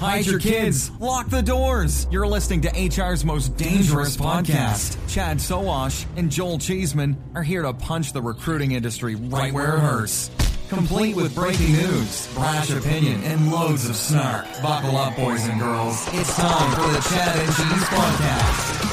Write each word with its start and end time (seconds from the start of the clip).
Hide 0.00 0.26
your 0.26 0.40
kids. 0.40 0.90
Lock 1.00 1.28
the 1.30 1.42
doors. 1.42 2.06
You're 2.10 2.26
listening 2.26 2.62
to 2.62 2.70
HR's 2.70 3.24
most 3.24 3.56
dangerous 3.56 4.16
podcast. 4.16 4.98
Chad 5.08 5.38
Sowash 5.38 6.04
and 6.16 6.30
Joel 6.30 6.58
Cheeseman 6.58 7.16
are 7.34 7.42
here 7.42 7.62
to 7.62 7.72
punch 7.72 8.12
the 8.12 8.20
recruiting 8.20 8.72
industry 8.72 9.14
right 9.14 9.52
where 9.52 9.76
it 9.76 9.80
hurts. 9.80 10.30
Complete 10.68 11.14
with 11.14 11.34
breaking 11.34 11.72
news, 11.72 12.26
brash 12.34 12.70
opinion, 12.70 13.22
and 13.24 13.52
loads 13.52 13.88
of 13.88 13.94
snark. 13.96 14.46
Buckle 14.62 14.96
up, 14.96 15.14
boys 15.14 15.46
and 15.46 15.60
girls. 15.60 16.04
It's 16.12 16.34
time 16.36 16.70
for 16.72 16.90
the 16.90 17.00
Chad 17.08 17.36
and 17.36 17.54
Cheese 17.54 17.84
Podcast. 17.88 18.90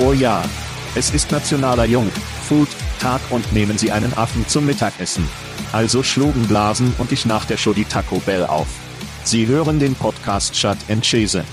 Oh 0.00 0.12
ja, 0.12 0.42
es 0.94 1.12
ist 1.12 1.30
nationaler 1.30 1.84
Jung, 1.84 2.10
Food, 2.48 2.68
Tag 3.00 3.20
und 3.30 3.52
nehmen 3.52 3.76
Sie 3.78 3.92
einen 3.92 4.14
Affen 4.14 4.46
zum 4.48 4.64
Mittagessen. 4.64 5.28
Also 5.72 6.02
schlugen 6.02 6.46
Blasen 6.46 6.94
und 6.98 7.12
ich 7.12 7.26
nach 7.26 7.44
der 7.44 7.58
Show 7.58 7.74
die 7.74 7.84
Taco 7.84 8.18
Bell 8.20 8.46
auf. 8.46 8.83
Sie 9.24 9.46
hören 9.46 9.80
den 9.80 9.94
Podcast 9.94 10.52
Chat 10.52 10.76
and 10.90 11.02
Chese. 11.02 11.44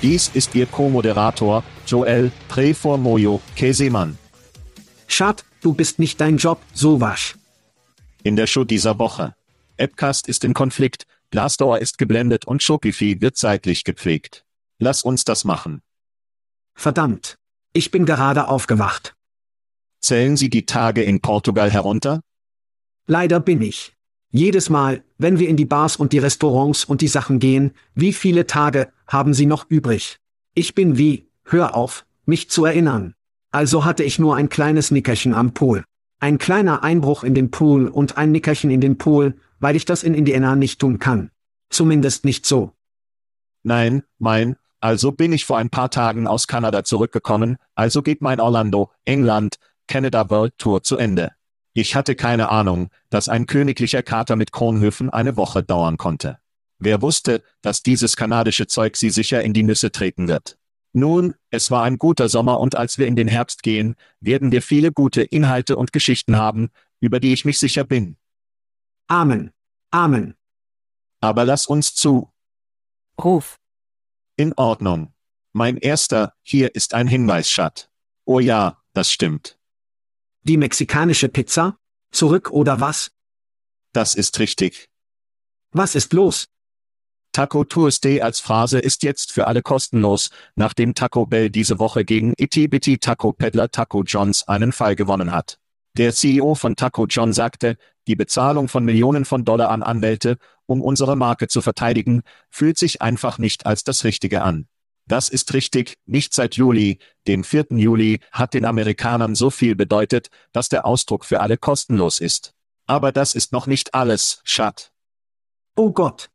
Dies 0.00 0.30
ist 0.32 0.54
Ihr 0.54 0.64
Co-Moderator, 0.64 1.62
Joel 1.86 2.32
Preformoyo 2.48 3.42
Kesemann. 3.54 4.16
Schad, 5.06 5.44
du 5.60 5.74
bist 5.74 5.98
nicht 5.98 6.22
dein 6.22 6.38
Job, 6.38 6.58
so 6.72 7.02
wasch. 7.02 7.36
In 8.22 8.34
der 8.34 8.46
Show 8.46 8.64
dieser 8.64 8.98
Woche. 8.98 9.34
Appcast 9.76 10.26
ist 10.26 10.42
in 10.42 10.54
Konflikt, 10.54 11.04
Glassdoor 11.30 11.78
ist 11.80 11.98
geblendet 11.98 12.46
und 12.46 12.62
Shopify 12.62 13.20
wird 13.20 13.36
zeitlich 13.36 13.84
gepflegt. 13.84 14.46
Lass 14.78 15.02
uns 15.02 15.24
das 15.24 15.44
machen. 15.44 15.82
Verdammt. 16.74 17.36
Ich 17.74 17.90
bin 17.90 18.06
gerade 18.06 18.48
aufgewacht. 18.48 19.14
Zählen 20.00 20.38
Sie 20.38 20.48
die 20.48 20.64
Tage 20.64 21.02
in 21.02 21.20
Portugal 21.20 21.70
herunter? 21.70 22.22
Leider 23.06 23.38
bin 23.38 23.60
ich. 23.60 23.97
Jedes 24.30 24.68
Mal, 24.68 25.02
wenn 25.16 25.38
wir 25.38 25.48
in 25.48 25.56
die 25.56 25.64
Bars 25.64 25.96
und 25.96 26.12
die 26.12 26.18
Restaurants 26.18 26.84
und 26.84 27.00
die 27.00 27.08
Sachen 27.08 27.38
gehen, 27.38 27.72
wie 27.94 28.12
viele 28.12 28.46
Tage 28.46 28.92
haben 29.06 29.32
Sie 29.32 29.46
noch 29.46 29.70
übrig? 29.70 30.18
Ich 30.54 30.74
bin 30.74 30.98
wie, 30.98 31.30
hör 31.44 31.74
auf, 31.74 32.04
mich 32.26 32.50
zu 32.50 32.66
erinnern. 32.66 33.14
Also 33.50 33.86
hatte 33.86 34.04
ich 34.04 34.18
nur 34.18 34.36
ein 34.36 34.50
kleines 34.50 34.90
Nickerchen 34.90 35.32
am 35.32 35.54
Pool. 35.54 35.84
Ein 36.20 36.36
kleiner 36.36 36.82
Einbruch 36.82 37.24
in 37.24 37.34
den 37.34 37.50
Pool 37.50 37.88
und 37.88 38.18
ein 38.18 38.30
Nickerchen 38.30 38.70
in 38.70 38.82
den 38.82 38.98
Pool, 38.98 39.34
weil 39.60 39.76
ich 39.76 39.86
das 39.86 40.02
in 40.02 40.12
Indiana 40.12 40.56
nicht 40.56 40.78
tun 40.78 40.98
kann. 40.98 41.30
Zumindest 41.70 42.26
nicht 42.26 42.44
so. 42.44 42.72
Nein, 43.62 44.02
mein, 44.18 44.56
also 44.80 45.10
bin 45.10 45.32
ich 45.32 45.46
vor 45.46 45.56
ein 45.56 45.70
paar 45.70 45.90
Tagen 45.90 46.26
aus 46.26 46.46
Kanada 46.46 46.84
zurückgekommen, 46.84 47.56
also 47.74 48.02
geht 48.02 48.20
mein 48.20 48.40
Orlando, 48.40 48.90
England, 49.06 49.56
Canada 49.86 50.28
World 50.28 50.52
Tour 50.58 50.82
zu 50.82 50.98
Ende. 50.98 51.32
Ich 51.78 51.94
hatte 51.94 52.16
keine 52.16 52.48
Ahnung, 52.48 52.90
dass 53.08 53.28
ein 53.28 53.46
königlicher 53.46 54.02
Kater 54.02 54.34
mit 54.34 54.50
Kronhöfen 54.50 55.10
eine 55.10 55.36
Woche 55.36 55.62
dauern 55.62 55.96
konnte. 55.96 56.40
Wer 56.80 57.02
wusste, 57.02 57.40
dass 57.62 57.84
dieses 57.84 58.16
kanadische 58.16 58.66
Zeug 58.66 58.96
sie 58.96 59.10
sicher 59.10 59.44
in 59.44 59.52
die 59.52 59.62
Nüsse 59.62 59.92
treten 59.92 60.26
wird? 60.26 60.58
Nun, 60.92 61.36
es 61.50 61.70
war 61.70 61.84
ein 61.84 61.96
guter 61.96 62.28
Sommer 62.28 62.58
und 62.58 62.74
als 62.74 62.98
wir 62.98 63.06
in 63.06 63.14
den 63.14 63.28
Herbst 63.28 63.62
gehen, 63.62 63.94
werden 64.18 64.50
wir 64.50 64.60
viele 64.60 64.90
gute 64.90 65.22
Inhalte 65.22 65.76
und 65.76 65.92
Geschichten 65.92 66.36
haben, 66.36 66.70
über 66.98 67.20
die 67.20 67.32
ich 67.32 67.44
mich 67.44 67.60
sicher 67.60 67.84
bin. 67.84 68.16
Amen. 69.06 69.52
Amen. 69.92 70.34
Aber 71.20 71.44
lass 71.44 71.68
uns 71.68 71.94
zu. 71.94 72.32
Ruf. 73.22 73.60
In 74.34 74.52
Ordnung. 74.54 75.12
Mein 75.52 75.76
erster, 75.76 76.34
hier 76.42 76.74
ist 76.74 76.92
ein 76.92 77.06
Hinweis, 77.06 77.48
Schat. 77.48 77.88
Oh 78.24 78.40
ja, 78.40 78.82
das 78.94 79.12
stimmt. 79.12 79.57
Die 80.48 80.56
mexikanische 80.56 81.28
Pizza? 81.28 81.76
Zurück 82.10 82.50
oder 82.50 82.80
was? 82.80 83.10
Das 83.92 84.14
ist 84.14 84.38
richtig. 84.38 84.88
Was 85.72 85.94
ist 85.94 86.14
los? 86.14 86.46
Taco 87.32 87.64
Tuesday 87.64 88.22
als 88.22 88.40
Phrase 88.40 88.78
ist 88.78 89.02
jetzt 89.02 89.30
für 89.30 89.46
alle 89.46 89.60
kostenlos, 89.60 90.30
nachdem 90.54 90.94
Taco 90.94 91.26
Bell 91.26 91.50
diese 91.50 91.78
Woche 91.78 92.06
gegen 92.06 92.32
Itty 92.38 92.66
Bitty 92.66 92.96
Taco 92.96 93.34
Peddler 93.34 93.70
Taco 93.70 94.02
Johns 94.04 94.48
einen 94.48 94.72
Fall 94.72 94.96
gewonnen 94.96 95.32
hat. 95.32 95.58
Der 95.98 96.14
CEO 96.14 96.54
von 96.54 96.76
Taco 96.76 97.04
John 97.04 97.34
sagte, 97.34 97.76
die 98.06 98.16
Bezahlung 98.16 98.68
von 98.68 98.86
Millionen 98.86 99.26
von 99.26 99.44
Dollar 99.44 99.68
an 99.68 99.82
Anwälte, 99.82 100.38
um 100.64 100.80
unsere 100.80 101.14
Marke 101.14 101.48
zu 101.48 101.60
verteidigen, 101.60 102.22
fühlt 102.48 102.78
sich 102.78 103.02
einfach 103.02 103.36
nicht 103.36 103.66
als 103.66 103.84
das 103.84 104.04
Richtige 104.04 104.40
an. 104.40 104.66
Das 105.08 105.30
ist 105.30 105.54
richtig, 105.54 105.96
nicht 106.04 106.34
seit 106.34 106.56
Juli, 106.56 106.98
dem 107.26 107.42
4. 107.42 107.68
Juli, 107.70 108.20
hat 108.30 108.52
den 108.52 108.66
Amerikanern 108.66 109.34
so 109.34 109.48
viel 109.48 109.74
bedeutet, 109.74 110.28
dass 110.52 110.68
der 110.68 110.84
Ausdruck 110.84 111.24
für 111.24 111.40
alle 111.40 111.56
kostenlos 111.56 112.20
ist. 112.20 112.54
Aber 112.86 113.10
das 113.10 113.34
ist 113.34 113.50
noch 113.52 113.66
nicht 113.66 113.94
alles, 113.94 114.42
Schat. 114.44 114.92
Oh 115.76 115.92
Gott, 115.92 116.30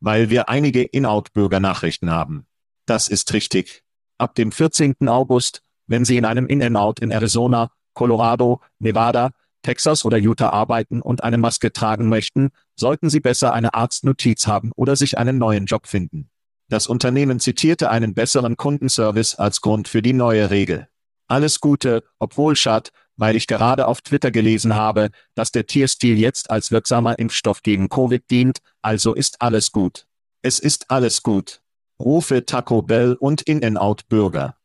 weil 0.00 0.28
wir 0.28 0.48
einige 0.48 0.82
In-Out-Bürgernachrichten 0.82 2.10
haben. 2.10 2.46
Das 2.84 3.08
ist 3.08 3.32
richtig. 3.32 3.84
Ab 4.18 4.34
dem 4.34 4.52
14. 4.52 5.08
August, 5.08 5.62
wenn 5.86 6.04
Sie 6.04 6.16
in 6.16 6.24
einem 6.24 6.46
In-N-Out 6.46 7.00
in 7.00 7.10
Arizona, 7.10 7.70
Colorado, 7.94 8.60
Nevada, 8.78 9.30
Texas 9.62 10.04
oder 10.04 10.18
Utah 10.18 10.50
arbeiten 10.50 11.00
und 11.02 11.24
eine 11.24 11.38
Maske 11.38 11.72
tragen 11.72 12.08
möchten, 12.08 12.50
sollten 12.76 13.10
Sie 13.10 13.20
besser 13.20 13.52
eine 13.52 13.74
Arztnotiz 13.74 14.46
haben 14.46 14.72
oder 14.76 14.94
sich 14.94 15.18
einen 15.18 15.38
neuen 15.38 15.66
Job 15.66 15.86
finden. 15.86 16.30
Das 16.68 16.86
Unternehmen 16.86 17.40
zitierte 17.40 17.90
einen 17.90 18.14
besseren 18.14 18.56
Kundenservice 18.56 19.36
als 19.36 19.60
Grund 19.60 19.88
für 19.88 20.02
die 20.02 20.12
neue 20.12 20.50
Regel. 20.50 20.88
Alles 21.26 21.60
Gute, 21.60 22.04
obwohl 22.18 22.56
Schad, 22.56 22.90
weil 23.16 23.36
ich 23.36 23.46
gerade 23.46 23.86
auf 23.86 24.00
Twitter 24.02 24.30
gelesen 24.30 24.74
habe, 24.74 25.10
dass 25.34 25.50
der 25.50 25.66
Tierstil 25.66 26.18
jetzt 26.18 26.50
als 26.50 26.70
wirksamer 26.70 27.18
Impfstoff 27.18 27.62
gegen 27.62 27.88
Covid 27.88 28.22
dient, 28.30 28.58
also 28.82 29.14
ist 29.14 29.40
alles 29.40 29.72
gut. 29.72 30.06
Es 30.42 30.58
ist 30.58 30.90
alles 30.90 31.22
gut. 31.22 31.60
Rufe 31.98 32.46
Taco 32.46 32.82
Bell 32.82 33.14
und 33.14 33.42
In-N-Out 33.42 34.08
Bürger. 34.08 34.56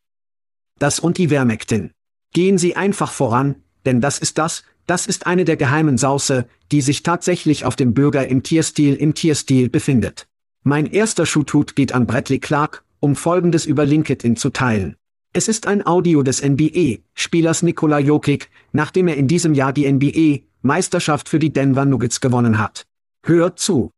das 0.77 0.99
und 0.99 1.17
die 1.17 1.29
Vermectin. 1.29 1.91
Gehen 2.33 2.57
Sie 2.57 2.75
einfach 2.75 3.11
voran, 3.11 3.63
denn 3.85 4.01
das 4.01 4.19
ist 4.19 4.37
das, 4.37 4.63
Das 4.85 5.07
ist 5.07 5.25
eine 5.25 5.45
der 5.45 5.55
geheimen 5.55 5.97
Sauce, 5.97 6.43
die 6.71 6.81
sich 6.81 7.03
tatsächlich 7.03 7.63
auf 7.63 7.77
dem 7.77 7.93
Bürger 7.93 8.27
im 8.27 8.43
Tierstil 8.43 8.95
im 8.95 9.13
Tierstil 9.13 9.69
befindet. 9.69 10.27
Mein 10.65 10.85
erster 10.85 11.25
Shootout 11.25 11.75
geht 11.75 11.91
an 11.93 12.07
Bradley 12.07 12.39
Clark, 12.39 12.85
um 13.01 13.17
Folgendes 13.17 13.65
über 13.65 13.85
LinkedIn 13.85 14.37
zu 14.37 14.49
teilen. 14.49 14.95
Es 15.33 15.49
ist 15.49 15.67
ein 15.67 15.85
Audio 15.85 16.23
des 16.23 16.41
NBA-Spielers 16.41 17.63
Nikola 17.63 17.99
Jokic, 17.99 18.49
nachdem 18.71 19.09
er 19.09 19.17
in 19.17 19.27
diesem 19.27 19.53
Jahr 19.53 19.73
die 19.73 19.91
NBA-Meisterschaft 19.91 21.27
für 21.27 21.39
die 21.39 21.51
Denver 21.51 21.83
Nuggets 21.83 22.21
gewonnen 22.21 22.59
hat. 22.59 22.85
Hört 23.25 23.59
zu. 23.59 23.91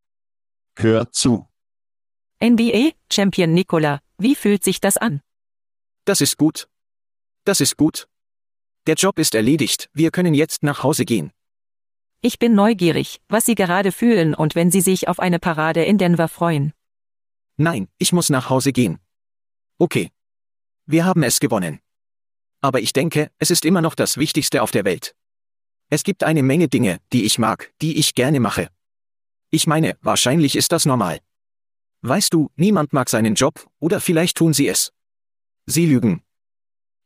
Hört 0.76 1.14
zu. 1.14 1.46
NBA-Champion 2.42 3.54
Nikola, 3.54 4.00
wie 4.18 4.34
fühlt 4.34 4.64
sich 4.64 4.80
das 4.80 4.96
an? 4.96 5.20
Das 6.04 6.20
ist 6.20 6.36
gut. 6.36 6.68
Das 7.44 7.60
ist 7.60 7.76
gut. 7.76 8.08
Der 8.88 8.96
Job 8.96 9.20
ist 9.20 9.36
erledigt, 9.36 9.88
wir 9.92 10.10
können 10.10 10.34
jetzt 10.34 10.64
nach 10.64 10.82
Hause 10.82 11.04
gehen. 11.04 11.30
Ich 12.22 12.38
bin 12.38 12.54
neugierig, 12.54 13.20
was 13.28 13.44
Sie 13.44 13.54
gerade 13.54 13.92
fühlen 13.92 14.34
und 14.34 14.54
wenn 14.54 14.70
Sie 14.70 14.80
sich 14.80 15.08
auf 15.08 15.20
eine 15.20 15.38
Parade 15.38 15.84
in 15.84 15.98
Denver 15.98 16.28
freuen. 16.28 16.72
Nein, 17.56 17.88
ich 17.98 18.12
muss 18.12 18.30
nach 18.30 18.50
Hause 18.50 18.72
gehen. 18.72 18.98
Okay. 19.78 20.10
Wir 20.86 21.04
haben 21.04 21.22
es 21.22 21.40
gewonnen. 21.40 21.80
Aber 22.60 22.80
ich 22.80 22.92
denke, 22.92 23.30
es 23.38 23.50
ist 23.50 23.64
immer 23.64 23.80
noch 23.80 23.94
das 23.94 24.16
Wichtigste 24.16 24.62
auf 24.62 24.70
der 24.70 24.84
Welt. 24.84 25.14
Es 25.88 26.02
gibt 26.02 26.24
eine 26.24 26.42
Menge 26.42 26.68
Dinge, 26.68 27.00
die 27.12 27.24
ich 27.24 27.38
mag, 27.38 27.72
die 27.80 27.98
ich 27.98 28.14
gerne 28.14 28.40
mache. 28.40 28.70
Ich 29.50 29.66
meine, 29.66 29.96
wahrscheinlich 30.00 30.56
ist 30.56 30.72
das 30.72 30.86
normal. 30.86 31.20
Weißt 32.02 32.32
du, 32.34 32.50
niemand 32.56 32.92
mag 32.92 33.08
seinen 33.08 33.34
Job, 33.34 33.66
oder 33.78 34.00
vielleicht 34.00 34.36
tun 34.36 34.52
sie 34.52 34.68
es. 34.68 34.92
Sie 35.66 35.86
lügen. 35.86 36.22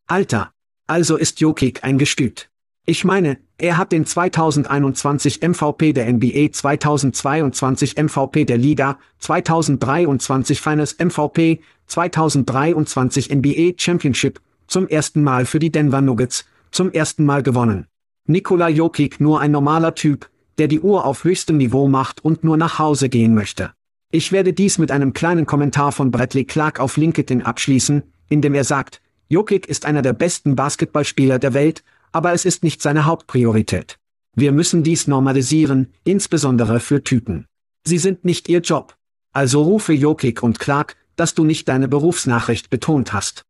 Alter. 0.07 0.53
Also 0.87 1.17
ist 1.17 1.41
Jokic 1.41 1.85
ein 1.85 1.99
Gestüt. 1.99 2.51
Ich 2.85 3.05
meine, 3.05 3.39
er 3.63 3.77
hat 3.77 3.93
den 3.93 4.07
2021 4.07 5.41
MVP 5.43 5.93
der 5.93 6.13
NBA 6.13 6.53
2022 6.53 7.97
MVP 7.97 8.45
der 8.45 8.57
Liga, 8.57 8.99
2023 9.19 10.61
Finals 10.61 10.97
MVP, 10.99 11.61
2023 11.87 13.35
NBA 13.35 13.73
Championship, 13.77 14.41
zum 14.67 14.89
ersten 14.89 15.23
Mal 15.23 15.45
für 15.45 15.59
die 15.59 15.71
Denver 15.71 16.01
Nuggets, 16.01 16.47
zum 16.71 16.91
ersten 16.91 17.25
Mal 17.25 17.43
gewonnen. 17.43 17.87
Nikola 18.27 18.69
Jokic 18.69 19.21
nur 19.21 19.41
ein 19.41 19.51
normaler 19.51 19.95
Typ, 19.95 20.31
der 20.59 20.69
die 20.69 20.81
Uhr 20.81 21.05
auf 21.05 21.25
höchstem 21.25 21.57
Niveau 21.57 21.89
macht 21.89 22.25
und 22.25 22.45
nur 22.45 22.57
nach 22.57 22.79
Hause 22.79 23.09
gehen 23.09 23.35
möchte. 23.35 23.73
Ich 24.11 24.33
werde 24.33 24.53
dies 24.53 24.79
mit 24.79 24.91
einem 24.91 25.13
kleinen 25.13 25.47
Kommentar 25.47 25.93
von 25.93 26.11
Bradley 26.11 26.45
Clark 26.45 26.81
auf 26.81 26.97
LinkedIn 26.97 27.43
abschließen, 27.43 28.03
in 28.29 28.41
dem 28.41 28.55
er 28.55 28.65
sagt, 28.65 29.01
Jokic 29.29 29.67
ist 29.67 29.87
einer 29.87 30.03
der 30.03 30.13
besten 30.13 30.57
Basketballspieler 30.57 31.39
der 31.39 31.55
Welt, 31.55 31.85
aber 32.13 32.33
es 32.33 32.45
ist 32.45 32.63
nicht 32.63 32.83
seine 32.83 33.05
Hauptpriorität. 33.05 33.99
Wir 34.35 34.53
müssen 34.53 34.83
dies 34.83 35.07
normalisieren, 35.07 35.93
insbesondere 36.05 36.81
für 36.81 37.03
Typen. 37.03 37.47
Sie 37.85 37.99
sind 37.99 38.25
nicht 38.25 38.49
ihr 38.49 38.61
Job. 38.61 38.97
Also 39.33 39.63
rufe 39.63 39.93
Jokic 39.93 40.43
und 40.43 40.59
Clark, 40.59 40.97
dass 41.17 41.35
du 41.35 41.45
nicht 41.45 41.69
deine 41.69 41.89
Berufsnachricht 41.89 42.71
betont 42.71 43.13
hast. 43.13 43.45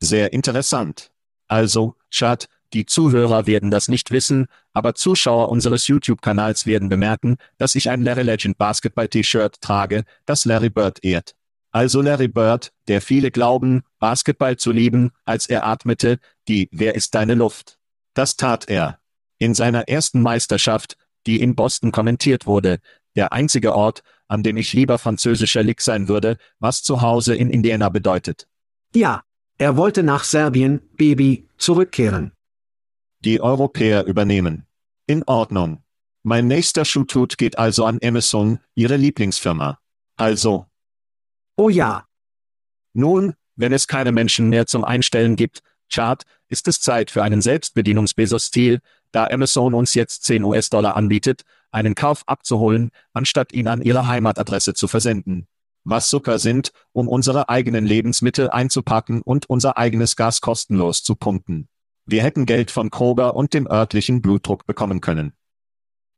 Sehr 0.00 0.32
interessant. 0.32 1.10
Also, 1.48 1.96
Chad, 2.10 2.48
die 2.72 2.86
Zuhörer 2.86 3.46
werden 3.46 3.70
das 3.70 3.88
nicht 3.88 4.10
wissen, 4.10 4.46
aber 4.72 4.94
Zuschauer 4.94 5.48
unseres 5.48 5.86
YouTube-Kanals 5.86 6.66
werden 6.66 6.88
bemerken, 6.88 7.36
dass 7.58 7.74
ich 7.74 7.88
ein 7.88 8.02
Larry 8.02 8.22
Legend 8.22 8.58
Basketball-T-Shirt 8.58 9.60
trage, 9.60 10.04
das 10.26 10.44
Larry 10.44 10.70
Bird 10.70 11.04
ehrt. 11.04 11.34
Also 11.74 12.02
Larry 12.02 12.28
Bird, 12.28 12.72
der 12.86 13.02
viele 13.02 13.32
glauben, 13.32 13.82
Basketball 13.98 14.56
zu 14.56 14.70
lieben, 14.70 15.10
als 15.24 15.48
er 15.48 15.66
atmete, 15.66 16.20
die 16.46 16.68
Wer 16.70 16.94
ist 16.94 17.16
deine 17.16 17.34
Luft? 17.34 17.80
Das 18.14 18.36
tat 18.36 18.68
er. 18.68 19.00
In 19.38 19.54
seiner 19.54 19.88
ersten 19.88 20.22
Meisterschaft, 20.22 20.96
die 21.26 21.40
in 21.40 21.56
Boston 21.56 21.90
kommentiert 21.90 22.46
wurde, 22.46 22.78
der 23.16 23.32
einzige 23.32 23.74
Ort, 23.74 24.04
an 24.28 24.44
dem 24.44 24.56
ich 24.56 24.72
lieber 24.72 24.98
französischer 24.98 25.64
Lick 25.64 25.80
sein 25.80 26.06
würde, 26.06 26.38
was 26.60 26.84
zu 26.84 27.00
Hause 27.00 27.34
in 27.34 27.50
Indiana 27.50 27.88
bedeutet. 27.88 28.46
Ja, 28.94 29.24
er 29.58 29.76
wollte 29.76 30.04
nach 30.04 30.22
Serbien, 30.22 30.80
Baby, 30.96 31.48
zurückkehren. 31.58 32.30
Die 33.24 33.40
Europäer 33.40 34.04
übernehmen. 34.04 34.68
In 35.08 35.24
Ordnung. 35.24 35.82
Mein 36.22 36.46
nächster 36.46 36.84
Shootout 36.84 37.34
geht 37.36 37.58
also 37.58 37.84
an 37.84 37.98
Amazon, 38.00 38.60
Ihre 38.76 38.96
Lieblingsfirma. 38.96 39.80
Also. 40.16 40.66
Oh 41.56 41.68
ja. 41.68 42.06
Nun, 42.92 43.34
wenn 43.56 43.72
es 43.72 43.86
keine 43.86 44.12
Menschen 44.12 44.48
mehr 44.48 44.66
zum 44.66 44.84
Einstellen 44.84 45.36
gibt, 45.36 45.62
Chart, 45.92 46.24
ist 46.48 46.66
es 46.68 46.80
Zeit 46.80 47.10
für 47.10 47.22
einen 47.22 47.40
Selbstbedienungs-Bezos-Stil, 47.40 48.80
da 49.12 49.26
Amazon 49.28 49.74
uns 49.74 49.94
jetzt 49.94 50.24
10 50.24 50.42
US-Dollar 50.42 50.96
anbietet, 50.96 51.42
einen 51.70 51.94
Kauf 51.94 52.24
abzuholen, 52.26 52.90
anstatt 53.12 53.52
ihn 53.52 53.68
an 53.68 53.82
ihre 53.82 54.06
Heimatadresse 54.06 54.74
zu 54.74 54.88
versenden. 54.88 55.46
Was 55.84 56.08
Zucker 56.08 56.38
sind, 56.38 56.72
um 56.92 57.08
unsere 57.08 57.48
eigenen 57.48 57.84
Lebensmittel 57.84 58.50
einzupacken 58.50 59.22
und 59.22 59.48
unser 59.48 59.76
eigenes 59.76 60.16
Gas 60.16 60.40
kostenlos 60.40 61.02
zu 61.02 61.14
pumpen. 61.14 61.68
Wir 62.06 62.22
hätten 62.22 62.46
Geld 62.46 62.70
von 62.70 62.90
Kroger 62.90 63.36
und 63.36 63.54
dem 63.54 63.66
örtlichen 63.66 64.22
Blutdruck 64.22 64.66
bekommen 64.66 65.00
können. 65.00 65.34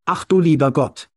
Ach 0.04 0.24
du 0.24 0.40
lieber 0.40 0.72
Gott. 0.72 1.10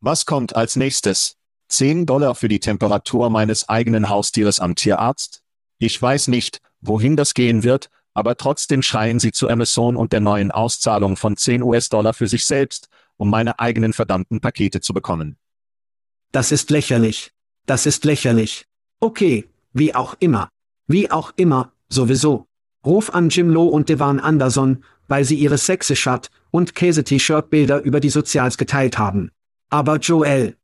Was 0.00 0.24
kommt 0.24 0.54
als 0.56 0.76
nächstes? 0.76 1.36
10 1.68 2.06
Dollar 2.06 2.34
für 2.34 2.48
die 2.48 2.60
Temperatur 2.60 3.30
meines 3.30 3.68
eigenen 3.68 4.08
Haustieres 4.08 4.60
am 4.60 4.74
Tierarzt? 4.74 5.42
Ich 5.78 6.00
weiß 6.00 6.28
nicht, 6.28 6.60
wohin 6.80 7.16
das 7.16 7.34
gehen 7.34 7.62
wird, 7.62 7.90
aber 8.14 8.36
trotzdem 8.36 8.82
schreien 8.82 9.18
sie 9.18 9.32
zu 9.32 9.48
Amazon 9.48 9.96
und 9.96 10.12
der 10.12 10.20
neuen 10.20 10.50
Auszahlung 10.50 11.16
von 11.16 11.36
10 11.36 11.62
US-Dollar 11.62 12.14
für 12.14 12.28
sich 12.28 12.44
selbst, 12.44 12.88
um 13.16 13.30
meine 13.30 13.58
eigenen 13.58 13.92
verdammten 13.92 14.40
Pakete 14.40 14.80
zu 14.80 14.94
bekommen. 14.94 15.36
Das 16.32 16.52
ist 16.52 16.70
lächerlich. 16.70 17.32
Das 17.66 17.86
ist 17.86 18.04
lächerlich. 18.04 18.66
Okay, 19.00 19.48
wie 19.72 19.94
auch 19.94 20.16
immer. 20.20 20.48
Wie 20.86 21.10
auch 21.10 21.32
immer, 21.36 21.72
sowieso. 21.88 22.46
Ruf 22.84 23.14
an 23.14 23.30
Jim 23.30 23.48
Lowe 23.48 23.70
und 23.70 23.88
Devan 23.88 24.20
Anderson, 24.20 24.84
weil 25.08 25.24
sie 25.24 25.36
ihre 25.36 25.58
Sexy-Shirt 25.58 26.30
und 26.50 26.74
Käse-T-Shirt-Bilder 26.74 27.82
über 27.82 28.00
die 28.00 28.10
Sozials 28.10 28.58
geteilt 28.58 28.98
haben. 28.98 29.30
Aber 29.70 29.96
Joel. 29.96 30.56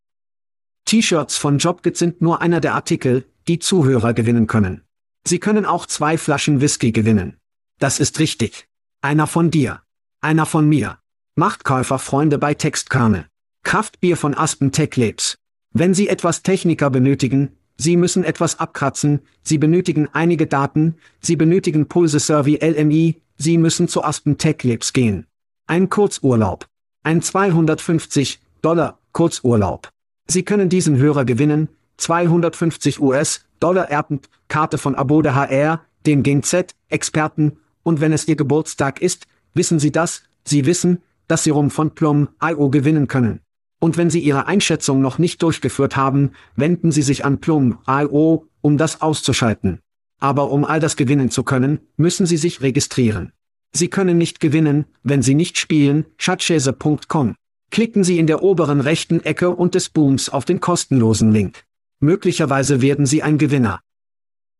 T-Shirts 0.91 1.37
von 1.37 1.59
Jobkit 1.59 1.97
sind 1.97 2.21
nur 2.21 2.43
einer 2.43 2.59
der 2.59 2.75
Artikel, 2.75 3.25
die 3.47 3.61
Zuhörer 3.61 4.13
gewinnen 4.13 4.49
können. 4.49 4.83
Sie 5.25 5.39
können 5.39 5.65
auch 5.65 5.87
zwei 5.87 6.19
Flaschen 6.19 6.61
Whisky 6.61 6.91
gewinnen. 6.91 7.37
Das 7.79 8.01
ist 8.01 8.19
richtig. 8.19 8.67
Einer 9.01 9.29
von 9.29 9.53
dir. 9.53 9.83
Einer 10.21 10.47
von 10.47 10.69
mir. 10.69 10.99
Machtkäuferfreunde 11.37 12.39
bei 12.39 12.55
Textkerne. 12.55 13.29
Kraftbier 13.63 14.17
von 14.17 14.35
Aspen 14.35 14.73
Tech 14.73 14.97
Labs. 14.97 15.39
Wenn 15.73 15.95
Sie 15.95 16.09
etwas 16.09 16.43
Techniker 16.43 16.91
benötigen, 16.91 17.57
Sie 17.77 17.97
müssen 17.97 18.25
etwas 18.25 18.59
abkratzen, 18.59 19.21
Sie 19.45 19.59
benötigen 19.59 20.09
einige 20.13 20.49
Daten, 20.49 20.97
Sie 21.21 21.37
benötigen 21.37 21.87
Pulse 21.87 22.19
Survey 22.19 22.59
LMI, 22.61 23.23
Sie 23.37 23.59
müssen 23.59 23.87
zu 23.87 24.03
Aspen 24.03 24.39
Tech 24.39 24.65
Labs 24.65 24.93
gehen. 24.93 25.29
Ein 25.69 25.89
Kurzurlaub. 25.89 26.67
Ein 27.05 27.23
250 27.23 28.41
Dollar 28.61 28.99
Kurzurlaub. 29.13 29.89
Sie 30.31 30.45
können 30.45 30.69
diesen 30.69 30.97
Hörer 30.97 31.25
gewinnen, 31.25 31.71
250 31.97 33.01
US-Dollar 33.01 33.91
Erben, 33.91 34.21
Karte 34.47 34.79
von 34.79 34.95
Abode 34.95 35.35
HR, 35.35 35.81
den 36.07 36.23
GZ, 36.23 36.77
Experten, 36.89 37.57
und 37.83 38.01
wenn 38.01 38.13
es 38.13 38.29
Ihr 38.29 38.37
Geburtstag 38.37 39.03
ist, 39.03 39.27
wissen 39.55 39.81
Sie 39.81 39.91
das, 39.91 40.23
Sie 40.45 40.67
wissen, 40.67 41.03
dass 41.27 41.43
Sie 41.43 41.51
Rum 41.51 41.69
von 41.69 41.97
Plum.io 41.97 42.71
gewinnen 42.71 43.09
können. 43.09 43.41
Und 43.81 43.97
wenn 43.97 44.09
Sie 44.09 44.21
Ihre 44.21 44.47
Einschätzung 44.47 45.01
noch 45.01 45.19
nicht 45.19 45.43
durchgeführt 45.43 45.97
haben, 45.97 46.31
wenden 46.55 46.93
Sie 46.93 47.03
sich 47.03 47.25
an 47.25 47.41
Plum.io, 47.41 48.47
um 48.61 48.79
das 48.79 49.01
auszuschalten. 49.03 49.81
Aber 50.21 50.53
um 50.53 50.65
all 50.65 50.79
das 50.79 50.95
gewinnen 50.95 51.31
zu 51.31 51.43
können, 51.43 51.81
müssen 51.97 52.25
Sie 52.25 52.37
sich 52.37 52.63
registrieren. 52.63 53.33
Sie 53.73 53.89
können 53.89 54.17
nicht 54.17 54.39
gewinnen, 54.39 54.85
wenn 55.03 55.23
Sie 55.23 55.35
nicht 55.35 55.59
spielen, 55.59 56.07
schatzschäse.com. 56.19 57.35
Klicken 57.71 58.03
Sie 58.03 58.19
in 58.19 58.27
der 58.27 58.43
oberen 58.43 58.81
rechten 58.81 59.21
Ecke 59.21 59.51
und 59.51 59.75
des 59.75 59.91
Booms 59.91 60.29
auf 60.29 60.45
den 60.45 60.61
kostenlosen 60.61 61.31
Link. 61.33 61.65
Möglicherweise 62.01 62.83
werden 62.83 63.07
Sie 63.07 63.23
ein 63.23 63.39
Gewinner. 63.39 63.81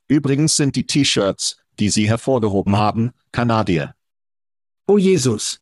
Übrigens 0.07 0.57
sind 0.57 0.77
die 0.77 0.87
T-Shirts, 0.87 1.59
die 1.79 1.89
Sie 1.89 2.09
hervorgehoben 2.09 2.77
haben, 2.77 3.13
Kanadier. 3.33 3.95
Oh 4.87 4.99
Jesus. 4.99 5.61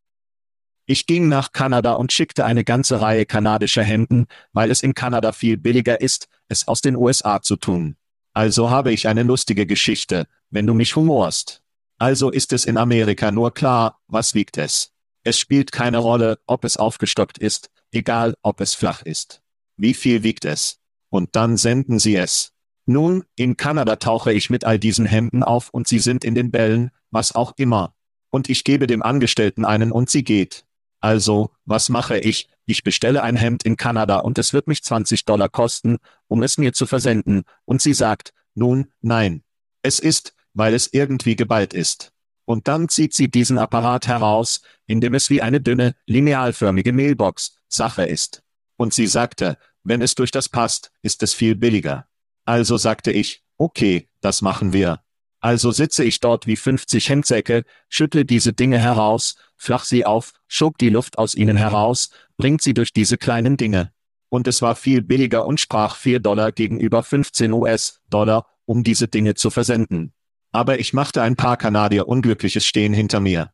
Ich 0.84 1.06
ging 1.06 1.28
nach 1.28 1.52
Kanada 1.52 1.92
und 1.92 2.12
schickte 2.12 2.44
eine 2.44 2.64
ganze 2.64 3.00
Reihe 3.00 3.26
kanadischer 3.26 3.82
Hemden, 3.82 4.26
weil 4.52 4.70
es 4.70 4.82
in 4.82 4.94
Kanada 4.94 5.32
viel 5.32 5.56
billiger 5.56 6.00
ist, 6.00 6.28
es 6.48 6.66
aus 6.66 6.80
den 6.80 6.96
USA 6.96 7.42
zu 7.42 7.56
tun. 7.56 7.96
Also 8.32 8.70
habe 8.70 8.92
ich 8.92 9.08
eine 9.08 9.22
lustige 9.22 9.66
Geschichte, 9.66 10.26
wenn 10.50 10.66
du 10.66 10.74
mich 10.74 10.96
humorst. 10.96 11.62
Also 11.98 12.30
ist 12.30 12.52
es 12.52 12.64
in 12.64 12.76
Amerika 12.76 13.30
nur 13.30 13.52
klar, 13.52 14.00
was 14.06 14.34
wiegt 14.34 14.56
es. 14.56 14.92
Es 15.24 15.38
spielt 15.38 15.72
keine 15.72 15.98
Rolle, 15.98 16.38
ob 16.46 16.64
es 16.64 16.76
aufgestockt 16.76 17.38
ist, 17.38 17.70
egal 17.92 18.34
ob 18.42 18.60
es 18.60 18.74
flach 18.74 19.02
ist. 19.02 19.42
Wie 19.76 19.94
viel 19.94 20.22
wiegt 20.22 20.44
es? 20.44 20.78
Und 21.10 21.36
dann 21.36 21.56
senden 21.56 21.98
sie 21.98 22.16
es. 22.16 22.52
Nun, 22.86 23.24
in 23.36 23.56
Kanada 23.56 23.96
tauche 23.96 24.32
ich 24.32 24.50
mit 24.50 24.64
all 24.64 24.78
diesen 24.78 25.04
Hemden 25.04 25.42
auf 25.42 25.68
und 25.70 25.86
sie 25.86 25.98
sind 25.98 26.24
in 26.24 26.34
den 26.34 26.50
Bällen, 26.50 26.90
was 27.10 27.34
auch 27.34 27.52
immer. 27.56 27.94
Und 28.30 28.48
ich 28.48 28.64
gebe 28.64 28.86
dem 28.86 29.02
Angestellten 29.02 29.64
einen 29.64 29.92
und 29.92 30.10
sie 30.10 30.24
geht. 30.24 30.64
Also, 31.00 31.50
was 31.64 31.88
mache 31.88 32.18
ich? 32.18 32.48
Ich 32.66 32.82
bestelle 32.82 33.22
ein 33.22 33.36
Hemd 33.36 33.62
in 33.64 33.76
Kanada 33.76 34.18
und 34.18 34.38
es 34.38 34.52
wird 34.52 34.66
mich 34.66 34.82
20 34.82 35.24
Dollar 35.24 35.48
kosten, 35.48 35.98
um 36.26 36.42
es 36.42 36.58
mir 36.58 36.72
zu 36.72 36.86
versenden, 36.86 37.44
und 37.64 37.80
sie 37.80 37.94
sagt, 37.94 38.32
nun, 38.54 38.88
nein. 39.00 39.42
Es 39.82 40.00
ist, 40.00 40.34
weil 40.54 40.74
es 40.74 40.92
irgendwie 40.92 41.36
geballt 41.36 41.72
ist. 41.72 42.12
Und 42.48 42.66
dann 42.66 42.88
zieht 42.88 43.12
sie 43.12 43.30
diesen 43.30 43.58
Apparat 43.58 44.06
heraus, 44.06 44.62
in 44.86 45.02
dem 45.02 45.12
es 45.12 45.28
wie 45.28 45.42
eine 45.42 45.60
dünne, 45.60 45.94
linealförmige 46.06 46.94
Mailbox, 46.94 47.58
Sache 47.68 48.06
ist. 48.06 48.42
Und 48.78 48.94
sie 48.94 49.06
sagte, 49.06 49.58
wenn 49.82 50.00
es 50.00 50.14
durch 50.14 50.30
das 50.30 50.48
passt, 50.48 50.90
ist 51.02 51.22
es 51.22 51.34
viel 51.34 51.56
billiger. 51.56 52.08
Also 52.46 52.78
sagte 52.78 53.12
ich, 53.12 53.44
okay, 53.58 54.08
das 54.22 54.40
machen 54.40 54.72
wir. 54.72 55.02
Also 55.40 55.72
sitze 55.72 56.04
ich 56.04 56.20
dort 56.20 56.46
wie 56.46 56.56
50 56.56 57.10
Hemdsäcke, 57.10 57.66
schüttle 57.90 58.24
diese 58.24 58.54
Dinge 58.54 58.78
heraus, 58.78 59.36
flach 59.58 59.84
sie 59.84 60.06
auf, 60.06 60.32
schob 60.46 60.78
die 60.78 60.88
Luft 60.88 61.18
aus 61.18 61.34
ihnen 61.34 61.58
heraus, 61.58 62.08
bringt 62.38 62.62
sie 62.62 62.72
durch 62.72 62.94
diese 62.94 63.18
kleinen 63.18 63.58
Dinge. 63.58 63.92
Und 64.30 64.48
es 64.48 64.62
war 64.62 64.74
viel 64.74 65.02
billiger 65.02 65.44
und 65.44 65.60
sprach 65.60 65.96
4 65.96 66.20
Dollar 66.20 66.52
gegenüber 66.52 67.02
15 67.02 67.52
US-Dollar, 67.52 68.46
um 68.64 68.84
diese 68.84 69.06
Dinge 69.06 69.34
zu 69.34 69.50
versenden. 69.50 70.14
Aber 70.52 70.78
ich 70.78 70.92
machte 70.92 71.22
ein 71.22 71.36
paar 71.36 71.56
Kanadier 71.56 72.08
Unglückliches 72.08 72.64
stehen 72.64 72.94
hinter 72.94 73.20
mir. 73.20 73.52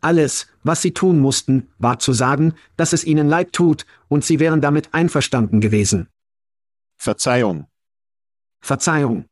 Alles, 0.00 0.46
was 0.62 0.82
sie 0.82 0.92
tun 0.92 1.20
mussten, 1.20 1.72
war 1.78 1.98
zu 1.98 2.12
sagen, 2.12 2.54
dass 2.76 2.92
es 2.92 3.04
ihnen 3.04 3.28
leid 3.28 3.52
tut, 3.52 3.86
und 4.08 4.24
sie 4.24 4.38
wären 4.38 4.60
damit 4.60 4.94
einverstanden 4.94 5.60
gewesen. 5.60 6.08
Verzeihung. 6.96 7.66
Verzeihung. 8.60 9.26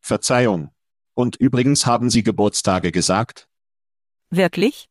Verzeihung. 0.00 0.70
Und 1.14 1.36
übrigens 1.36 1.86
haben 1.86 2.10
Sie 2.10 2.22
Geburtstage 2.22 2.90
gesagt? 2.90 3.48
Wirklich? 4.30 4.88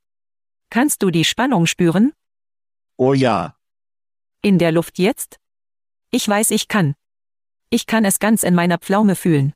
Kannst 0.69 1.03
du 1.03 1.11
die 1.11 1.25
Spannung 1.25 1.65
spüren? 1.65 2.13
Oh 2.97 3.13
ja. 3.13 3.57
In 4.41 4.57
der 4.57 4.71
Luft 4.71 4.99
jetzt? 4.99 5.37
Ich 6.11 6.27
weiß, 6.27 6.51
ich 6.51 6.67
kann. 6.67 6.95
Ich 7.69 7.87
kann 7.87 8.05
es 8.05 8.19
ganz 8.19 8.43
in 8.43 8.55
meiner 8.55 8.77
Pflaume 8.77 9.15
fühlen. 9.15 9.53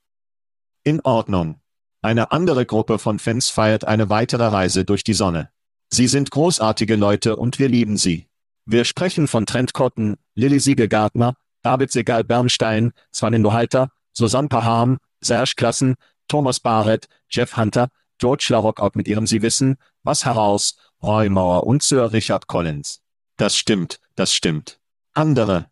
In 0.87 1.01
Ordnung. 1.01 1.59
Eine 2.01 2.31
andere 2.31 2.65
Gruppe 2.65 2.97
von 2.97 3.19
Fans 3.19 3.49
feiert 3.49 3.83
eine 3.83 4.09
weitere 4.09 4.45
Reise 4.45 4.85
durch 4.85 5.03
die 5.03 5.15
Sonne. 5.15 5.49
Sie 5.89 6.07
sind 6.07 6.31
großartige 6.31 6.95
Leute 6.95 7.35
und 7.35 7.59
wir 7.59 7.67
lieben 7.67 7.97
sie. 7.97 8.29
Wir 8.63 8.85
sprechen 8.85 9.27
von 9.27 9.45
Trent 9.45 9.73
Cotton, 9.73 10.15
Lilly 10.33 10.61
Siege 10.61 10.87
Gardner, 10.87 11.33
David 11.61 11.91
Segal 11.91 12.23
Bernstein, 12.23 12.93
Swanindo 13.13 13.51
Halter, 13.51 13.89
Susanne 14.13 14.47
Paham, 14.47 14.99
Serge 15.19 15.55
Klassen, 15.57 15.95
Thomas 16.29 16.61
Barrett, 16.61 17.09
Jeff 17.29 17.57
Hunter, 17.57 17.89
George 18.17 18.47
LaRocque 18.51 18.95
mit 18.95 19.09
ihrem 19.09 19.27
Sie 19.27 19.41
wissen, 19.41 19.75
was 20.03 20.23
heraus, 20.23 20.77
Roy 21.03 21.27
Moore 21.27 21.63
und 21.63 21.83
Sir 21.83 22.13
Richard 22.13 22.47
Collins. 22.47 23.01
Das 23.35 23.57
stimmt, 23.57 23.99
das 24.15 24.33
stimmt. 24.33 24.79
Andere. 25.13 25.69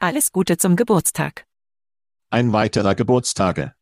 Alles 0.00 0.32
Gute 0.32 0.56
zum 0.56 0.74
Geburtstag. 0.74 1.46
Ein 2.30 2.52
weiterer 2.52 2.96
Geburtstage. 2.96 3.76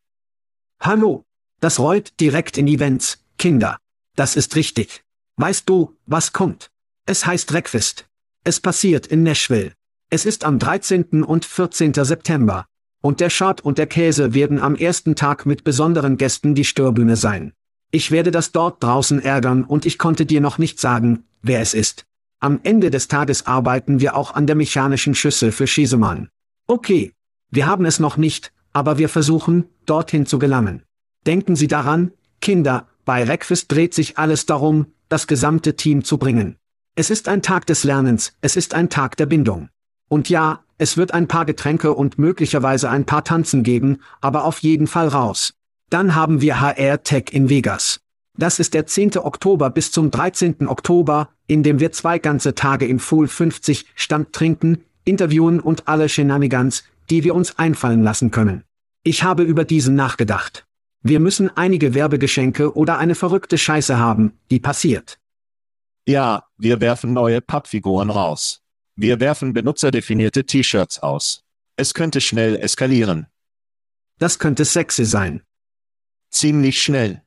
Hallo. 0.86 1.24
Das 1.60 1.78
rollt 1.78 2.20
direkt 2.20 2.58
in 2.58 2.66
Events, 2.68 3.24
Kinder. 3.38 3.78
Das 4.16 4.36
ist 4.36 4.54
richtig. 4.54 5.02
Weißt 5.38 5.66
du, 5.66 5.96
was 6.04 6.34
kommt? 6.34 6.68
Es 7.06 7.24
heißt 7.24 7.48
Breakfast. 7.48 8.04
Es 8.44 8.60
passiert 8.60 9.06
in 9.06 9.22
Nashville. 9.22 9.72
Es 10.10 10.26
ist 10.26 10.44
am 10.44 10.58
13. 10.58 11.24
und 11.24 11.46
14. 11.46 11.94
September. 11.94 12.66
Und 13.00 13.20
der 13.20 13.30
Schad 13.30 13.62
und 13.62 13.78
der 13.78 13.86
Käse 13.86 14.34
werden 14.34 14.58
am 14.58 14.74
ersten 14.74 15.16
Tag 15.16 15.46
mit 15.46 15.64
besonderen 15.64 16.18
Gästen 16.18 16.54
die 16.54 16.66
Störbühne 16.66 17.16
sein. 17.16 17.54
Ich 17.90 18.10
werde 18.10 18.30
das 18.30 18.52
dort 18.52 18.82
draußen 18.82 19.22
ärgern 19.22 19.64
und 19.64 19.86
ich 19.86 19.96
konnte 19.96 20.26
dir 20.26 20.42
noch 20.42 20.58
nicht 20.58 20.78
sagen, 20.78 21.24
wer 21.40 21.62
es 21.62 21.72
ist. 21.72 22.04
Am 22.40 22.60
Ende 22.62 22.90
des 22.90 23.08
Tages 23.08 23.46
arbeiten 23.46 24.00
wir 24.00 24.16
auch 24.16 24.34
an 24.34 24.46
der 24.46 24.56
mechanischen 24.56 25.14
Schüssel 25.14 25.50
für 25.50 25.66
Schiesemann. 25.66 26.28
Okay. 26.66 27.14
Wir 27.50 27.66
haben 27.66 27.86
es 27.86 28.00
noch 28.00 28.18
nicht, 28.18 28.52
aber 28.74 28.98
wir 28.98 29.08
versuchen, 29.08 29.64
dorthin 29.86 30.26
zu 30.26 30.38
gelangen. 30.38 30.82
Denken 31.26 31.56
Sie 31.56 31.68
daran, 31.68 32.12
Kinder, 32.42 32.86
bei 33.06 33.24
Breakfast 33.24 33.72
dreht 33.72 33.94
sich 33.94 34.18
alles 34.18 34.44
darum, 34.44 34.86
das 35.08 35.26
gesamte 35.26 35.76
Team 35.76 36.04
zu 36.04 36.18
bringen. 36.18 36.56
Es 36.94 37.08
ist 37.08 37.28
ein 37.28 37.40
Tag 37.40 37.66
des 37.66 37.84
Lernens, 37.84 38.34
es 38.42 38.56
ist 38.56 38.74
ein 38.74 38.90
Tag 38.90 39.16
der 39.16 39.26
Bindung. 39.26 39.70
Und 40.08 40.28
ja, 40.28 40.60
es 40.76 40.96
wird 40.96 41.14
ein 41.14 41.28
paar 41.28 41.44
Getränke 41.44 41.94
und 41.94 42.18
möglicherweise 42.18 42.90
ein 42.90 43.06
paar 43.06 43.24
Tanzen 43.24 43.62
geben, 43.62 44.00
aber 44.20 44.44
auf 44.44 44.58
jeden 44.58 44.86
Fall 44.86 45.08
raus. 45.08 45.54
Dann 45.88 46.14
haben 46.14 46.40
wir 46.40 46.60
HR 46.60 47.02
Tech 47.02 47.26
in 47.30 47.48
Vegas. 47.48 48.00
Das 48.36 48.58
ist 48.58 48.74
der 48.74 48.86
10. 48.86 49.18
Oktober 49.18 49.70
bis 49.70 49.92
zum 49.92 50.10
13. 50.10 50.66
Oktober, 50.66 51.28
in 51.46 51.62
dem 51.62 51.78
wir 51.78 51.92
zwei 51.92 52.18
ganze 52.18 52.54
Tage 52.54 52.86
im 52.86 52.98
Full 52.98 53.28
50 53.28 53.86
Stand 53.94 54.32
trinken, 54.32 54.84
interviewen 55.04 55.60
und 55.60 55.86
alle 55.86 56.08
Shenanigans, 56.08 56.82
die 57.10 57.24
wir 57.24 57.34
uns 57.34 57.58
einfallen 57.58 58.02
lassen 58.02 58.30
können. 58.30 58.64
Ich 59.02 59.22
habe 59.22 59.42
über 59.42 59.64
diesen 59.64 59.94
nachgedacht. 59.94 60.66
Wir 61.02 61.20
müssen 61.20 61.54
einige 61.54 61.94
Werbegeschenke 61.94 62.74
oder 62.74 62.98
eine 62.98 63.14
verrückte 63.14 63.58
Scheiße 63.58 63.98
haben, 63.98 64.38
die 64.50 64.60
passiert. 64.60 65.18
Ja, 66.06 66.44
wir 66.56 66.80
werfen 66.80 67.12
neue 67.12 67.40
Pappfiguren 67.40 68.10
raus. 68.10 68.62
Wir 68.96 69.20
werfen 69.20 69.52
benutzerdefinierte 69.52 70.44
T-Shirts 70.44 71.00
aus. 71.00 71.44
Es 71.76 71.92
könnte 71.92 72.20
schnell 72.20 72.56
eskalieren. 72.56 73.26
Das 74.18 74.38
könnte 74.38 74.64
sexy 74.64 75.04
sein. 75.04 75.42
Ziemlich 76.30 76.82
schnell. 76.82 77.22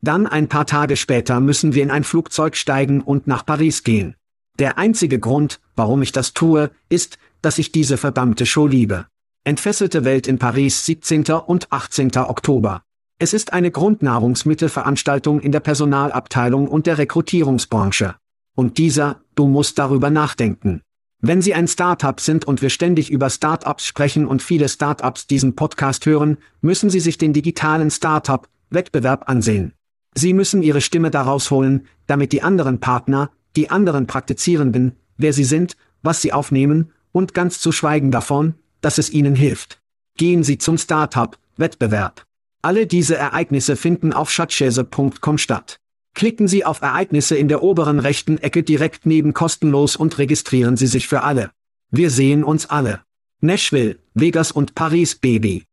Dann 0.00 0.26
ein 0.26 0.48
paar 0.48 0.66
Tage 0.66 0.96
später 0.96 1.40
müssen 1.40 1.74
wir 1.74 1.82
in 1.82 1.90
ein 1.90 2.04
Flugzeug 2.04 2.56
steigen 2.56 3.00
und 3.00 3.26
nach 3.26 3.46
Paris 3.46 3.82
gehen. 3.82 4.14
Der 4.58 4.78
einzige 4.78 5.18
Grund, 5.18 5.60
warum 5.74 6.02
ich 6.02 6.12
das 6.12 6.32
tue, 6.32 6.70
ist, 6.88 7.18
dass 7.46 7.58
ich 7.58 7.70
diese 7.70 7.96
verdammte 7.96 8.44
Show 8.44 8.66
liebe. 8.66 9.06
Entfesselte 9.44 10.04
Welt 10.04 10.26
in 10.26 10.36
Paris 10.36 10.84
17. 10.84 11.26
und 11.46 11.70
18. 11.70 12.16
Oktober. 12.16 12.82
Es 13.20 13.32
ist 13.34 13.52
eine 13.52 13.70
Grundnahrungsmittelveranstaltung 13.70 15.38
in 15.38 15.52
der 15.52 15.60
Personalabteilung 15.60 16.66
und 16.66 16.88
der 16.88 16.98
Rekrutierungsbranche. 16.98 18.16
Und 18.56 18.78
dieser, 18.78 19.20
du 19.36 19.46
musst 19.46 19.78
darüber 19.78 20.10
nachdenken. 20.10 20.82
Wenn 21.20 21.40
Sie 21.40 21.54
ein 21.54 21.68
Startup 21.68 22.18
sind 22.18 22.44
und 22.46 22.62
wir 22.62 22.68
ständig 22.68 23.12
über 23.12 23.30
Startups 23.30 23.86
sprechen 23.86 24.26
und 24.26 24.42
viele 24.42 24.68
Startups 24.68 25.28
diesen 25.28 25.54
Podcast 25.54 26.04
hören, 26.04 26.38
müssen 26.62 26.90
Sie 26.90 26.98
sich 26.98 27.16
den 27.16 27.32
digitalen 27.32 27.92
Startup-Wettbewerb 27.92 29.28
ansehen. 29.28 29.72
Sie 30.16 30.32
müssen 30.32 30.64
Ihre 30.64 30.80
Stimme 30.80 31.12
daraus 31.12 31.52
holen, 31.52 31.86
damit 32.08 32.32
die 32.32 32.42
anderen 32.42 32.80
Partner, 32.80 33.30
die 33.54 33.70
anderen 33.70 34.08
Praktizierenden, 34.08 34.96
wer 35.16 35.32
sie 35.32 35.44
sind, 35.44 35.76
was 36.02 36.22
sie 36.22 36.32
aufnehmen, 36.32 36.90
und 37.16 37.32
ganz 37.32 37.60
zu 37.60 37.72
schweigen 37.72 38.10
davon, 38.10 38.56
dass 38.82 38.98
es 38.98 39.08
Ihnen 39.08 39.34
hilft. 39.34 39.80
Gehen 40.18 40.44
Sie 40.44 40.58
zum 40.58 40.76
Startup-Wettbewerb. 40.76 42.26
Alle 42.60 42.86
diese 42.86 43.16
Ereignisse 43.16 43.76
finden 43.76 44.12
auf 44.12 44.30
schatzschäse.com 44.30 45.38
statt. 45.38 45.80
Klicken 46.12 46.46
Sie 46.46 46.66
auf 46.66 46.82
Ereignisse 46.82 47.34
in 47.34 47.48
der 47.48 47.62
oberen 47.62 48.00
rechten 48.00 48.36
Ecke 48.36 48.62
direkt 48.62 49.06
neben 49.06 49.32
kostenlos 49.32 49.96
und 49.96 50.18
registrieren 50.18 50.76
Sie 50.76 50.86
sich 50.86 51.08
für 51.08 51.22
alle. 51.22 51.50
Wir 51.90 52.10
sehen 52.10 52.44
uns 52.44 52.66
alle. 52.66 53.00
Nashville, 53.40 53.98
Vegas 54.12 54.52
und 54.52 54.74
Paris, 54.74 55.14
Baby. 55.14 55.64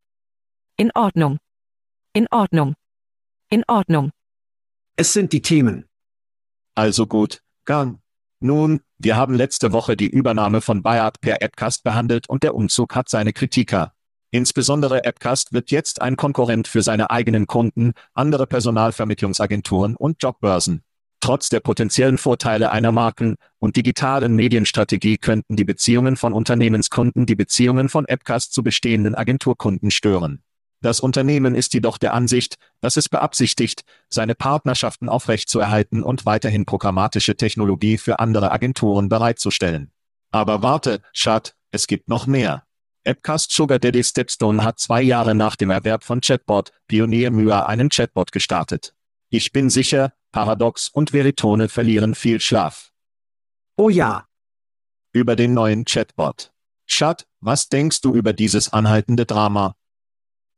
In 0.78 0.92
Ordnung. 0.94 1.36
In 2.14 2.26
Ordnung. 2.30 2.74
In 3.50 3.64
Ordnung. 3.68 4.12
Es 4.96 5.12
sind 5.12 5.34
die 5.34 5.42
Themen. 5.42 5.84
Also 6.74 7.06
gut, 7.06 7.42
Gang. 7.66 7.98
Nun, 8.44 8.80
wir 8.98 9.16
haben 9.16 9.34
letzte 9.34 9.72
Woche 9.72 9.96
die 9.96 10.10
Übernahme 10.10 10.60
von 10.60 10.82
Bayard 10.82 11.22
per 11.22 11.40
Appcast 11.40 11.82
behandelt 11.82 12.28
und 12.28 12.42
der 12.42 12.54
Umzug 12.54 12.94
hat 12.94 13.08
seine 13.08 13.32
Kritiker. 13.32 13.94
Insbesondere 14.32 15.02
Appcast 15.04 15.54
wird 15.54 15.70
jetzt 15.70 16.02
ein 16.02 16.16
Konkurrent 16.16 16.68
für 16.68 16.82
seine 16.82 17.10
eigenen 17.10 17.46
Kunden, 17.46 17.94
andere 18.12 18.46
Personalvermittlungsagenturen 18.46 19.96
und 19.96 20.22
Jobbörsen. 20.22 20.82
Trotz 21.20 21.48
der 21.48 21.60
potenziellen 21.60 22.18
Vorteile 22.18 22.70
einer 22.70 22.92
Marken- 22.92 23.36
und 23.60 23.76
digitalen 23.76 24.36
Medienstrategie 24.36 25.16
könnten 25.16 25.56
die 25.56 25.64
Beziehungen 25.64 26.16
von 26.16 26.34
Unternehmenskunden 26.34 27.24
die 27.24 27.36
Beziehungen 27.36 27.88
von 27.88 28.04
Appcast 28.04 28.52
zu 28.52 28.62
bestehenden 28.62 29.14
Agenturkunden 29.14 29.90
stören. 29.90 30.42
Das 30.84 31.00
Unternehmen 31.00 31.54
ist 31.54 31.72
jedoch 31.72 31.96
der 31.96 32.12
Ansicht, 32.12 32.56
dass 32.82 32.98
es 32.98 33.08
beabsichtigt, 33.08 33.84
seine 34.10 34.34
Partnerschaften 34.34 35.08
aufrechtzuerhalten 35.08 36.02
und 36.02 36.26
weiterhin 36.26 36.66
programmatische 36.66 37.36
Technologie 37.36 37.96
für 37.96 38.18
andere 38.18 38.52
Agenturen 38.52 39.08
bereitzustellen. 39.08 39.92
Aber 40.30 40.62
warte, 40.62 41.00
Schad, 41.14 41.56
es 41.70 41.86
gibt 41.86 42.10
noch 42.10 42.26
mehr. 42.26 42.64
Appcast 43.04 43.50
Sugar 43.50 43.78
Daddy 43.78 44.04
Stepstone 44.04 44.62
hat 44.62 44.78
zwei 44.78 45.00
Jahre 45.00 45.34
nach 45.34 45.56
dem 45.56 45.70
Erwerb 45.70 46.04
von 46.04 46.20
Chatbot 46.20 46.70
Pionier 46.86 47.30
Myra 47.30 47.64
einen 47.64 47.88
Chatbot 47.88 48.30
gestartet. 48.30 48.94
Ich 49.30 49.52
bin 49.52 49.70
sicher, 49.70 50.12
Paradox 50.32 50.90
und 50.90 51.14
Veritone 51.14 51.70
verlieren 51.70 52.14
viel 52.14 52.40
Schlaf. 52.40 52.92
Oh 53.78 53.88
ja. 53.88 54.26
Über 55.14 55.34
den 55.34 55.54
neuen 55.54 55.86
Chatbot. 55.86 56.52
Schad, 56.84 57.26
was 57.40 57.70
denkst 57.70 58.02
du 58.02 58.12
über 58.12 58.34
dieses 58.34 58.70
anhaltende 58.70 59.24
Drama? 59.24 59.76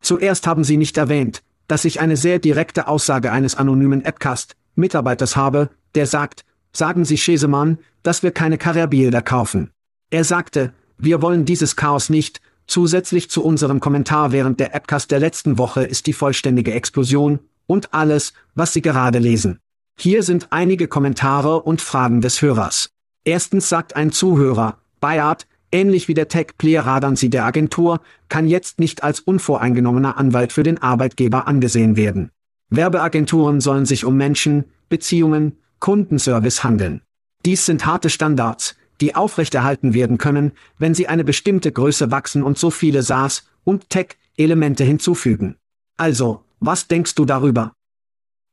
Zuerst 0.06 0.46
haben 0.46 0.62
Sie 0.62 0.76
nicht 0.76 0.98
erwähnt, 0.98 1.42
dass 1.66 1.84
ich 1.84 1.98
eine 1.98 2.16
sehr 2.16 2.38
direkte 2.38 2.86
Aussage 2.86 3.32
eines 3.32 3.56
anonymen 3.56 4.04
Appcast-Mitarbeiters 4.04 5.34
habe, 5.34 5.68
der 5.96 6.06
sagt, 6.06 6.44
sagen 6.72 7.04
Sie 7.04 7.18
Schesemann, 7.18 7.78
dass 8.04 8.22
wir 8.22 8.30
keine 8.30 8.56
Karabbilder 8.56 9.20
kaufen. 9.20 9.72
Er 10.10 10.22
sagte, 10.22 10.72
wir 10.96 11.22
wollen 11.22 11.44
dieses 11.44 11.74
Chaos 11.74 12.08
nicht, 12.08 12.40
zusätzlich 12.68 13.30
zu 13.30 13.42
unserem 13.42 13.80
Kommentar 13.80 14.30
während 14.30 14.60
der 14.60 14.76
Appcast 14.76 15.10
der 15.10 15.18
letzten 15.18 15.58
Woche 15.58 15.82
ist 15.82 16.06
die 16.06 16.12
vollständige 16.12 16.72
Explosion, 16.72 17.40
und 17.66 17.92
alles, 17.92 18.32
was 18.54 18.74
Sie 18.74 18.82
gerade 18.82 19.18
lesen. 19.18 19.58
Hier 19.98 20.22
sind 20.22 20.46
einige 20.50 20.86
Kommentare 20.86 21.62
und 21.62 21.80
Fragen 21.80 22.20
des 22.20 22.42
Hörers. 22.42 22.90
Erstens 23.24 23.68
sagt 23.68 23.96
ein 23.96 24.12
Zuhörer, 24.12 24.78
Bayard, 25.00 25.48
ähnlich 25.72 26.08
wie 26.08 26.14
der 26.14 26.28
Tech-Player 26.28 26.86
Radanzi 26.86 27.30
der 27.30 27.44
Agentur, 27.44 28.00
kann 28.28 28.48
jetzt 28.48 28.80
nicht 28.80 29.02
als 29.02 29.20
unvoreingenommener 29.20 30.16
Anwalt 30.16 30.52
für 30.52 30.62
den 30.62 30.82
Arbeitgeber 30.82 31.46
angesehen 31.46 31.96
werden. 31.96 32.30
Werbeagenturen 32.70 33.60
sollen 33.60 33.86
sich 33.86 34.04
um 34.04 34.16
Menschen, 34.16 34.64
Beziehungen, 34.88 35.58
Kundenservice 35.78 36.64
handeln. 36.64 37.02
Dies 37.44 37.66
sind 37.66 37.86
harte 37.86 38.10
Standards, 38.10 38.76
die 39.00 39.14
aufrechterhalten 39.14 39.94
werden 39.94 40.18
können, 40.18 40.52
wenn 40.78 40.94
sie 40.94 41.06
eine 41.08 41.24
bestimmte 41.24 41.70
Größe 41.70 42.10
wachsen 42.10 42.42
und 42.42 42.58
so 42.58 42.70
viele 42.70 43.02
SaaS 43.02 43.48
und 43.64 43.90
Tech-Elemente 43.90 44.84
hinzufügen. 44.84 45.56
Also, 45.96 46.44
was 46.60 46.88
denkst 46.88 47.14
du 47.14 47.24
darüber? 47.24 47.72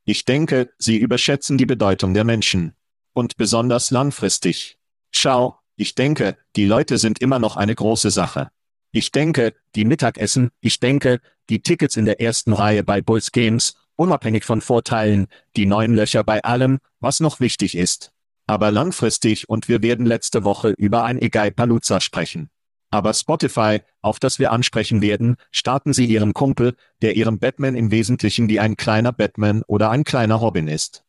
Ich 0.04 0.24
denke, 0.24 0.70
Sie 0.78 0.98
überschätzen 0.98 1.56
die 1.56 1.66
Bedeutung 1.66 2.12
der 2.12 2.24
Menschen. 2.24 2.74
Und 3.14 3.36
besonders 3.36 3.90
langfristig. 3.90 4.76
Schau, 5.10 5.58
ich 5.76 5.94
denke, 5.94 6.36
die 6.56 6.66
Leute 6.66 6.98
sind 6.98 7.20
immer 7.20 7.38
noch 7.38 7.56
eine 7.56 7.74
große 7.74 8.10
Sache. 8.10 8.50
Ich 8.92 9.10
denke, 9.10 9.54
die 9.74 9.84
Mittagessen, 9.84 10.50
ich 10.60 10.78
denke, 10.78 11.20
die 11.50 11.62
Tickets 11.62 11.96
in 11.96 12.04
der 12.04 12.20
ersten 12.20 12.52
Reihe 12.52 12.84
bei 12.84 13.00
Bulls 13.00 13.32
Games, 13.32 13.74
unabhängig 13.96 14.44
von 14.44 14.60
Vorteilen, 14.60 15.26
die 15.56 15.66
neuen 15.66 15.94
Löcher 15.94 16.22
bei 16.22 16.42
allem, 16.44 16.78
was 17.00 17.20
noch 17.20 17.40
wichtig 17.40 17.76
ist. 17.76 18.12
Aber 18.46 18.70
langfristig 18.70 19.48
und 19.48 19.68
wir 19.68 19.82
werden 19.82 20.06
letzte 20.06 20.44
Woche 20.44 20.70
über 20.70 21.04
ein 21.04 21.20
Egai 21.20 21.50
Palooza 21.50 22.00
sprechen. 22.00 22.50
Aber 22.90 23.12
Spotify, 23.12 23.80
auf 24.02 24.20
das 24.20 24.38
wir 24.38 24.52
ansprechen 24.52 25.02
werden, 25.02 25.36
starten 25.50 25.92
Sie 25.92 26.06
Ihrem 26.06 26.32
Kumpel, 26.32 26.76
der 27.02 27.16
Ihrem 27.16 27.40
Batman 27.40 27.74
im 27.74 27.90
Wesentlichen 27.90 28.48
wie 28.48 28.60
ein 28.60 28.76
kleiner 28.76 29.12
Batman 29.12 29.62
oder 29.66 29.90
ein 29.90 30.04
kleiner 30.04 30.36
Robin 30.36 30.68
ist. 30.68 31.04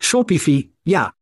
Shopify, 0.00 0.74
ja. 0.84 1.12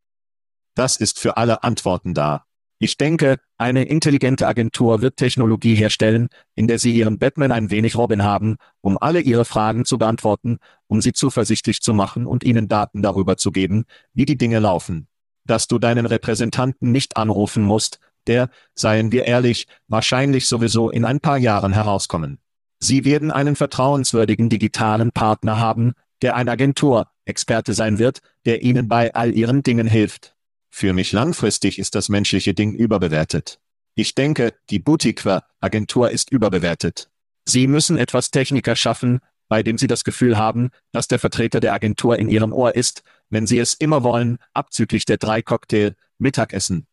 Das 0.75 0.97
ist 0.97 1.18
für 1.18 1.37
alle 1.37 1.62
Antworten 1.62 2.14
da. 2.14 2.47
Ich 2.78 2.97
denke, 2.97 3.38
eine 3.57 3.85
intelligente 3.85 4.47
Agentur 4.47 5.00
wird 5.00 5.16
Technologie 5.16 5.75
herstellen, 5.75 6.28
in 6.54 6.66
der 6.66 6.78
Sie 6.78 6.93
Ihren 6.93 7.19
Batman 7.19 7.52
ein 7.52 7.71
wenig 7.71 7.97
Robin 7.97 8.25
haben, 8.25 8.57
um 8.81 8.99
alle 9.00 9.21
Ihre 9.21 9.45
Fragen 9.45 9.85
zu 9.85 9.97
beantworten, 9.97 10.59
um 10.88 11.00
Sie 11.00 11.12
zuversichtlich 11.12 11.81
zu 11.81 11.95
machen 11.95 12.26
und 12.26 12.43
Ihnen 12.43 12.69
Daten 12.69 13.00
darüber 13.00 13.37
zu 13.37 13.52
geben, 13.52 13.85
wie 14.12 14.25
die 14.25 14.37
Dinge 14.37 14.59
laufen. 14.59 15.07
Dass 15.47 15.69
du 15.69 15.78
deinen 15.78 16.07
Repräsentanten 16.07 16.90
nicht 16.90 17.16
anrufen 17.16 17.62
musst, 17.62 18.00
der, 18.26 18.50
seien 18.75 19.12
wir 19.12 19.26
ehrlich, 19.26 19.66
wahrscheinlich 19.87 20.49
sowieso 20.49 20.90
in 20.90 21.04
ein 21.04 21.21
paar 21.21 21.38
Jahren 21.38 21.73
herauskommen. 21.73 22.38
Sie 22.81 23.04
werden 23.04 23.31
einen 23.31 23.57
vertrauenswürdigen 23.57 24.49
digitalen 24.49 25.12
Partner 25.12 25.59
haben, 25.59 25.93
der 26.23 26.35
ein 26.37 26.49
Agentur-Experte 26.49 27.73
sein 27.73 27.99
wird, 27.99 28.21
der 28.47 28.62
Ihnen 28.62 28.88
bei 28.88 29.14
all 29.14 29.33
Ihren 29.33 29.62
Dingen 29.62 29.87
hilft. 29.87 30.35
Für 30.76 30.93
mich 30.93 31.12
langfristig 31.12 31.78
ist 31.78 31.95
das 31.95 32.09
menschliche 32.09 32.52
Ding 32.52 32.75
überbewertet. 32.75 33.61
Ich 33.95 34.16
denke, 34.16 34.54
die 34.71 34.81
Boutique-Agentur 34.81 36.11
ist 36.11 36.33
überbewertet. 36.33 37.11
Sie 37.45 37.69
müssen 37.69 37.97
etwas 37.97 38.33
Techniker 38.33 38.75
schaffen, 38.75 39.21
bei 39.47 39.62
dem 39.62 39.78
Sie 39.78 39.87
das 39.87 40.02
Gefühl 40.02 40.37
haben, 40.37 40.71
dass 40.90 41.07
der 41.07 41.21
Vertreter 41.21 41.61
der 41.61 41.75
Agentur 41.75 42.19
in 42.19 42.28
Ihrem 42.28 42.52
Ohr 42.52 42.75
ist, 42.75 43.04
wenn 43.31 43.47
Sie 43.47 43.61
es 43.61 43.75
immer 43.75 44.02
wollen, 44.02 44.38
abzüglich 44.52 45.04
der 45.04 45.16
drei 45.19 45.43
Cocktail, 45.43 45.95
Mittagessen. 46.19 46.88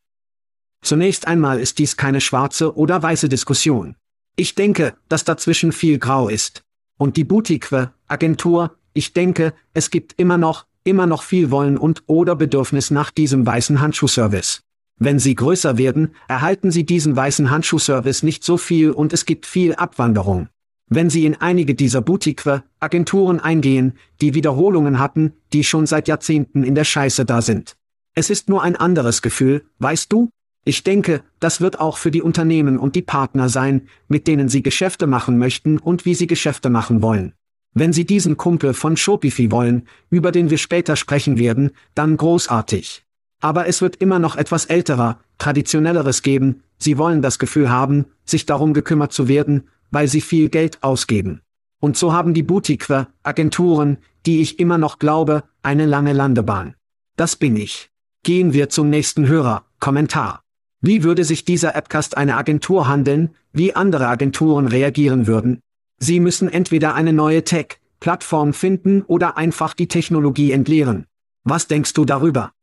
Zunächst 0.83 1.25
einmal 1.25 1.59
ist 1.59 1.79
dies 1.79 1.97
keine 1.97 2.21
schwarze 2.21 2.77
oder 2.77 3.01
weiße 3.01 3.29
Diskussion. 3.29 3.95
Ich 4.35 4.53
denke, 4.53 4.95
dass 5.09 5.23
dazwischen 5.23 5.71
viel 5.71 5.97
Grau 5.97 6.29
ist. 6.29 6.61
Und 6.99 7.17
die 7.17 7.23
Boutique-Agentur, 7.23 8.77
ich 8.93 9.13
denke, 9.13 9.55
es 9.73 9.89
gibt 9.89 10.19
immer 10.19 10.37
noch, 10.37 10.67
immer 10.83 11.05
noch 11.05 11.23
viel 11.23 11.51
wollen 11.51 11.77
und 11.77 12.03
oder 12.07 12.35
Bedürfnis 12.35 12.91
nach 12.91 13.11
diesem 13.11 13.45
weißen 13.45 13.81
Handschuhservice. 13.81 14.61
Wenn 14.97 15.17
sie 15.17 15.35
größer 15.35 15.77
werden, 15.77 16.15
erhalten 16.27 16.69
sie 16.69 16.85
diesen 16.85 17.15
weißen 17.15 17.49
Handschuhservice 17.49 18.23
nicht 18.23 18.43
so 18.43 18.57
viel 18.57 18.91
und 18.91 19.13
es 19.13 19.25
gibt 19.25 19.45
viel 19.45 19.73
Abwanderung. 19.73 20.47
Wenn 20.87 21.09
sie 21.09 21.25
in 21.25 21.39
einige 21.39 21.73
dieser 21.73 22.01
Boutique-Agenturen 22.01 23.39
eingehen, 23.39 23.93
die 24.19 24.33
Wiederholungen 24.33 24.99
hatten, 24.99 25.33
die 25.53 25.63
schon 25.63 25.87
seit 25.87 26.07
Jahrzehnten 26.07 26.63
in 26.63 26.75
der 26.75 26.83
Scheiße 26.83 27.25
da 27.25 27.41
sind. 27.41 27.77
Es 28.13 28.29
ist 28.29 28.49
nur 28.49 28.61
ein 28.61 28.75
anderes 28.75 29.21
Gefühl, 29.21 29.63
weißt 29.79 30.11
du? 30.11 30.29
Ich 30.65 30.83
denke, 30.83 31.23
das 31.39 31.61
wird 31.61 31.79
auch 31.79 31.97
für 31.97 32.11
die 32.11 32.21
Unternehmen 32.21 32.77
und 32.77 32.95
die 32.95 33.01
Partner 33.01 33.49
sein, 33.49 33.87
mit 34.07 34.27
denen 34.27 34.49
sie 34.49 34.61
Geschäfte 34.61 35.07
machen 35.07 35.37
möchten 35.37 35.79
und 35.79 36.05
wie 36.05 36.13
sie 36.13 36.27
Geschäfte 36.27 36.69
machen 36.69 37.01
wollen. 37.01 37.33
Wenn 37.73 37.93
Sie 37.93 38.05
diesen 38.05 38.35
Kumpel 38.35 38.73
von 38.73 38.97
Shopify 38.97 39.51
wollen, 39.51 39.87
über 40.09 40.31
den 40.31 40.49
wir 40.49 40.57
später 40.57 40.95
sprechen 40.95 41.37
werden, 41.37 41.71
dann 41.95 42.17
großartig. 42.17 43.05
Aber 43.39 43.67
es 43.67 43.81
wird 43.81 43.95
immer 43.95 44.19
noch 44.19 44.35
etwas 44.35 44.65
älterer, 44.65 45.19
traditionelleres 45.37 46.21
geben, 46.21 46.63
Sie 46.77 46.97
wollen 46.97 47.21
das 47.21 47.39
Gefühl 47.39 47.69
haben, 47.69 48.05
sich 48.25 48.45
darum 48.45 48.73
gekümmert 48.73 49.13
zu 49.13 49.27
werden, 49.27 49.69
weil 49.89 50.07
Sie 50.07 50.21
viel 50.21 50.49
Geld 50.49 50.83
ausgeben. 50.83 51.41
Und 51.79 51.95
so 51.95 52.13
haben 52.13 52.33
die 52.33 52.43
Boutique-Agenturen, 52.43 53.97
die 54.25 54.41
ich 54.41 54.59
immer 54.59 54.77
noch 54.77 54.99
glaube, 54.99 55.43
eine 55.63 55.85
lange 55.85 56.13
Landebahn. 56.13 56.75
Das 57.15 57.35
bin 57.35 57.55
ich. 57.55 57.89
Gehen 58.23 58.53
wir 58.53 58.69
zum 58.69 58.89
nächsten 58.89 59.27
Hörer, 59.27 59.65
Kommentar. 59.79 60.43
Wie 60.81 61.03
würde 61.03 61.23
sich 61.23 61.45
dieser 61.45 61.75
Appcast 61.75 62.17
eine 62.17 62.37
Agentur 62.37 62.87
handeln, 62.87 63.29
wie 63.53 63.75
andere 63.75 64.07
Agenturen 64.07 64.67
reagieren 64.67 65.25
würden? 65.27 65.61
Sie 66.03 66.19
müssen 66.19 66.49
entweder 66.49 66.95
eine 66.95 67.13
neue 67.13 67.43
Tech-Plattform 67.43 68.53
finden 68.53 69.03
oder 69.03 69.37
einfach 69.37 69.75
die 69.75 69.87
Technologie 69.87 70.51
entleeren. 70.51 71.05
Was 71.43 71.67
denkst 71.67 71.93
du 71.93 72.05
darüber? 72.05 72.53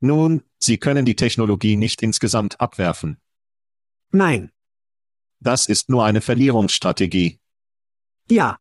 Nun, 0.00 0.42
Sie 0.58 0.76
können 0.76 1.04
die 1.04 1.14
Technologie 1.14 1.76
nicht 1.76 2.02
insgesamt 2.02 2.60
abwerfen. 2.60 3.18
Nein. 4.10 4.50
Das 5.38 5.66
ist 5.66 5.88
nur 5.88 6.04
eine 6.04 6.20
Verlierungsstrategie. 6.20 7.38
Ja. 8.28 8.58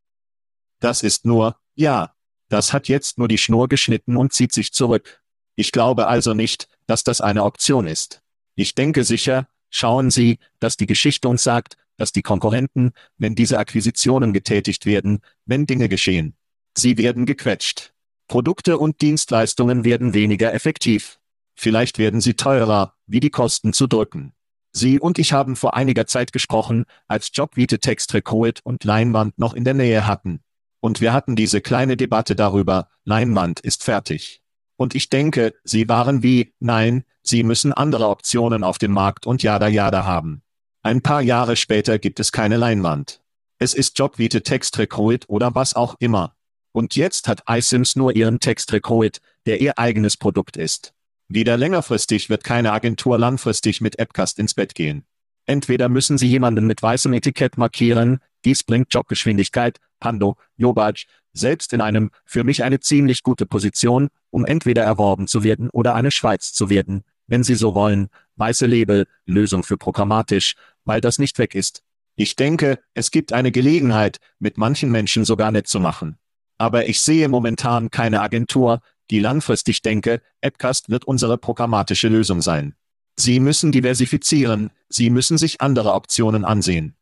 Das 0.80 1.02
ist 1.02 1.26
nur, 1.26 1.58
ja. 1.74 2.14
Das 2.48 2.74
hat 2.74 2.88
jetzt 2.88 3.18
nur 3.18 3.28
die 3.28 3.40
Schnur 3.40 3.68
geschnitten 3.68 4.18
und 4.18 4.34
zieht 4.34 4.54
sich 4.54 4.72
zurück. 4.72 5.24
Ich 5.56 5.72
glaube 5.72 6.06
also 6.06 6.36
nicht, 6.36 6.70
dass 6.86 7.04
das 7.04 7.22
eine 7.22 7.44
Option 7.44 7.88
ist. 7.88 8.22
Ich 8.54 8.76
denke 8.76 9.04
sicher, 9.04 9.48
schauen 9.72 10.12
Sie, 10.12 10.38
dass 10.60 10.78
die 10.78 10.86
Geschichte 10.86 11.28
uns 11.28 11.42
sagt, 11.42 11.76
dass 11.98 12.12
die 12.12 12.22
Konkurrenten, 12.22 12.92
wenn 13.18 13.36
diese 13.36 13.60
Akquisitionen 13.60 14.34
getätigt 14.34 14.86
werden, 14.86 15.20
wenn 15.46 15.66
Dinge 15.66 15.90
geschehen. 15.90 16.36
Sie 16.78 16.98
werden 16.98 17.26
gequetscht. 17.26 17.94
Produkte 18.28 18.78
und 18.78 19.02
Dienstleistungen 19.02 19.86
werden 19.86 20.14
weniger 20.14 20.54
effektiv. 20.54 21.20
Vielleicht 21.56 22.00
werden 22.00 22.22
sie 22.22 22.34
teurer, 22.34 22.96
wie 23.08 23.20
die 23.20 23.30
Kosten 23.30 23.72
zu 23.72 23.88
drücken. 23.88 24.34
Sie 24.72 25.00
und 25.00 25.20
ich 25.20 25.32
haben 25.32 25.56
vor 25.56 25.76
einiger 25.76 26.06
Zeit 26.06 26.34
gesprochen, 26.34 26.86
als 27.08 27.32
Jobvite 27.34 27.80
Text 27.80 28.14
Recruit 28.14 28.60
und 28.64 28.84
Leinwand 28.84 29.40
noch 29.40 29.54
in 29.54 29.64
der 29.64 29.74
Nähe 29.74 30.06
hatten. 30.06 30.42
Und 30.82 31.00
wir 31.00 31.14
hatten 31.14 31.38
diese 31.38 31.62
kleine 31.62 31.96
Debatte 31.96 32.36
darüber, 32.36 32.90
Leinwand 33.06 33.62
ist 33.62 33.84
fertig. 33.84 34.42
Und 34.76 34.94
ich 34.94 35.10
denke, 35.10 35.54
sie 35.64 35.88
waren 35.88 36.24
wie, 36.24 36.54
nein, 36.60 37.06
sie 37.24 37.44
müssen 37.44 37.72
andere 37.72 38.10
Optionen 38.10 38.64
auf 38.64 38.78
dem 38.78 38.92
Markt 38.92 39.26
und 39.26 39.42
jada 39.42 39.68
jada 39.70 40.04
haben. 40.04 40.42
Ein 40.86 41.02
paar 41.02 41.24
Jahre 41.24 41.56
später 41.56 41.98
gibt 41.98 42.20
es 42.20 42.32
keine 42.32 42.58
Leinwand. 42.58 43.20
Es 43.58 43.74
ist 43.74 43.98
Jobvite 43.98 44.44
Textrecruit 44.44 45.26
oder 45.28 45.56
was 45.56 45.76
auch 45.76 45.96
immer. 45.98 46.36
Und 46.74 46.96
jetzt 46.96 47.28
hat 47.28 47.42
iSims 47.50 47.96
nur 47.96 48.16
ihren 48.16 48.40
Textrecruit, 48.40 49.20
der 49.48 49.62
ihr 49.62 49.80
eigenes 49.80 50.16
Produkt 50.16 50.58
ist. 50.58 50.94
Wieder 51.28 51.58
längerfristig 51.58 52.30
wird 52.30 52.44
keine 52.44 52.72
Agentur 52.72 53.18
langfristig 53.18 53.82
mit 53.82 53.98
Appcast 53.98 54.38
ins 54.38 54.54
Bett 54.54 54.76
gehen. 54.76 55.08
Entweder 55.48 55.90
müssen 55.90 56.20
sie 56.20 56.28
jemanden 56.28 56.68
mit 56.68 56.84
weißem 56.84 57.14
Etikett 57.14 57.58
markieren, 57.58 58.20
dies 58.46 58.62
bringt 58.62 58.94
Jobgeschwindigkeit, 58.94 59.80
Pando, 60.00 60.38
Jobaj, 60.56 61.08
selbst 61.34 61.74
in 61.74 61.82
einem, 61.82 62.12
für 62.26 62.44
mich 62.44 62.64
eine 62.64 62.80
ziemlich 62.80 63.24
gute 63.24 63.48
Position, 63.48 64.10
um 64.30 64.46
entweder 64.46 64.84
erworben 64.84 65.26
zu 65.26 65.44
werden 65.44 65.72
oder 65.72 65.96
eine 65.96 66.12
Schweiz 66.12 66.54
zu 66.54 66.70
werden, 66.70 67.04
wenn 67.26 67.44
Sie 67.44 67.56
so 67.56 67.74
wollen, 67.74 68.10
weiße 68.36 68.66
Label, 68.66 69.08
Lösung 69.26 69.64
für 69.64 69.78
programmatisch, 69.78 70.56
weil 70.86 71.02
das 71.02 71.20
nicht 71.20 71.38
weg 71.40 71.56
ist. 71.56 71.84
Ich 72.16 72.36
denke, 72.36 72.80
es 72.94 73.12
gibt 73.12 73.34
eine 73.34 73.52
Gelegenheit, 73.52 74.20
mit 74.40 74.58
manchen 74.58 74.90
Menschen 74.90 75.26
sogar 75.26 75.52
nett 75.52 75.68
zu 75.68 75.80
machen. 75.80 76.18
Aber 76.58 76.88
ich 76.88 77.02
sehe 77.02 77.28
momentan 77.28 77.92
keine 77.92 78.22
Agentur, 78.22 78.80
die 79.12 79.20
langfristig 79.20 79.82
denke, 79.82 80.22
Appcast 80.42 80.90
wird 80.90 81.06
unsere 81.06 81.38
programmatische 81.38 82.08
Lösung 82.08 82.42
sein. 82.42 82.76
Sie 83.18 83.40
müssen 83.40 83.72
diversifizieren, 83.72 84.72
Sie 84.90 85.10
müssen 85.10 85.38
sich 85.38 85.62
andere 85.62 85.94
Optionen 85.94 86.46
ansehen. 86.46 86.96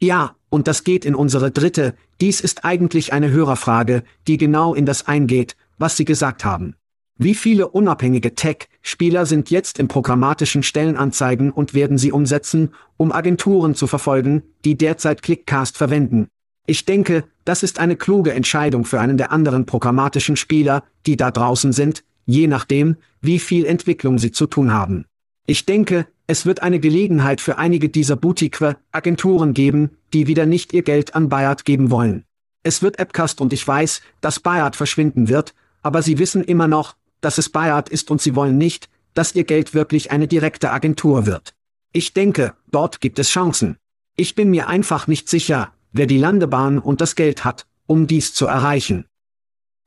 Ja, 0.00 0.36
Und 0.50 0.68
das 0.68 0.84
geht 0.84 1.04
in 1.04 1.16
unsere 1.16 1.50
dritte, 1.50 1.96
dies 2.20 2.40
ist 2.40 2.64
eigentlich 2.64 3.12
eine 3.12 3.30
Hörerfrage, 3.30 4.04
die 4.28 4.36
genau 4.36 4.72
in 4.72 4.86
das 4.86 5.08
eingeht, 5.08 5.56
was 5.78 5.96
Sie 5.96 6.04
gesagt 6.04 6.44
haben. 6.44 6.76
Wie 7.16 7.36
viele 7.36 7.68
unabhängige 7.68 8.34
Tech-Spieler 8.34 9.24
sind 9.24 9.48
jetzt 9.48 9.78
in 9.78 9.86
programmatischen 9.86 10.64
Stellenanzeigen 10.64 11.52
und 11.52 11.72
werden 11.72 11.96
sie 11.96 12.10
umsetzen, 12.10 12.70
um 12.96 13.12
Agenturen 13.12 13.76
zu 13.76 13.86
verfolgen, 13.86 14.42
die 14.64 14.76
derzeit 14.76 15.22
Clickcast 15.22 15.76
verwenden? 15.76 16.26
Ich 16.66 16.86
denke, 16.86 17.24
das 17.44 17.62
ist 17.62 17.78
eine 17.78 17.94
kluge 17.94 18.32
Entscheidung 18.32 18.84
für 18.84 18.98
einen 18.98 19.16
der 19.16 19.30
anderen 19.30 19.64
programmatischen 19.64 20.34
Spieler, 20.34 20.82
die 21.06 21.16
da 21.16 21.30
draußen 21.30 21.72
sind, 21.72 22.02
je 22.26 22.48
nachdem, 22.48 22.96
wie 23.20 23.38
viel 23.38 23.64
Entwicklung 23.64 24.18
sie 24.18 24.32
zu 24.32 24.46
tun 24.46 24.72
haben. 24.72 25.04
Ich 25.46 25.66
denke, 25.66 26.08
es 26.26 26.46
wird 26.46 26.62
eine 26.62 26.80
Gelegenheit 26.80 27.40
für 27.40 27.58
einige 27.58 27.90
dieser 27.90 28.16
Boutique-Agenturen 28.16 29.54
geben, 29.54 29.90
die 30.14 30.26
wieder 30.26 30.46
nicht 30.46 30.72
ihr 30.72 30.82
Geld 30.82 31.14
an 31.14 31.28
Bayard 31.28 31.64
geben 31.64 31.92
wollen. 31.92 32.24
Es 32.64 32.82
wird 32.82 32.98
Appcast 32.98 33.40
und 33.40 33.52
ich 33.52 33.68
weiß, 33.68 34.00
dass 34.20 34.40
Bayard 34.40 34.74
verschwinden 34.74 35.28
wird, 35.28 35.54
aber 35.82 36.02
sie 36.02 36.18
wissen 36.18 36.42
immer 36.42 36.66
noch, 36.66 36.96
dass 37.24 37.38
es 37.38 37.48
Bayard 37.48 37.88
ist 37.88 38.10
und 38.10 38.20
sie 38.20 38.34
wollen 38.36 38.58
nicht, 38.58 38.88
dass 39.14 39.34
ihr 39.34 39.44
Geld 39.44 39.74
wirklich 39.74 40.10
eine 40.10 40.28
direkte 40.28 40.72
Agentur 40.72 41.26
wird. 41.26 41.54
Ich 41.92 42.12
denke, 42.12 42.54
dort 42.70 43.00
gibt 43.00 43.18
es 43.18 43.30
Chancen. 43.30 43.76
Ich 44.16 44.34
bin 44.34 44.50
mir 44.50 44.68
einfach 44.68 45.06
nicht 45.06 45.28
sicher, 45.28 45.72
wer 45.92 46.06
die 46.06 46.18
Landebahn 46.18 46.78
und 46.78 47.00
das 47.00 47.14
Geld 47.14 47.44
hat, 47.44 47.66
um 47.86 48.06
dies 48.06 48.34
zu 48.34 48.46
erreichen. 48.46 49.06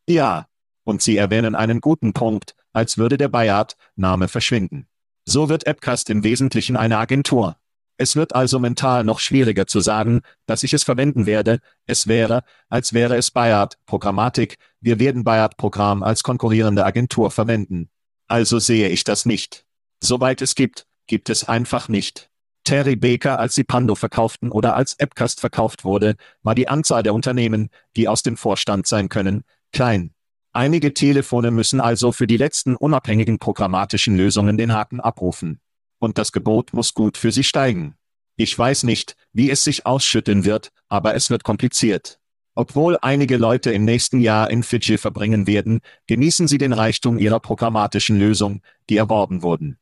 Ja, 0.07 0.47
und 0.83 1.01
Sie 1.01 1.17
erwähnen 1.17 1.53
einen 1.53 1.81
guten 1.81 2.13
Punkt, 2.13 2.55
als 2.71 2.97
würde 2.97 3.17
der 3.17 3.27
Bayard-Name 3.27 4.29
verschwinden. 4.29 4.87
So 5.25 5.49
wird 5.49 5.67
Appcast 5.67 6.09
im 6.09 6.23
Wesentlichen 6.23 6.77
eine 6.77 6.97
Agentur. 6.97 7.57
Es 7.97 8.15
wird 8.15 8.35
also 8.35 8.59
mental 8.59 9.03
noch 9.03 9.19
schwieriger 9.19 9.65
zu 9.65 9.79
sagen, 9.79 10.21
dass 10.45 10.63
ich 10.63 10.73
es 10.73 10.83
verwenden 10.83 11.25
werde. 11.25 11.59
Es 11.87 12.07
wäre, 12.07 12.43
als 12.69 12.93
wäre 12.93 13.17
es 13.17 13.31
Bayard, 13.31 13.77
Programmatik, 13.87 14.57
wir 14.79 14.99
werden 14.99 15.23
Bayard-Programm 15.23 16.03
als 16.03 16.21
konkurrierende 16.21 16.85
Agentur 16.85 17.31
verwenden. 17.31 17.89
Also 18.27 18.59
sehe 18.59 18.89
ich 18.89 19.03
das 19.03 19.25
nicht. 19.25 19.65
Soweit 19.99 20.43
es 20.43 20.53
gibt, 20.53 20.85
gibt 21.07 21.29
es 21.29 21.47
einfach 21.47 21.89
nicht. 21.89 22.29
Terry 22.63 22.95
Baker, 22.95 23.39
als 23.39 23.55
sie 23.55 23.63
Pando 23.63 23.95
verkauften 23.95 24.51
oder 24.51 24.75
als 24.75 24.93
Appcast 24.99 25.39
verkauft 25.39 25.83
wurde, 25.83 26.15
war 26.43 26.53
die 26.53 26.67
Anzahl 26.67 27.01
der 27.01 27.13
Unternehmen, 27.13 27.69
die 27.95 28.07
aus 28.07 28.23
dem 28.23 28.37
Vorstand 28.37 28.85
sein 28.85 29.09
können, 29.09 29.43
klein. 29.71 30.13
Einige 30.51 30.93
Telefone 30.93 31.51
müssen 31.51 31.79
also 31.79 32.11
für 32.11 32.27
die 32.27 32.37
letzten 32.37 32.75
unabhängigen 32.75 33.39
programmatischen 33.39 34.17
Lösungen 34.17 34.57
den 34.57 34.73
Haken 34.73 34.99
abrufen. 34.99 35.61
Und 35.99 36.17
das 36.17 36.31
Gebot 36.31 36.73
muss 36.73 36.93
gut 36.93 37.17
für 37.17 37.31
sie 37.31 37.43
steigen. 37.43 37.95
Ich 38.35 38.57
weiß 38.57 38.83
nicht, 38.83 39.15
wie 39.33 39.49
es 39.49 39.63
sich 39.63 39.85
ausschütten 39.85 40.45
wird, 40.45 40.71
aber 40.89 41.15
es 41.15 41.29
wird 41.29 41.43
kompliziert. 41.43 42.19
Obwohl 42.53 42.97
einige 43.01 43.37
Leute 43.37 43.71
im 43.71 43.85
nächsten 43.85 44.19
Jahr 44.19 44.49
in 44.49 44.63
Fidschi 44.63 44.97
verbringen 44.97 45.47
werden, 45.47 45.81
genießen 46.07 46.47
sie 46.47 46.57
den 46.57 46.73
Reichtum 46.73 47.17
ihrer 47.17 47.39
programmatischen 47.39 48.17
Lösung, 48.17 48.61
die 48.89 48.97
erworben 48.97 49.43
wurden. 49.43 49.77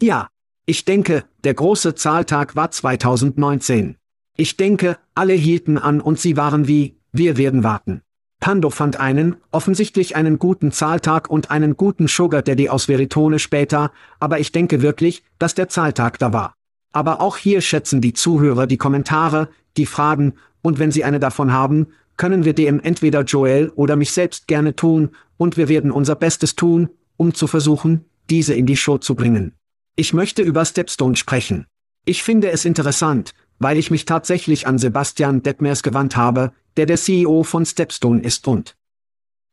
Ja, 0.00 0.28
ich 0.66 0.84
denke, 0.84 1.24
der 1.42 1.54
große 1.54 1.94
Zahltag 1.94 2.54
war 2.54 2.70
2019. 2.70 3.96
Ich 4.36 4.56
denke, 4.56 4.98
alle 5.14 5.34
hielten 5.34 5.78
an 5.78 6.00
und 6.00 6.18
sie 6.20 6.36
waren 6.36 6.68
wie, 6.68 6.96
wir 7.12 7.36
werden 7.36 7.64
warten. 7.64 8.02
Pando 8.40 8.70
fand 8.70 8.98
einen, 8.98 9.36
offensichtlich 9.52 10.16
einen 10.16 10.38
guten 10.38 10.72
Zahltag 10.72 11.28
und 11.28 11.50
einen 11.50 11.76
guten 11.76 12.08
Sugar 12.08 12.40
Daddy 12.40 12.70
aus 12.70 12.88
Veritone 12.88 13.38
später, 13.38 13.92
aber 14.18 14.40
ich 14.40 14.50
denke 14.50 14.80
wirklich, 14.80 15.22
dass 15.38 15.54
der 15.54 15.68
Zahltag 15.68 16.18
da 16.18 16.32
war. 16.32 16.54
Aber 16.92 17.20
auch 17.20 17.36
hier 17.36 17.60
schätzen 17.60 18.00
die 18.00 18.14
Zuhörer 18.14 18.66
die 18.66 18.78
Kommentare, 18.78 19.50
die 19.76 19.86
Fragen, 19.86 20.34
und 20.62 20.78
wenn 20.78 20.90
sie 20.90 21.04
eine 21.04 21.20
davon 21.20 21.52
haben, 21.52 21.88
können 22.16 22.44
wir 22.44 22.54
dem 22.54 22.80
entweder 22.80 23.22
Joel 23.22 23.72
oder 23.76 23.96
mich 23.96 24.12
selbst 24.12 24.46
gerne 24.46 24.74
tun, 24.74 25.10
und 25.36 25.56
wir 25.56 25.68
werden 25.68 25.90
unser 25.90 26.16
Bestes 26.16 26.56
tun, 26.56 26.88
um 27.16 27.34
zu 27.34 27.46
versuchen, 27.46 28.04
diese 28.30 28.54
in 28.54 28.66
die 28.66 28.76
Show 28.76 28.98
zu 28.98 29.14
bringen. 29.14 29.52
Ich 29.96 30.14
möchte 30.14 30.42
über 30.42 30.64
Stepstone 30.64 31.16
sprechen. 31.16 31.66
Ich 32.06 32.22
finde 32.22 32.50
es 32.50 32.64
interessant, 32.64 33.32
weil 33.58 33.76
ich 33.76 33.90
mich 33.90 34.06
tatsächlich 34.06 34.66
an 34.66 34.78
Sebastian 34.78 35.42
Detmers 35.42 35.82
gewandt 35.82 36.16
habe, 36.16 36.52
der 36.76 36.86
der 36.86 36.96
CEO 36.96 37.42
von 37.42 37.66
Stepstone 37.66 38.22
ist 38.22 38.46
und 38.46 38.76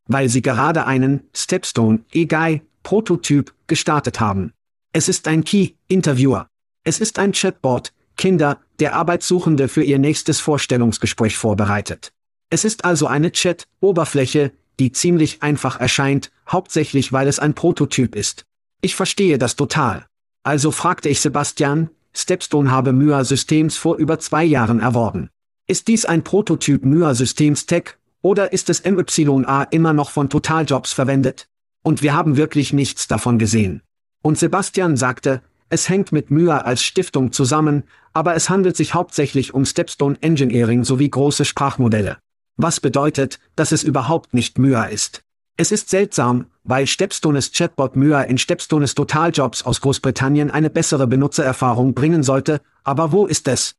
weil 0.08 0.30
sie 0.30 0.42
gerade 0.42 0.86
einen 0.86 1.22
Stepstone 1.34 2.00
EGI 2.12 2.62
Prototyp 2.84 3.54
gestartet 3.68 4.20
haben. 4.20 4.54
Es 4.94 5.10
ist 5.10 5.28
ein 5.28 5.44
Key 5.44 5.72
Interviewer. 5.88 6.48
Es 6.84 7.00
ist 7.00 7.20
ein 7.20 7.34
Chatbot, 7.34 7.92
Kinder, 8.16 8.60
der 8.80 8.96
Arbeitssuchende 8.96 9.68
für 9.68 9.84
ihr 9.84 10.00
nächstes 10.00 10.40
Vorstellungsgespräch 10.40 11.38
vorbereitet. 11.38 12.14
Es 12.50 12.64
ist 12.64 12.86
also 12.86 13.08
eine 13.08 13.32
Chat-Oberfläche, 13.32 14.54
die 14.80 14.92
ziemlich 14.92 15.44
einfach 15.44 15.80
erscheint, 15.80 16.32
hauptsächlich 16.50 17.12
weil 17.12 17.28
es 17.28 17.40
ein 17.40 17.54
Prototyp 17.54 18.16
ist. 18.16 18.46
Ich 18.82 18.96
verstehe 18.96 19.38
das 19.38 19.56
total. 19.56 20.06
Also 20.44 20.72
fragte 20.72 21.10
ich 21.10 21.20
Sebastian, 21.20 21.90
Stepstone 22.14 22.72
habe 22.72 22.94
Myra 22.94 23.26
Systems 23.26 23.76
vor 23.76 23.98
über 23.98 24.20
zwei 24.20 24.46
Jahren 24.46 24.80
erworben. 24.80 25.30
Ist 25.70 25.90
dies 25.90 26.06
ein 26.06 26.24
Prototyp 26.24 26.86
Myra 26.86 27.14
Systems 27.14 27.66
Tech, 27.66 27.98
oder 28.22 28.54
ist 28.54 28.70
es 28.70 28.86
MYA 28.86 29.64
immer 29.64 29.92
noch 29.92 30.12
von 30.12 30.30
Totaljobs 30.30 30.94
verwendet? 30.94 31.50
Und 31.84 32.02
wir 32.02 32.14
haben 32.14 32.38
wirklich 32.38 32.72
nichts 32.72 33.10
davon 33.10 33.38
gesehen. 33.38 33.82
Und 34.22 34.38
Sebastian 34.38 34.96
sagte, 34.96 35.42
es 35.68 35.90
hängt 35.90 36.14
mit 36.14 36.32
Myra 36.32 36.60
als 36.60 36.84
Stiftung 36.84 37.34
zusammen, 37.34 37.84
aber 38.14 38.34
es 38.34 38.50
handelt 38.50 38.78
sich 38.78 38.94
hauptsächlich 38.94 39.54
um 39.54 39.66
Stepstone 39.66 40.18
Engineering 40.22 40.86
sowie 40.86 41.10
große 41.10 41.44
Sprachmodelle. 41.44 42.18
Was 42.56 42.80
bedeutet, 42.80 43.38
dass 43.58 43.74
es 43.74 43.84
überhaupt 43.84 44.34
nicht 44.34 44.58
Myra 44.58 44.86
ist. 44.86 45.22
Es 45.58 45.74
ist 45.74 45.90
seltsam, 45.90 46.46
weil 46.64 46.88
Stepstones 46.88 47.52
Chatbot 47.52 47.98
Myra 47.98 48.22
in 48.22 48.38
Stepstones 48.38 48.96
Totaljobs 48.96 49.64
aus 49.64 49.82
Großbritannien 49.82 50.50
eine 50.50 50.70
bessere 50.70 51.08
Benutzererfahrung 51.08 51.94
bringen 51.94 52.24
sollte, 52.24 52.62
aber 52.86 53.12
wo 53.12 53.26
ist 53.26 53.50
es? 53.50 53.76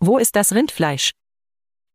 Wo 0.00 0.18
ist 0.18 0.36
das 0.36 0.54
Rindfleisch? 0.54 1.10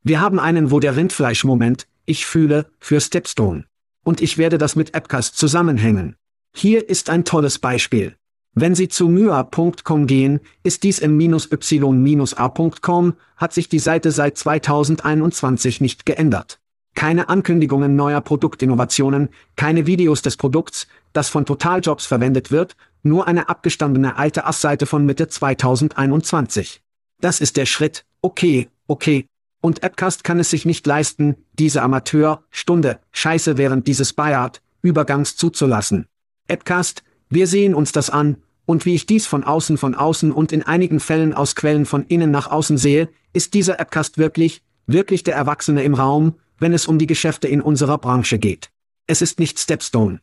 Wir 0.04 0.20
haben 0.20 0.38
einen 0.38 0.72
Wo 0.72 0.82
der 0.82 0.98
Rindfleisch-Moment, 0.98 1.88
ich 2.06 2.26
fühle, 2.26 2.66
für 2.78 3.00
Stepstone. 3.00 3.64
Und 4.04 4.20
ich 4.20 4.38
werde 4.38 4.58
das 4.58 4.76
mit 4.76 4.94
Appcast 4.94 5.38
zusammenhängen. 5.38 6.18
Hier 6.54 6.90
ist 6.90 7.10
ein 7.10 7.24
tolles 7.24 7.60
Beispiel. 7.60 8.18
Wenn 8.56 8.76
Sie 8.76 8.90
zu 8.90 9.08
mya.com 9.08 10.06
gehen, 10.06 10.42
ist 10.64 10.84
dies 10.84 11.00
im 11.00 11.18
y-a.com, 11.18 13.14
hat 13.38 13.54
sich 13.54 13.70
die 13.70 13.80
Seite 13.80 14.12
seit 14.12 14.38
2021 14.38 15.80
nicht 15.80 16.06
geändert. 16.06 16.60
Keine 16.96 17.30
Ankündigungen 17.30 17.96
neuer 17.96 18.20
Produktinnovationen, 18.20 19.30
keine 19.56 19.88
Videos 19.88 20.22
des 20.22 20.36
Produkts, 20.36 20.88
das 21.14 21.30
von 21.30 21.46
Totaljobs 21.46 22.06
verwendet 22.06 22.52
wird, 22.52 22.76
nur 23.02 23.28
eine 23.28 23.48
abgestandene 23.48 24.18
alte 24.18 24.46
Ass-Seite 24.46 24.88
von 24.88 25.06
Mitte 25.06 25.30
2021. 25.30 26.83
Das 27.24 27.40
ist 27.40 27.56
der 27.56 27.66
Schritt, 27.66 28.04
okay, 28.22 28.68
okay. 28.86 29.28
Und 29.62 29.82
Appcast 29.82 30.26
kann 30.26 30.42
es 30.42 30.50
sich 30.50 30.66
nicht 30.66 30.86
leisten, 30.86 31.38
diese 31.54 31.82
Amateur-Stunde 31.82 33.00
Scheiße 33.14 33.58
während 33.58 33.88
dieses 33.88 34.12
Buyout-Übergangs 34.12 35.38
zuzulassen. 35.38 36.08
Appcast, 36.50 37.02
wir 37.30 37.48
sehen 37.48 37.76
uns 37.76 37.94
das 37.94 38.10
an, 38.10 38.44
und 38.66 38.86
wie 38.86 38.94
ich 38.94 39.06
dies 39.06 39.26
von 39.26 39.46
außen 39.46 39.78
von 39.78 39.96
außen 39.96 40.34
und 40.34 40.52
in 40.52 40.64
einigen 40.64 41.00
Fällen 41.00 41.34
aus 41.34 41.56
Quellen 41.56 41.86
von 41.86 42.06
innen 42.08 42.30
nach 42.30 42.52
außen 42.52 42.78
sehe, 42.78 43.08
ist 43.32 43.54
dieser 43.54 43.80
Appcast 43.80 44.18
wirklich, 44.18 44.62
wirklich 44.86 45.24
der 45.24 45.36
Erwachsene 45.36 45.82
im 45.84 45.94
Raum, 45.94 46.36
wenn 46.60 46.74
es 46.74 46.88
um 46.88 47.00
die 47.00 47.08
Geschäfte 47.08 47.48
in 47.48 47.62
unserer 47.62 48.00
Branche 48.00 48.38
geht. 48.38 48.70
Es 49.08 49.22
ist 49.22 49.40
nicht 49.40 49.62
Stepstone. 49.62 50.20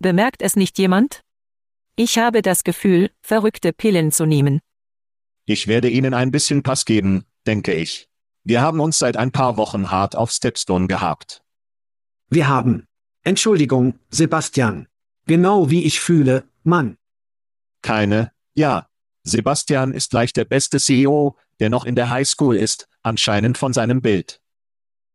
Bemerkt 0.00 0.42
es 0.42 0.56
nicht 0.56 0.80
jemand? 0.80 1.22
Ich 1.94 2.18
habe 2.18 2.42
das 2.42 2.64
Gefühl, 2.64 3.12
verrückte 3.22 3.72
Pillen 3.72 4.10
zu 4.10 4.26
nehmen. 4.26 4.58
Ich 5.50 5.66
werde 5.66 5.88
Ihnen 5.88 6.12
ein 6.12 6.30
bisschen 6.30 6.62
Pass 6.62 6.84
geben, 6.84 7.24
denke 7.46 7.72
ich. 7.72 8.10
Wir 8.44 8.60
haben 8.60 8.80
uns 8.80 8.98
seit 8.98 9.16
ein 9.16 9.32
paar 9.32 9.56
Wochen 9.56 9.90
hart 9.90 10.14
auf 10.14 10.30
Stepstone 10.30 10.88
gehabt. 10.88 11.42
Wir 12.28 12.48
haben. 12.48 12.86
Entschuldigung, 13.22 13.98
Sebastian. 14.10 14.88
Genau 15.26 15.70
wie 15.70 15.84
ich 15.84 16.00
fühle, 16.00 16.44
Mann. 16.64 16.98
Keine, 17.80 18.30
ja. 18.52 18.90
Sebastian 19.22 19.94
ist 19.94 20.10
gleich 20.10 20.34
der 20.34 20.44
beste 20.44 20.78
CEO, 20.78 21.38
der 21.60 21.70
noch 21.70 21.86
in 21.86 21.94
der 21.94 22.10
Highschool 22.10 22.54
ist, 22.54 22.86
anscheinend 23.02 23.56
von 23.56 23.72
seinem 23.72 24.02
Bild. 24.02 24.42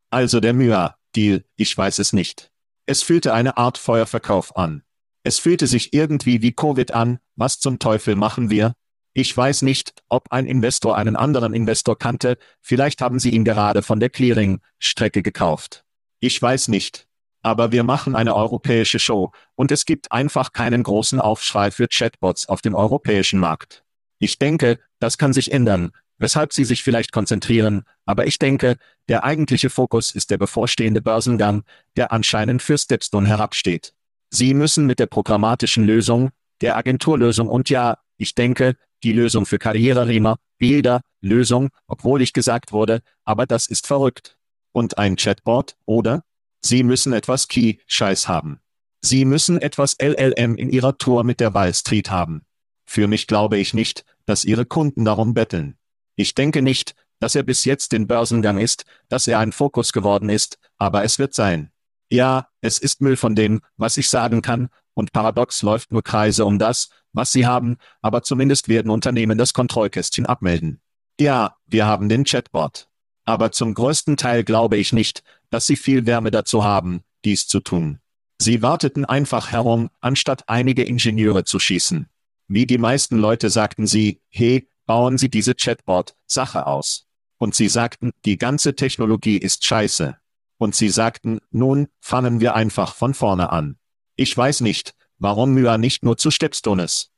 Also 0.10 0.40
der 0.40 0.54
Myra-Deal, 0.54 1.46
ich 1.58 1.78
weiß 1.78 2.00
es 2.00 2.12
nicht. 2.12 2.50
Es 2.88 3.04
fühlte 3.04 3.36
eine 3.36 3.58
Art 3.58 3.78
Feuerverkauf 3.78 4.58
an. 4.58 4.82
Es 5.22 5.38
fühlte 5.38 5.68
sich 5.68 5.94
irgendwie 5.94 6.42
wie 6.42 6.54
Covid 6.54 6.92
an, 6.92 7.20
was 7.36 7.60
zum 7.60 7.78
Teufel 7.78 8.16
machen 8.16 8.50
wir? 8.50 8.74
Ich 9.14 9.36
weiß 9.36 9.62
nicht, 9.62 9.94
ob 10.10 10.32
ein 10.32 10.48
Investor 10.48 10.98
einen 10.98 11.16
anderen 11.16 11.54
Investor 11.54 11.98
kannte, 11.98 12.38
vielleicht 12.62 13.02
haben 13.02 13.20
sie 13.20 13.30
ihn 13.30 13.46
gerade 13.46 13.84
von 13.84 14.00
der 14.00 14.10
Clearing-Strecke 14.10 15.22
gekauft. 15.22 15.84
Ich 16.20 16.42
weiß 16.42 16.68
nicht. 16.70 17.08
Aber 17.44 17.72
wir 17.72 17.84
machen 17.84 18.16
eine 18.16 18.36
europäische 18.36 19.00
Show, 19.00 19.32
und 19.56 19.72
es 19.72 19.86
gibt 19.86 20.12
einfach 20.12 20.54
keinen 20.54 20.82
großen 20.82 21.20
Aufschrei 21.20 21.72
für 21.72 21.88
Chatbots 21.90 22.48
auf 22.48 22.62
dem 22.62 22.74
europäischen 22.74 23.40
Markt. 23.40 23.84
Ich 24.18 24.40
denke, 24.40 24.80
das 25.00 25.18
kann 25.18 25.34
sich 25.34 25.52
ändern, 25.52 25.92
weshalb 26.18 26.54
Sie 26.54 26.64
sich 26.64 26.82
vielleicht 26.82 27.12
konzentrieren, 27.12 27.84
aber 28.06 28.26
ich 28.26 28.40
denke, 28.40 28.78
der 29.10 29.26
eigentliche 29.26 29.70
Fokus 29.70 30.16
ist 30.16 30.32
der 30.32 30.38
bevorstehende 30.38 31.02
Börsengang, 31.02 31.64
der 31.98 32.14
anscheinend 32.14 32.62
für 32.62 32.78
Stepstone 32.78 33.28
herabsteht. 33.28 33.94
Sie 34.30 34.54
müssen 34.54 34.88
mit 34.88 35.00
der 35.00 35.08
programmatischen 35.08 35.84
Lösung, 35.84 36.32
der 36.62 36.78
Agenturlösung 36.78 37.50
und 37.50 37.70
ja, 37.70 37.98
ich 38.18 38.36
denke, 38.36 38.78
die 39.04 39.14
Lösung 39.14 39.46
für 39.46 39.60
Karriereriemer, 39.60 40.38
Bilder, 40.58 41.02
Lösung, 41.22 41.70
obwohl 41.88 42.22
ich 42.22 42.34
gesagt 42.34 42.72
wurde, 42.72 43.02
aber 43.24 43.46
das 43.46 43.68
ist 43.68 43.88
verrückt. 43.88 44.38
Und 44.72 44.98
ein 44.98 45.18
Chatbot, 45.18 45.76
oder? 45.86 46.24
Sie 46.62 46.84
müssen 46.84 47.14
etwas 47.14 47.48
Key-Scheiß 47.48 48.28
haben. 48.28 48.60
Sie 49.02 49.26
müssen 49.26 49.62
etwas 49.62 49.98
LLM 50.02 50.56
in 50.56 50.70
Ihrer 50.70 50.98
Tour 50.98 51.24
mit 51.24 51.40
der 51.40 51.54
Wall 51.54 51.74
Street 51.74 52.10
haben. 52.10 52.46
Für 52.86 53.08
mich 53.08 53.28
glaube 53.28 53.58
ich 53.58 53.74
nicht, 53.74 54.06
dass 54.26 54.46
Ihre 54.46 54.66
Kunden 54.66 55.06
darum 55.06 55.34
betteln. 55.34 55.78
Ich 56.16 56.36
denke 56.36 56.62
nicht, 56.62 56.96
dass 57.20 57.36
er 57.36 57.44
bis 57.44 57.66
jetzt 57.66 57.92
den 57.92 58.08
Börsengang 58.08 58.58
ist, 58.58 58.86
dass 59.10 59.28
er 59.28 59.40
ein 59.40 59.52
Fokus 59.52 59.94
geworden 59.94 60.30
ist, 60.30 60.58
aber 60.78 61.04
es 61.04 61.20
wird 61.20 61.34
sein. 61.34 61.72
Ja, 62.10 62.48
es 62.62 62.80
ist 62.80 63.02
Müll 63.02 63.18
von 63.18 63.36
dem, 63.36 63.62
was 63.78 63.98
ich 63.98 64.10
sagen 64.10 64.42
kann, 64.42 64.70
und 64.94 65.12
paradox 65.12 65.62
läuft 65.64 65.92
nur 65.92 66.04
Kreise 66.04 66.46
um 66.46 66.60
das, 66.60 66.90
was 67.14 67.32
sie 67.32 67.46
haben, 67.46 67.78
aber 68.02 68.24
zumindest 68.24 68.68
werden 68.68 68.92
Unternehmen 68.92 69.38
das 69.38 69.54
Kontrollkästchen 69.54 70.26
abmelden. 70.26 70.82
Ja, 71.20 71.56
wir 71.66 71.86
haben 71.86 72.10
den 72.10 72.26
Chatbot. 72.26 72.88
Aber 73.26 73.52
zum 73.52 73.74
größten 73.74 74.18
Teil 74.18 74.44
glaube 74.44 74.78
ich 74.78 74.92
nicht, 74.92 75.24
dass 75.50 75.66
sie 75.66 75.76
viel 75.76 76.06
Wärme 76.06 76.32
dazu 76.32 76.64
haben, 76.64 77.02
dies 77.24 77.48
zu 77.48 77.60
tun. 77.60 78.00
Sie 78.40 78.62
warteten 78.62 79.06
einfach 79.06 79.52
herum, 79.52 79.90
anstatt 80.02 80.50
einige 80.50 80.84
Ingenieure 80.84 81.46
zu 81.46 81.60
schießen. 81.60 82.10
Wie 82.48 82.66
die 82.66 82.78
meisten 82.78 83.18
Leute 83.18 83.50
sagten 83.50 83.88
sie, 83.88 84.20
hey, 84.30 84.68
bauen 84.86 85.18
Sie 85.18 85.30
diese 85.30 85.56
Chatbot-Sache 85.56 86.68
aus. 86.68 87.08
Und 87.38 87.56
sie 87.56 87.70
sagten, 87.70 88.12
die 88.26 88.38
ganze 88.38 88.76
Technologie 88.76 89.38
ist 89.38 89.66
scheiße. 89.66 90.18
Und 90.58 90.76
sie 90.76 90.90
sagten, 90.90 91.40
nun, 91.52 91.88
fangen 92.00 92.42
wir 92.42 92.56
einfach 92.56 92.96
von 92.96 93.14
vorne 93.14 93.50
an. 93.52 93.78
Ich 94.16 94.36
weiß 94.36 94.62
nicht, 94.62 94.94
warum 95.24 95.54
Myra 95.54 95.78
nicht 95.78 96.04
nur 96.04 96.18
zu 96.18 96.30
Stepstone 96.30 96.84
ist. 96.84 97.12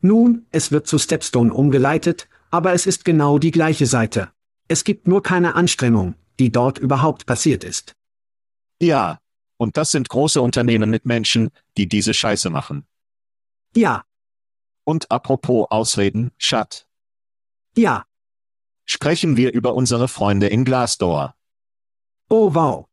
Nun, 0.00 0.46
es 0.50 0.70
wird 0.70 0.86
zu 0.86 0.98
Stepstone 0.98 1.52
umgeleitet, 1.52 2.28
aber 2.50 2.72
es 2.72 2.86
ist 2.86 3.04
genau 3.04 3.38
die 3.38 3.50
gleiche 3.50 3.86
Seite. 3.86 4.30
Es 4.68 4.84
gibt 4.84 5.08
nur 5.08 5.22
keine 5.22 5.54
Anstrengung, 5.54 6.14
die 6.38 6.50
dort 6.50 6.78
überhaupt 6.78 7.26
passiert 7.26 7.64
ist. 7.64 7.94
Ja. 8.80 9.18
Und 9.56 9.76
das 9.76 9.92
sind 9.92 10.08
große 10.08 10.40
Unternehmen 10.40 10.90
mit 10.90 11.06
Menschen, 11.06 11.50
die 11.76 11.88
diese 11.88 12.12
Scheiße 12.12 12.50
machen. 12.50 12.86
Ja. 13.76 14.04
Und 14.84 15.10
apropos 15.10 15.66
Ausreden, 15.70 16.32
Schat. 16.38 16.86
Ja. 17.76 18.04
Sprechen 18.84 19.36
wir 19.36 19.52
über 19.52 19.74
unsere 19.74 20.08
Freunde 20.08 20.48
in 20.48 20.64
Glassdoor. 20.64 21.34
Oh 22.28 22.54
wow. 22.54 22.86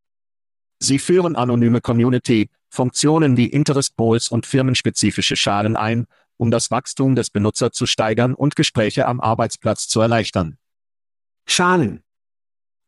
Sie 0.79 0.99
führen 0.99 1.35
anonyme 1.35 1.81
Community, 1.81 2.49
Funktionen 2.73 3.35
wie 3.35 3.47
Interest 3.47 3.97
Polls 3.97 4.29
und 4.29 4.45
firmenspezifische 4.45 5.35
Schalen 5.35 5.75
ein, 5.75 6.07
um 6.37 6.51
das 6.51 6.71
Wachstum 6.71 7.15
des 7.15 7.29
Benutzers 7.29 7.73
zu 7.73 7.85
steigern 7.85 8.33
und 8.33 8.55
Gespräche 8.55 9.07
am 9.07 9.19
Arbeitsplatz 9.19 9.89
zu 9.89 9.99
erleichtern. 9.99 10.57
Schalen. 11.45 12.01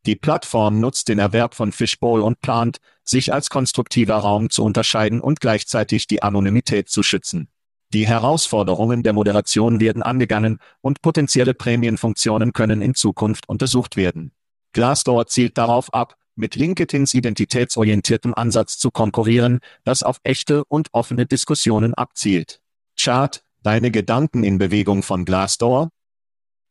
Die 0.05 0.15
Plattform 0.15 0.79
nutzt 0.79 1.09
den 1.09 1.19
Erwerb 1.19 1.53
von 1.53 1.73
Fishbowl 1.73 2.21
und 2.21 2.39
plant, 2.39 2.77
sich 3.03 3.33
als 3.33 3.49
konstruktiver 3.49 4.15
Raum 4.15 4.49
zu 4.49 4.63
unterscheiden 4.63 5.19
und 5.19 5.41
gleichzeitig 5.41 6.07
die 6.07 6.23
Anonymität 6.23 6.89
zu 6.89 7.03
schützen. 7.03 7.49
Die 7.93 8.07
Herausforderungen 8.07 9.03
der 9.03 9.13
Moderation 9.13 9.81
werden 9.81 10.01
angegangen 10.01 10.59
und 10.79 11.01
potenzielle 11.01 11.53
Prämienfunktionen 11.53 12.53
können 12.53 12.81
in 12.81 12.95
Zukunft 12.95 13.47
untersucht 13.49 13.97
werden. 13.97 14.31
Glassdoor 14.71 15.27
zielt 15.27 15.57
darauf 15.57 15.93
ab, 15.93 16.15
mit 16.35 16.55
LinkedIns 16.55 17.13
identitätsorientiertem 17.13 18.33
Ansatz 18.33 18.77
zu 18.77 18.91
konkurrieren, 18.91 19.59
das 19.83 20.03
auf 20.03 20.17
echte 20.23 20.63
und 20.65 20.89
offene 20.91 21.25
Diskussionen 21.25 21.93
abzielt. 21.93 22.61
Chart, 22.99 23.43
deine 23.61 23.91
Gedanken 23.91 24.43
in 24.43 24.57
Bewegung 24.57 25.03
von 25.03 25.25
Glassdoor? 25.25 25.89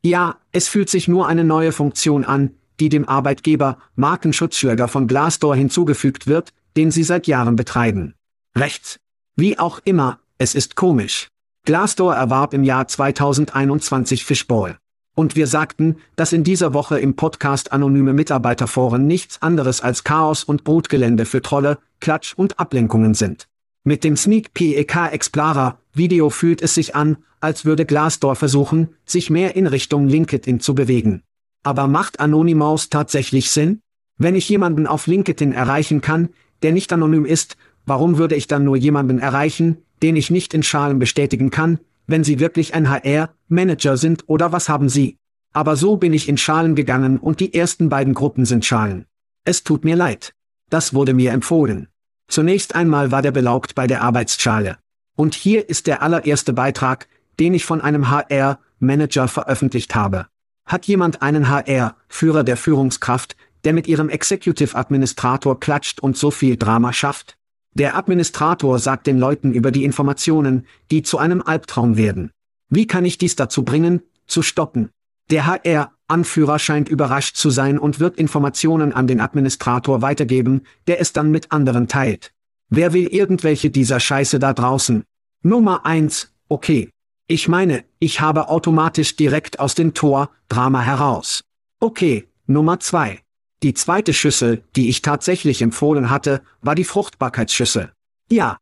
Ja, 0.02 0.36
es 0.50 0.68
fühlt 0.68 0.90
sich 0.90 1.08
nur 1.08 1.28
eine 1.28 1.44
neue 1.44 1.72
Funktion 1.72 2.24
an, 2.24 2.54
die 2.80 2.88
dem 2.88 3.08
Arbeitgeber 3.08 3.78
Markenschutzschläger 3.94 4.88
von 4.88 5.06
Glassdoor 5.06 5.54
hinzugefügt 5.54 6.26
wird, 6.26 6.52
den 6.76 6.90
sie 6.90 7.04
seit 7.04 7.26
Jahren 7.26 7.56
betreiben. 7.56 8.14
Rechts. 8.56 8.98
Wie 9.36 9.58
auch 9.58 9.80
immer, 9.84 10.18
es 10.38 10.54
ist 10.54 10.74
komisch. 10.74 11.28
Glassdoor 11.64 12.14
erwarb 12.14 12.54
im 12.54 12.64
Jahr 12.64 12.88
2021 12.88 14.24
Fishbowl. 14.24 14.78
Und 15.14 15.36
wir 15.36 15.46
sagten, 15.46 15.96
dass 16.16 16.32
in 16.32 16.42
dieser 16.42 16.72
Woche 16.72 16.98
im 16.98 17.16
Podcast 17.16 17.72
anonyme 17.72 18.14
Mitarbeiterforen 18.14 19.06
nichts 19.06 19.42
anderes 19.42 19.82
als 19.82 20.04
Chaos 20.04 20.42
und 20.42 20.64
Brutgelände 20.64 21.26
für 21.26 21.42
Trolle, 21.42 21.78
Klatsch 22.00 22.32
und 22.34 22.58
Ablenkungen 22.58 23.14
sind. 23.14 23.46
Mit 23.84 24.04
dem 24.04 24.16
Sneak 24.16 24.54
PEK 24.54 25.12
Explorer 25.12 25.78
Video 25.92 26.30
fühlt 26.30 26.62
es 26.62 26.74
sich 26.74 26.94
an, 26.94 27.18
als 27.40 27.64
würde 27.64 27.84
Glassdoor 27.84 28.36
versuchen, 28.36 28.90
sich 29.04 29.28
mehr 29.28 29.56
in 29.56 29.66
Richtung 29.66 30.08
LinkedIn 30.08 30.60
zu 30.60 30.74
bewegen. 30.74 31.22
Aber 31.62 31.88
macht 31.88 32.20
Anonymous 32.20 32.88
tatsächlich 32.88 33.50
Sinn? 33.50 33.80
Wenn 34.16 34.34
ich 34.34 34.48
jemanden 34.48 34.86
auf 34.86 35.06
LinkedIn 35.06 35.52
erreichen 35.52 36.00
kann, 36.00 36.30
der 36.62 36.72
nicht 36.72 36.92
anonym 36.92 37.24
ist, 37.24 37.56
warum 37.84 38.18
würde 38.18 38.36
ich 38.36 38.46
dann 38.46 38.64
nur 38.64 38.76
jemanden 38.76 39.18
erreichen, 39.18 39.78
den 40.02 40.16
ich 40.16 40.30
nicht 40.30 40.54
in 40.54 40.62
Schalen 40.62 40.98
bestätigen 40.98 41.50
kann, 41.50 41.78
wenn 42.12 42.24
Sie 42.24 42.38
wirklich 42.38 42.74
ein 42.74 42.90
HR-Manager 42.90 43.96
sind 43.96 44.24
oder 44.28 44.52
was 44.52 44.68
haben 44.68 44.90
Sie? 44.90 45.16
Aber 45.54 45.76
so 45.76 45.96
bin 45.96 46.12
ich 46.12 46.28
in 46.28 46.36
Schalen 46.36 46.74
gegangen 46.74 47.18
und 47.18 47.40
die 47.40 47.54
ersten 47.54 47.88
beiden 47.88 48.12
Gruppen 48.12 48.44
sind 48.44 48.66
Schalen. 48.66 49.06
Es 49.44 49.64
tut 49.64 49.82
mir 49.84 49.96
leid. 49.96 50.34
Das 50.68 50.92
wurde 50.92 51.14
mir 51.14 51.32
empfohlen. 51.32 51.88
Zunächst 52.28 52.74
einmal 52.74 53.10
war 53.12 53.22
der 53.22 53.30
belaugt 53.30 53.74
bei 53.74 53.86
der 53.86 54.02
Arbeitsschale. 54.02 54.76
Und 55.16 55.34
hier 55.34 55.68
ist 55.70 55.86
der 55.86 56.02
allererste 56.02 56.52
Beitrag, 56.52 57.08
den 57.40 57.54
ich 57.54 57.64
von 57.64 57.80
einem 57.80 58.10
HR-Manager 58.10 59.26
veröffentlicht 59.26 59.94
habe. 59.94 60.26
Hat 60.66 60.86
jemand 60.86 61.22
einen 61.22 61.48
HR-Führer 61.48 62.44
der 62.44 62.58
Führungskraft, 62.58 63.36
der 63.64 63.72
mit 63.72 63.86
ihrem 63.88 64.10
Executive 64.10 64.76
Administrator 64.76 65.58
klatscht 65.58 66.00
und 66.00 66.16
so 66.18 66.30
viel 66.30 66.56
Drama 66.58 66.92
schafft? 66.92 67.38
Der 67.74 67.96
Administrator 67.96 68.78
sagt 68.78 69.06
den 69.06 69.18
Leuten 69.18 69.52
über 69.52 69.70
die 69.70 69.84
Informationen, 69.84 70.66
die 70.90 71.02
zu 71.02 71.18
einem 71.18 71.40
Albtraum 71.40 71.96
werden. 71.96 72.30
Wie 72.68 72.86
kann 72.86 73.04
ich 73.04 73.18
dies 73.18 73.36
dazu 73.36 73.64
bringen, 73.64 74.02
zu 74.26 74.42
stoppen? 74.42 74.90
Der 75.30 75.46
HR-Anführer 75.46 76.58
scheint 76.58 76.88
überrascht 76.88 77.36
zu 77.36 77.48
sein 77.48 77.78
und 77.78 78.00
wird 78.00 78.18
Informationen 78.18 78.92
an 78.92 79.06
den 79.06 79.20
Administrator 79.20 80.02
weitergeben, 80.02 80.62
der 80.86 81.00
es 81.00 81.14
dann 81.14 81.30
mit 81.30 81.52
anderen 81.52 81.88
teilt. 81.88 82.32
Wer 82.68 82.92
will 82.92 83.06
irgendwelche 83.06 83.70
dieser 83.70 84.00
Scheiße 84.00 84.38
da 84.38 84.52
draußen? 84.52 85.04
Nummer 85.42 85.86
eins, 85.86 86.32
okay. 86.48 86.90
Ich 87.26 87.48
meine, 87.48 87.84
ich 87.98 88.20
habe 88.20 88.48
automatisch 88.48 89.16
direkt 89.16 89.60
aus 89.60 89.74
dem 89.74 89.94
Tor 89.94 90.30
Drama 90.48 90.82
heraus. 90.82 91.44
Okay, 91.80 92.28
Nummer 92.46 92.80
zwei. 92.80 93.20
Die 93.62 93.74
zweite 93.74 94.12
Schüssel, 94.12 94.64
die 94.74 94.88
ich 94.88 95.02
tatsächlich 95.02 95.62
empfohlen 95.62 96.10
hatte, 96.10 96.42
war 96.62 96.74
die 96.74 96.84
Fruchtbarkeitsschüssel. 96.84 97.92
Ja. 98.28 98.58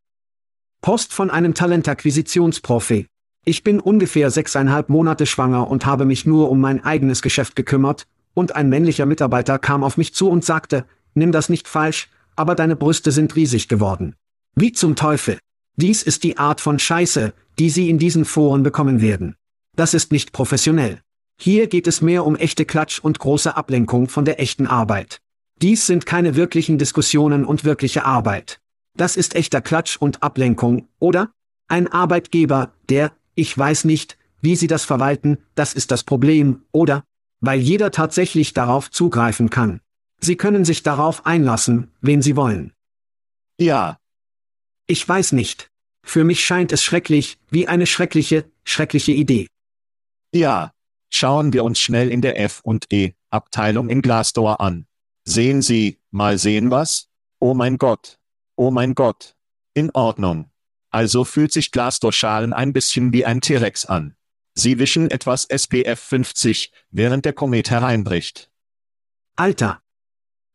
Post 0.82 1.14
von 1.14 1.30
einem 1.30 1.54
Talentakquisitionsprofi. 1.54 3.06
Ich 3.46 3.62
bin 3.64 3.80
ungefähr 3.80 4.30
sechseinhalb 4.30 4.90
Monate 4.90 5.24
schwanger 5.24 5.68
und 5.68 5.86
habe 5.86 6.04
mich 6.04 6.26
nur 6.26 6.50
um 6.50 6.60
mein 6.60 6.84
eigenes 6.84 7.22
Geschäft 7.22 7.56
gekümmert, 7.56 8.06
und 8.34 8.54
ein 8.54 8.68
männlicher 8.68 9.06
Mitarbeiter 9.06 9.58
kam 9.58 9.82
auf 9.82 9.96
mich 9.96 10.14
zu 10.14 10.28
und 10.28 10.44
sagte, 10.44 10.84
nimm 11.14 11.32
das 11.32 11.48
nicht 11.48 11.66
falsch, 11.66 12.08
aber 12.36 12.54
deine 12.54 12.76
Brüste 12.76 13.10
sind 13.10 13.34
riesig 13.36 13.68
geworden. 13.68 14.14
Wie 14.54 14.72
zum 14.72 14.96
Teufel. 14.96 15.38
Dies 15.76 16.02
ist 16.02 16.22
die 16.24 16.38
Art 16.38 16.60
von 16.60 16.78
Scheiße, 16.78 17.32
die 17.58 17.70
Sie 17.70 17.88
in 17.88 17.98
diesen 17.98 18.24
Foren 18.24 18.62
bekommen 18.62 19.00
werden. 19.00 19.34
Das 19.76 19.94
ist 19.94 20.12
nicht 20.12 20.32
professionell. 20.32 21.00
Hier 21.42 21.68
geht 21.68 21.86
es 21.86 22.02
mehr 22.02 22.26
um 22.26 22.36
echte 22.36 22.66
Klatsch 22.66 22.98
und 22.98 23.18
große 23.18 23.56
Ablenkung 23.56 24.08
von 24.10 24.26
der 24.26 24.40
echten 24.40 24.66
Arbeit. 24.66 25.22
Dies 25.62 25.86
sind 25.86 26.04
keine 26.04 26.36
wirklichen 26.36 26.76
Diskussionen 26.76 27.46
und 27.46 27.64
wirkliche 27.64 28.04
Arbeit. 28.04 28.60
Das 28.94 29.16
ist 29.16 29.34
echter 29.34 29.62
Klatsch 29.62 29.96
und 29.96 30.22
Ablenkung, 30.22 30.86
oder? 30.98 31.32
Ein 31.66 31.88
Arbeitgeber, 31.88 32.74
der, 32.90 33.12
ich 33.34 33.56
weiß 33.56 33.86
nicht, 33.86 34.18
wie 34.42 34.54
Sie 34.54 34.66
das 34.66 34.84
verwalten, 34.84 35.38
das 35.54 35.72
ist 35.72 35.90
das 35.90 36.04
Problem, 36.04 36.62
oder? 36.72 37.04
Weil 37.40 37.60
jeder 37.60 37.90
tatsächlich 37.90 38.52
darauf 38.52 38.90
zugreifen 38.90 39.48
kann. 39.48 39.80
Sie 40.20 40.36
können 40.36 40.66
sich 40.66 40.82
darauf 40.82 41.24
einlassen, 41.24 41.90
wen 42.02 42.20
Sie 42.20 42.36
wollen. 42.36 42.74
Ja. 43.58 43.98
Ich 44.86 45.08
weiß 45.08 45.32
nicht. 45.32 45.70
Für 46.02 46.24
mich 46.24 46.44
scheint 46.44 46.70
es 46.70 46.84
schrecklich, 46.84 47.38
wie 47.48 47.66
eine 47.66 47.86
schreckliche, 47.86 48.44
schreckliche 48.62 49.12
Idee. 49.12 49.46
Ja. 50.34 50.72
Schauen 51.10 51.52
wir 51.52 51.64
uns 51.64 51.78
schnell 51.80 52.10
in 52.10 52.22
der 52.22 52.40
F&E-Abteilung 52.40 53.88
in 53.88 54.00
Glassdoor 54.00 54.60
an. 54.60 54.86
Sehen 55.24 55.60
Sie, 55.60 56.00
mal 56.10 56.38
sehen 56.38 56.70
was? 56.70 57.08
Oh 57.40 57.54
mein 57.54 57.78
Gott. 57.78 58.18
Oh 58.56 58.70
mein 58.70 58.94
Gott. 58.94 59.36
In 59.74 59.90
Ordnung. 59.90 60.50
Also 60.90 61.24
fühlt 61.24 61.52
sich 61.52 61.72
Glassdoor-Schalen 61.72 62.52
ein 62.52 62.72
bisschen 62.72 63.12
wie 63.12 63.24
ein 63.24 63.40
T-Rex 63.40 63.86
an. 63.86 64.16
Sie 64.54 64.78
wischen 64.78 65.10
etwas 65.10 65.44
SPF 65.44 65.98
50, 66.00 66.72
während 66.90 67.24
der 67.24 67.32
Komet 67.32 67.70
hereinbricht. 67.70 68.50
Alter, 69.36 69.82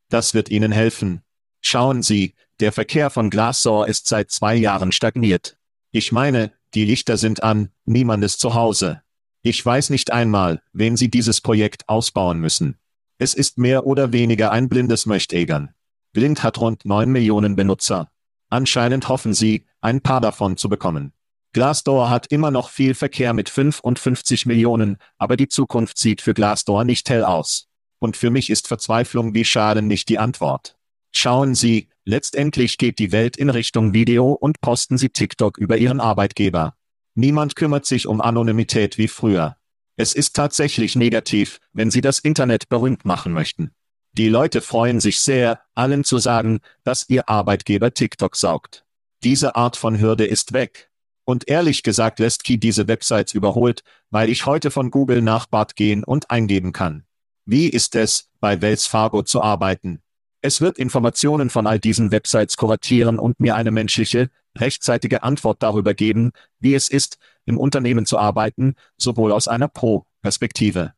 Das 0.09 0.33
wird 0.33 0.49
Ihnen 0.49 0.71
helfen. 0.71 1.23
Schauen 1.61 2.03
Sie, 2.03 2.35
der 2.59 2.71
Verkehr 2.71 3.09
von 3.09 3.29
Glassor 3.29 3.87
ist 3.87 4.07
seit 4.07 4.29
zwei 4.31 4.55
Jahren 4.55 4.91
stagniert. 4.91 5.57
Ich 5.91 6.11
meine, 6.11 6.53
die 6.73 6.85
Lichter 6.85 7.17
sind 7.17 7.41
an, 7.41 7.71
niemand 7.85 8.23
ist 8.23 8.39
zu 8.39 8.53
Hause. 8.53 9.01
Ich 9.47 9.63
weiß 9.63 9.91
nicht 9.91 10.12
einmal, 10.12 10.60
wen 10.73 10.97
Sie 10.97 11.12
dieses 11.12 11.39
Projekt 11.39 11.88
ausbauen 11.88 12.39
müssen. 12.39 12.79
Es 13.19 13.36
ist 13.36 13.60
mehr 13.60 13.86
oder 13.86 14.12
weniger 14.12 14.51
ein 14.51 14.69
blindes 14.69 15.05
Möchtegern. 15.05 15.75
Blind 16.13 16.41
hat 16.41 16.60
rund 16.60 16.84
9 16.84 17.12
Millionen 17.12 17.55
Benutzer. 17.55 18.10
Anscheinend 18.49 19.08
hoffen 19.08 19.36
Sie, 19.36 19.67
ein 19.81 20.01
paar 20.01 20.19
davon 20.19 20.58
zu 20.58 20.67
bekommen. 20.67 21.13
Glassdoor 21.53 22.10
hat 22.10 22.25
immer 22.31 22.49
noch 22.49 22.69
viel 22.69 22.95
Verkehr 22.95 23.34
mit 23.34 23.49
55 23.49 24.47
Millionen, 24.47 24.97
aber 25.19 25.38
die 25.38 25.47
Zukunft 25.47 25.99
sieht 25.99 26.21
für 26.21 26.34
Glassdoor 26.34 26.84
nicht 26.84 27.08
hell 27.12 27.23
aus. 27.23 27.67
Und 27.99 28.17
für 28.17 28.31
mich 28.31 28.49
ist 28.49 28.67
Verzweiflung 28.67 29.36
wie 29.36 29.45
Schaden 29.45 29.86
nicht 29.86 30.10
die 30.10 30.17
Antwort. 30.17 30.75
Schauen 31.12 31.53
Sie, 31.53 31.89
letztendlich 32.03 32.79
geht 32.79 32.97
die 32.97 33.12
Welt 33.12 33.38
in 33.38 33.51
Richtung 33.51 33.93
Video 33.93 34.31
und 34.31 34.60
posten 34.62 34.97
Sie 34.97 35.10
TikTok 35.10 35.60
über 35.60 35.77
Ihren 35.77 35.99
Arbeitgeber. 35.99 36.75
Niemand 37.15 37.56
kümmert 37.56 37.86
sich 37.86 38.08
um 38.08 38.21
Anonymität 38.21 38.97
wie 38.97 39.08
früher. 39.08 39.58
Es 39.95 40.13
ist 40.13 40.36
tatsächlich 40.36 40.95
negativ, 40.95 41.60
wenn 41.71 41.89
Sie 41.89 42.01
das 42.01 42.19
Internet 42.19 42.67
berühmt 42.67 43.06
machen 43.06 43.32
möchten. 43.32 43.71
Die 44.12 44.28
Leute 44.28 44.62
freuen 44.62 44.99
sich 44.99 45.21
sehr, 45.21 45.62
allen 45.73 46.04
zu 46.04 46.17
sagen, 46.17 46.60
dass 46.84 47.10
ihr 47.10 47.28
Arbeitgeber 47.30 47.93
TikTok 47.93 48.36
saugt. 48.36 48.86
Diese 49.23 49.56
Art 49.56 49.78
von 49.78 49.99
Hürde 49.99 50.25
ist 50.25 50.54
weg. 50.54 50.91
Und 51.23 51.47
ehrlich 51.47 51.84
gesagt 51.84 52.19
lässt 52.19 52.43
Key 52.43 52.58
diese 52.58 52.88
Websites 52.88 53.34
überholt, 53.34 53.84
weil 54.12 54.30
ich 54.30 54.45
heute 54.45 54.69
von 54.69 54.91
Google 54.91 55.21
nach 55.21 55.47
Bart 55.47 55.75
gehen 55.75 56.04
und 56.04 56.30
eingeben 56.30 56.71
kann. 56.71 57.06
Wie 57.45 57.67
ist 57.67 57.95
es, 57.95 58.30
bei 58.39 58.62
Wells 58.62 58.88
Fargo 58.88 59.23
zu 59.23 59.41
arbeiten? 59.41 60.01
Es 60.45 60.62
wird 60.62 60.77
Informationen 60.77 61.49
von 61.49 61.65
all 61.65 61.79
diesen 61.79 62.12
Websites 62.12 62.55
kuratieren 62.55 63.17
und 63.17 63.39
mir 63.39 63.55
eine 63.55 63.71
menschliche, 63.71 64.29
rechtzeitige 64.55 65.23
Antwort 65.23 65.63
darüber 65.63 65.95
geben, 65.95 66.34
wie 66.60 66.75
es 66.75 66.88
ist, 66.88 67.17
im 67.45 67.58
Unternehmen 67.58 68.05
zu 68.05 68.19
arbeiten, 68.19 68.75
sowohl 68.95 69.31
aus 69.31 69.47
einer 69.47 69.67
Pro-Perspektive. 69.67 70.93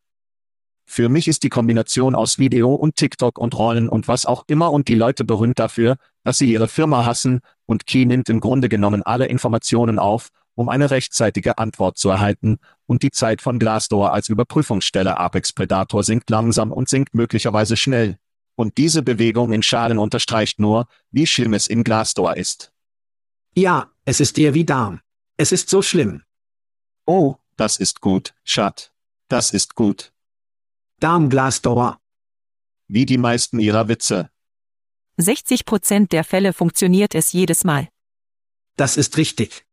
Für 0.86 1.07
mich 1.07 1.29
ist 1.29 1.43
die 1.43 1.49
Kombination 1.49 2.13
aus 2.13 2.39
Video 2.39 2.75
und 2.75 2.97
TikTok 2.97 3.39
und 3.39 3.57
Rollen 3.57 3.88
und 3.88 4.10
was 4.10 4.25
auch 4.25 4.43
immer 4.47 4.73
und 4.73 4.89
die 4.89 4.95
Leute 4.95 5.23
berühmt 5.23 5.60
dafür, 5.60 5.95
dass 6.25 6.39
sie 6.39 6.51
ihre 6.51 6.67
Firma 6.67 7.05
hassen, 7.05 7.39
und 7.65 7.86
Key 7.86 8.05
nimmt 8.05 8.27
im 8.27 8.41
Grunde 8.41 8.67
genommen 8.67 9.01
alle 9.01 9.27
Informationen 9.27 9.97
auf, 9.97 10.27
um 10.55 10.67
eine 10.67 10.91
rechtzeitige 10.91 11.57
Antwort 11.57 11.97
zu 11.97 12.10
erhalten, 12.10 12.57
und 12.86 13.01
die 13.01 13.12
Zeit 13.12 13.41
von 13.41 13.60
Glassdoor 13.60 14.12
als 14.12 14.27
Überprüfungsstelle 14.27 15.17
Apex 15.17 15.53
Predator 15.53 16.03
sinkt 16.03 16.29
langsam 16.29 16.73
und 16.73 16.89
sinkt 16.89 17.15
möglicherweise 17.15 17.77
schnell. 17.77 18.17
Und 18.57 18.77
diese 18.77 19.03
Bewegung 19.03 19.53
in 19.53 19.61
Schalen 19.61 19.99
unterstreicht 19.99 20.59
nur, 20.59 20.87
wie 21.11 21.27
schlimm 21.27 21.53
es 21.53 21.67
in 21.67 21.83
Glassdoor 21.83 22.35
ist. 22.37 22.73
ja, 23.55 23.91
es 24.03 24.19
ist 24.19 24.37
eher 24.39 24.53
wie 24.53 24.65
Darm. 24.65 25.01
Es 25.37 25.51
ist 25.51 25.69
so 25.69 25.81
schlimm. 25.81 26.23
Oh, 27.05 27.35
das 27.55 27.77
ist 27.77 28.01
gut, 28.01 28.33
Schat. 28.43 28.91
Das 29.27 29.51
ist 29.51 29.75
gut. 29.75 30.11
Darm 30.99 31.29
Glassdoor. 31.29 31.99
Wie 32.87 33.05
die 33.05 33.17
meisten 33.17 33.59
ihrer 33.59 33.87
Witze. 33.89 34.29
60 35.17 35.65
Prozent 35.65 36.11
der 36.11 36.23
Fälle 36.23 36.53
funktioniert 36.53 37.15
es 37.15 37.33
jedes 37.33 37.63
Mal. 37.63 37.89
Das 38.75 38.97
ist 38.97 39.17
richtig. 39.17 39.65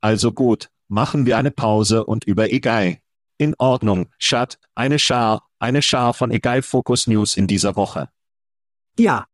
Also 0.00 0.32
gut, 0.32 0.70
machen 0.88 1.26
wir 1.26 1.36
eine 1.38 1.50
Pause 1.50 2.04
und 2.04 2.24
über 2.24 2.50
Egai. 2.50 3.01
In 3.42 3.56
Ordnung, 3.58 4.06
Schat, 4.18 4.58
eine 4.76 5.00
Schar, 5.00 5.48
eine 5.58 5.82
Schar 5.82 6.14
von 6.14 6.30
Egai 6.30 6.62
Focus 6.62 7.08
News 7.08 7.36
in 7.36 7.48
dieser 7.48 7.74
Woche. 7.74 8.08
Ja, 8.96 9.26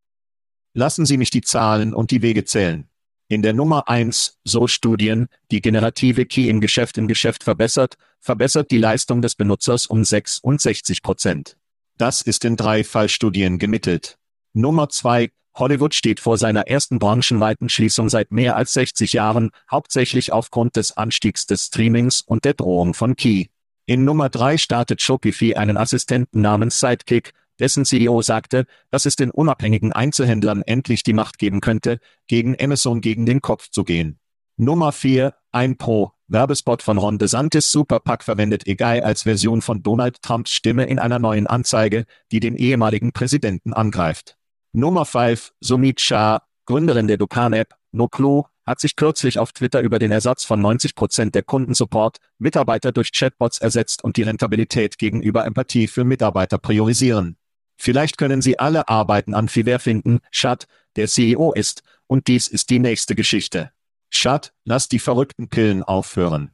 Lassen 0.79 1.07
Sie 1.07 1.17
mich 1.17 1.31
die 1.31 1.41
Zahlen 1.41 1.93
und 1.93 2.13
die 2.13 2.23
Wege 2.23 2.45
zählen. 2.45 2.89
In 3.27 3.43
der 3.43 3.53
Nummer 3.53 3.89
1, 3.89 4.39
so 4.45 4.69
Studien, 4.69 5.27
die 5.51 5.61
generative 5.61 6.25
Key 6.25 6.49
im 6.49 6.61
Geschäft 6.61 6.97
im 6.99 7.09
Geschäft 7.09 7.43
verbessert, 7.43 7.97
verbessert 8.21 8.71
die 8.71 8.79
Leistung 8.79 9.21
des 9.21 9.35
Benutzers 9.35 9.87
um 9.87 10.05
66 10.05 11.03
Prozent. 11.03 11.57
Das 11.97 12.23
ist 12.23 12.45
in 12.45 12.55
drei 12.55 12.85
Fallstudien 12.85 13.59
gemittelt. 13.59 14.19
Nummer 14.53 14.89
2, 14.89 15.31
Hollywood 15.57 15.95
steht 15.95 16.21
vor 16.21 16.39
seiner 16.39 16.69
ersten 16.69 17.01
branchenweiten 17.01 17.69
Schließung 17.69 18.09
seit 18.09 18.31
mehr 18.31 18.55
als 18.55 18.73
60 18.75 19.15
Jahren, 19.15 19.51
hauptsächlich 19.69 20.33
aufgrund 20.33 20.77
des 20.77 20.97
Anstiegs 20.97 21.47
des 21.47 21.67
Streamings 21.67 22.21
und 22.21 22.45
der 22.45 22.55
Drohung 22.55 22.95
von 22.95 23.17
Key. 23.17 23.47
In 23.89 24.05
Nummer 24.05 24.29
3 24.29 24.59
startet 24.59 25.01
Shopify 25.01 25.55
einen 25.55 25.79
Assistenten 25.79 26.43
namens 26.43 26.79
Sidekick, 26.79 27.33
dessen 27.59 27.87
CEO 27.87 28.21
sagte, 28.21 28.67
dass 28.91 29.07
es 29.07 29.17
den 29.17 29.31
unabhängigen 29.31 29.95
Einzelhändlern 29.95 30.61
endlich 30.61 31.05
die 31.05 31.15
Macht 31.15 31.39
geben 31.39 31.63
könnte, 31.63 31.99
gegen 32.27 32.55
Amazon 32.61 33.01
gegen 33.01 33.25
den 33.25 33.41
Kopf 33.41 33.71
zu 33.71 33.85
gehen. 33.85 34.19
Nummer 34.59 34.93
4, 34.93 35.33
ein 35.53 35.79
Pro, 35.79 36.13
Werbespot 36.27 36.83
von 36.83 36.99
Ron 36.99 37.17
DeSantis 37.17 37.73
Superpack 37.73 38.25
verwendet 38.25 38.67
Egai 38.67 39.03
als 39.03 39.23
Version 39.23 39.63
von 39.63 39.83
Donald 39.83 40.21
Trumps 40.21 40.51
Stimme 40.51 40.85
in 40.85 40.99
einer 40.99 41.19
neuen 41.19 41.47
Anzeige, 41.47 42.05
die 42.31 42.41
den 42.41 42.57
ehemaligen 42.57 43.13
Präsidenten 43.13 43.73
angreift. 43.73 44.37
Nummer 44.75 45.07
5, 45.07 45.55
Sumit 45.61 46.03
Shah, 46.03 46.43
Gründerin 46.67 47.09
der 47.09 47.17
Dukan-App, 47.17 47.75
Noclo, 47.93 48.49
hat 48.69 48.81
sich 48.81 48.97
kürzlich 48.97 49.39
auf 49.39 49.53
Twitter 49.53 49.81
über 49.81 49.99
den 49.99 50.11
Ersatz 50.11 50.45
von 50.45 50.61
90% 50.61 51.31
der 51.31 51.43
Kundensupport, 51.43 52.19
Mitarbeiter 52.39 52.93
durch 52.93 53.13
Chatbots 53.13 53.59
ersetzt 53.59 54.05
und 54.05 54.17
die 54.17 54.23
Rentabilität 54.23 54.99
gegenüber 54.99 55.45
Empathie 55.45 55.89
für 55.89 56.05
Mitarbeiter 56.05 56.59
priorisieren. 56.59 57.37
Vielleicht 57.77 58.19
können 58.19 58.43
Sie 58.43 58.59
alle 58.59 58.89
Arbeiten 58.89 59.35
an 59.35 59.49
Fiverr 59.49 59.79
finden, 59.79 60.21
Schat, 60.31 60.67
der 60.97 61.09
CEO 61.09 61.53
ist, 61.53 61.83
und 62.07 62.27
dies 62.27 62.49
ist 62.49 62.71
die 62.71 62.79
nächste 62.79 63.15
Geschichte. 63.15 63.71
Schat, 64.11 64.53
lass 64.65 64.89
die 64.89 64.99
verrückten 64.99 65.49
Pillen 65.49 65.83
aufhören. 65.83 66.51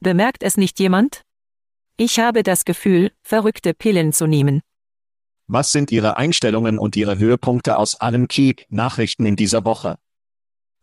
Bemerkt 0.00 0.42
es 0.42 0.56
nicht 0.56 0.78
jemand? 0.78 1.22
Ich 1.96 2.18
habe 2.18 2.42
das 2.42 2.64
Gefühl, 2.64 3.12
verrückte 3.22 3.74
Pillen 3.74 4.12
zu 4.12 4.26
nehmen. 4.26 4.62
Was 5.46 5.72
sind 5.72 5.90
Ihre 5.90 6.16
Einstellungen 6.16 6.78
und 6.78 6.96
Ihre 6.96 7.18
Höhepunkte 7.18 7.76
aus 7.76 8.00
allen 8.00 8.28
Key-Nachrichten 8.28 9.26
in 9.26 9.36
dieser 9.36 9.64
Woche? 9.64 9.98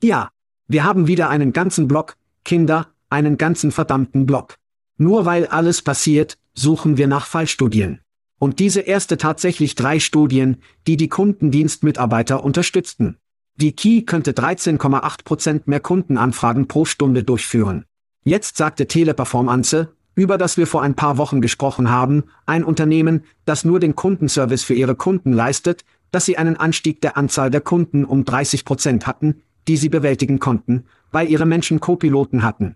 ja. 0.03 0.29
Wir 0.67 0.83
haben 0.83 1.07
wieder 1.07 1.29
einen 1.29 1.53
ganzen 1.53 1.87
Block, 1.87 2.17
Kinder, 2.43 2.87
einen 3.09 3.37
ganzen 3.37 3.71
verdammten 3.71 4.25
Block. 4.25 4.55
Nur 4.97 5.25
weil 5.25 5.47
alles 5.47 5.81
passiert, 5.81 6.37
suchen 6.53 6.97
wir 6.97 7.07
nach 7.07 7.25
Fallstudien. 7.25 8.01
Und 8.39 8.59
diese 8.59 8.81
erste 8.81 9.17
tatsächlich 9.17 9.75
drei 9.75 9.99
Studien, 9.99 10.57
die 10.85 10.97
die 10.97 11.07
Kundendienstmitarbeiter 11.07 12.43
unterstützten. 12.43 13.17
Die 13.55 13.71
Key 13.75 14.01
könnte 14.03 14.33
13,8% 14.33 15.63
mehr 15.65 15.79
Kundenanfragen 15.79 16.67
pro 16.67 16.85
Stunde 16.85 17.23
durchführen. 17.23 17.85
Jetzt 18.23 18.57
sagte 18.57 18.87
Teleperformance, 18.87 19.93
über 20.15 20.37
das 20.37 20.57
wir 20.57 20.67
vor 20.67 20.81
ein 20.81 20.95
paar 20.95 21.17
Wochen 21.17 21.41
gesprochen 21.41 21.89
haben, 21.89 22.25
ein 22.45 22.63
Unternehmen, 22.63 23.23
das 23.45 23.63
nur 23.63 23.79
den 23.79 23.95
Kundenservice 23.95 24.63
für 24.63 24.73
ihre 24.73 24.95
Kunden 24.95 25.31
leistet, 25.31 25.85
dass 26.11 26.25
sie 26.25 26.37
einen 26.37 26.57
Anstieg 26.57 27.01
der 27.01 27.17
Anzahl 27.17 27.49
der 27.49 27.61
Kunden 27.61 28.03
um 28.05 28.23
30% 28.23 29.05
hatten, 29.05 29.41
die 29.67 29.77
sie 29.77 29.89
bewältigen 29.89 30.39
konnten, 30.39 30.85
weil 31.11 31.29
ihre 31.29 31.45
Menschen 31.45 31.79
Co-Piloten 31.79 32.43
hatten. 32.43 32.75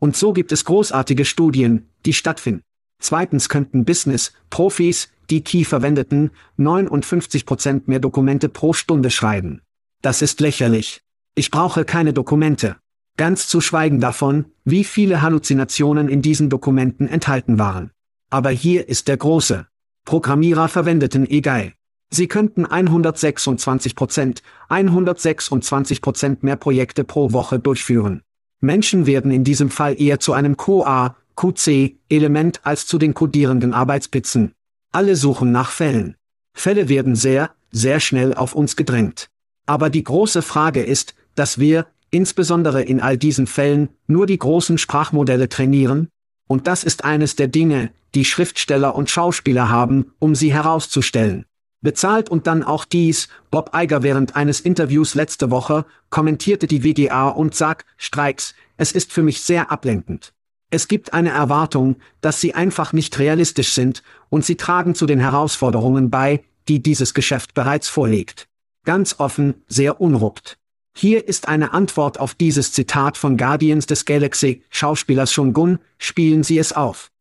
Und 0.00 0.16
so 0.16 0.32
gibt 0.32 0.52
es 0.52 0.64
großartige 0.64 1.24
Studien, 1.24 1.88
die 2.04 2.12
stattfinden. 2.12 2.62
Zweitens 2.98 3.48
könnten 3.48 3.84
Business-Profis, 3.84 5.10
die 5.30 5.42
Key 5.42 5.64
verwendeten, 5.64 6.30
59% 6.58 7.82
mehr 7.86 8.00
Dokumente 8.00 8.48
pro 8.48 8.72
Stunde 8.72 9.10
schreiben. 9.10 9.62
Das 10.02 10.22
ist 10.22 10.40
lächerlich. 10.40 11.02
Ich 11.34 11.50
brauche 11.50 11.84
keine 11.84 12.12
Dokumente. 12.12 12.76
Ganz 13.16 13.48
zu 13.48 13.60
schweigen 13.60 14.00
davon, 14.00 14.46
wie 14.64 14.84
viele 14.84 15.22
Halluzinationen 15.22 16.08
in 16.08 16.22
diesen 16.22 16.50
Dokumenten 16.50 17.08
enthalten 17.08 17.58
waren. 17.58 17.90
Aber 18.30 18.50
hier 18.50 18.88
ist 18.88 19.08
der 19.08 19.16
große. 19.16 19.66
Programmierer 20.04 20.68
verwendeten 20.68 21.28
eGai. 21.28 21.74
Sie 22.14 22.28
könnten 22.28 22.66
126 22.66 23.96
Prozent, 23.96 24.42
126 24.68 26.02
Prozent 26.02 26.42
mehr 26.42 26.56
Projekte 26.56 27.04
pro 27.04 27.32
Woche 27.32 27.58
durchführen. 27.58 28.20
Menschen 28.60 29.06
werden 29.06 29.30
in 29.30 29.44
diesem 29.44 29.70
Fall 29.70 29.98
eher 29.98 30.20
zu 30.20 30.34
einem 30.34 30.58
QA, 30.58 31.16
QC-Element 31.36 32.60
als 32.64 32.86
zu 32.86 32.98
den 32.98 33.14
kodierenden 33.14 33.72
Arbeitspitzen. 33.72 34.52
Alle 34.92 35.16
suchen 35.16 35.52
nach 35.52 35.70
Fällen. 35.70 36.16
Fälle 36.52 36.90
werden 36.90 37.16
sehr, 37.16 37.50
sehr 37.70 37.98
schnell 37.98 38.34
auf 38.34 38.54
uns 38.54 38.76
gedrängt. 38.76 39.30
Aber 39.64 39.88
die 39.88 40.04
große 40.04 40.42
Frage 40.42 40.82
ist, 40.82 41.14
dass 41.34 41.58
wir, 41.58 41.86
insbesondere 42.10 42.82
in 42.82 43.00
all 43.00 43.16
diesen 43.16 43.46
Fällen, 43.46 43.88
nur 44.06 44.26
die 44.26 44.38
großen 44.38 44.76
Sprachmodelle 44.76 45.48
trainieren? 45.48 46.08
Und 46.46 46.66
das 46.66 46.84
ist 46.84 47.04
eines 47.04 47.36
der 47.36 47.48
Dinge, 47.48 47.90
die 48.14 48.26
Schriftsteller 48.26 48.94
und 48.94 49.08
Schauspieler 49.08 49.70
haben, 49.70 50.12
um 50.18 50.34
sie 50.34 50.52
herauszustellen. 50.52 51.46
Bezahlt 51.82 52.28
und 52.28 52.46
dann 52.46 52.62
auch 52.62 52.84
dies, 52.84 53.28
Bob 53.50 53.72
Iger 53.74 54.02
während 54.02 54.36
eines 54.36 54.60
Interviews 54.60 55.14
letzte 55.14 55.50
Woche, 55.50 55.84
kommentierte 56.10 56.66
die 56.66 56.84
WGA 56.84 57.28
und 57.28 57.54
sagt, 57.54 57.86
Streiks, 57.96 58.54
es 58.76 58.92
ist 58.92 59.12
für 59.12 59.22
mich 59.22 59.42
sehr 59.42 59.70
ablenkend. 59.70 60.32
Es 60.70 60.88
gibt 60.88 61.12
eine 61.12 61.30
Erwartung, 61.30 61.96
dass 62.22 62.40
sie 62.40 62.54
einfach 62.54 62.94
nicht 62.94 63.18
realistisch 63.18 63.72
sind, 63.72 64.02
und 64.30 64.44
sie 64.44 64.56
tragen 64.56 64.94
zu 64.94 65.04
den 65.04 65.20
Herausforderungen 65.20 66.08
bei, 66.08 66.44
die 66.68 66.82
dieses 66.82 67.12
Geschäft 67.12 67.52
bereits 67.52 67.88
vorlegt. 67.88 68.48
Ganz 68.84 69.20
offen, 69.20 69.62
sehr 69.68 70.00
unruppt. 70.00 70.58
Hier 70.94 71.28
ist 71.28 71.46
eine 71.46 71.72
Antwort 71.72 72.18
auf 72.18 72.34
dieses 72.34 72.72
Zitat 72.72 73.16
von 73.16 73.36
Guardians 73.36 73.86
des 73.86 74.04
Galaxy, 74.04 74.62
Schauspielers 74.70 75.32
Shungun, 75.32 75.78
spielen 75.98 76.42
Sie 76.42 76.58
es 76.58 76.72
auf. 76.72 77.11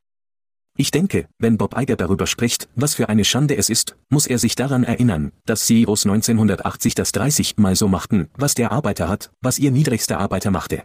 Ich 0.81 0.89
denke, 0.89 1.27
wenn 1.37 1.59
Bob 1.59 1.77
Iger 1.77 1.95
darüber 1.95 2.25
spricht, 2.25 2.67
was 2.75 2.95
für 2.95 3.07
eine 3.07 3.23
Schande 3.23 3.55
es 3.55 3.69
ist, 3.69 3.95
muss 4.09 4.25
er 4.25 4.39
sich 4.39 4.55
daran 4.55 4.83
erinnern, 4.83 5.31
dass 5.45 5.67
CEOs 5.67 6.07
1980 6.07 6.95
das 6.95 7.11
30 7.11 7.57
Mal 7.57 7.75
so 7.75 7.87
machten, 7.87 8.29
was 8.33 8.55
der 8.55 8.71
Arbeiter 8.71 9.07
hat, 9.07 9.29
was 9.41 9.59
ihr 9.59 9.69
niedrigster 9.69 10.17
Arbeiter 10.17 10.49
machte. 10.49 10.83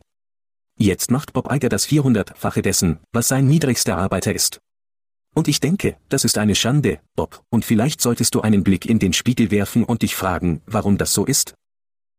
Jetzt 0.78 1.10
macht 1.10 1.32
Bob 1.32 1.50
Iger 1.50 1.70
das 1.70 1.88
400-fache 1.88 2.60
dessen, 2.60 2.98
was 3.14 3.28
sein 3.28 3.46
niedrigster 3.46 3.96
Arbeiter 3.96 4.34
ist. 4.34 4.58
Und 5.34 5.48
ich 5.48 5.60
denke, 5.60 5.96
das 6.10 6.24
ist 6.24 6.36
eine 6.36 6.56
Schande, 6.56 7.00
Bob, 7.14 7.42
und 7.48 7.64
vielleicht 7.64 8.02
solltest 8.02 8.34
du 8.34 8.42
einen 8.42 8.64
Blick 8.64 8.84
in 8.84 8.98
den 8.98 9.14
Spiegel 9.14 9.50
werfen 9.50 9.82
und 9.82 10.02
dich 10.02 10.14
fragen, 10.14 10.60
warum 10.66 10.98
das 10.98 11.14
so 11.14 11.24
ist? 11.24 11.54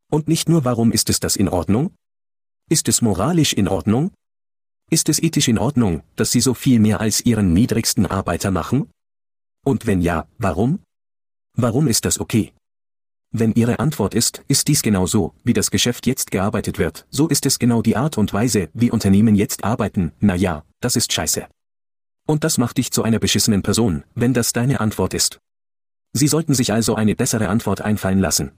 Und 0.10 0.28
nicht 0.28 0.50
nur 0.50 0.66
warum 0.66 0.92
ist 0.92 1.12
es 1.12 1.20
das 1.20 1.36
in 1.36 1.48
Ordnung? 1.48 1.94
Ist 2.72 2.88
es 2.88 3.04
moralisch 3.04 3.54
in 3.54 3.68
Ordnung? 3.68 4.14
Ist 4.90 5.10
es 5.10 5.22
ethisch 5.22 5.50
in 5.50 5.58
Ordnung, 5.58 6.02
dass 6.16 6.32
Sie 6.32 6.40
so 6.40 6.54
viel 6.54 6.80
mehr 6.80 7.02
als 7.02 7.20
Ihren 7.26 7.52
niedrigsten 7.52 8.06
Arbeiter 8.06 8.52
machen? 8.52 8.90
Und 9.66 9.86
wenn 9.86 10.02
ja, 10.02 10.28
warum? 10.38 10.80
Warum 11.58 11.90
ist 11.90 12.06
das 12.06 12.22
okay? 12.22 12.54
Wenn 13.32 13.52
Ihre 13.54 13.80
Antwort 13.80 14.16
ist, 14.16 14.44
ist 14.48 14.70
dies 14.70 14.82
genau 14.82 15.06
so, 15.06 15.34
wie 15.44 15.52
das 15.52 15.72
Geschäft 15.72 16.08
jetzt 16.08 16.32
gearbeitet 16.32 16.80
wird, 16.80 17.06
so 17.10 17.28
ist 17.28 17.46
es 17.46 17.60
genau 17.60 17.82
die 17.82 17.98
Art 17.98 18.18
und 18.18 18.32
Weise, 18.32 18.70
wie 18.74 18.90
Unternehmen 18.90 19.36
jetzt 19.36 19.66
arbeiten, 19.66 20.14
na 20.22 20.36
ja, 20.36 20.64
das 20.80 20.96
ist 20.96 21.12
scheiße. 21.12 21.48
Und 22.26 22.46
das 22.46 22.58
macht 22.58 22.78
dich 22.78 22.92
zu 22.92 23.04
einer 23.04 23.20
beschissenen 23.20 23.64
Person, 23.64 24.06
wenn 24.16 24.34
das 24.34 24.54
deine 24.54 24.80
Antwort 24.80 25.14
ist. 25.14 25.40
Sie 26.14 26.30
sollten 26.30 26.54
sich 26.54 26.72
also 26.72 26.96
eine 26.96 27.16
bessere 27.16 27.50
Antwort 27.50 27.82
einfallen 27.82 28.20
lassen. 28.20 28.54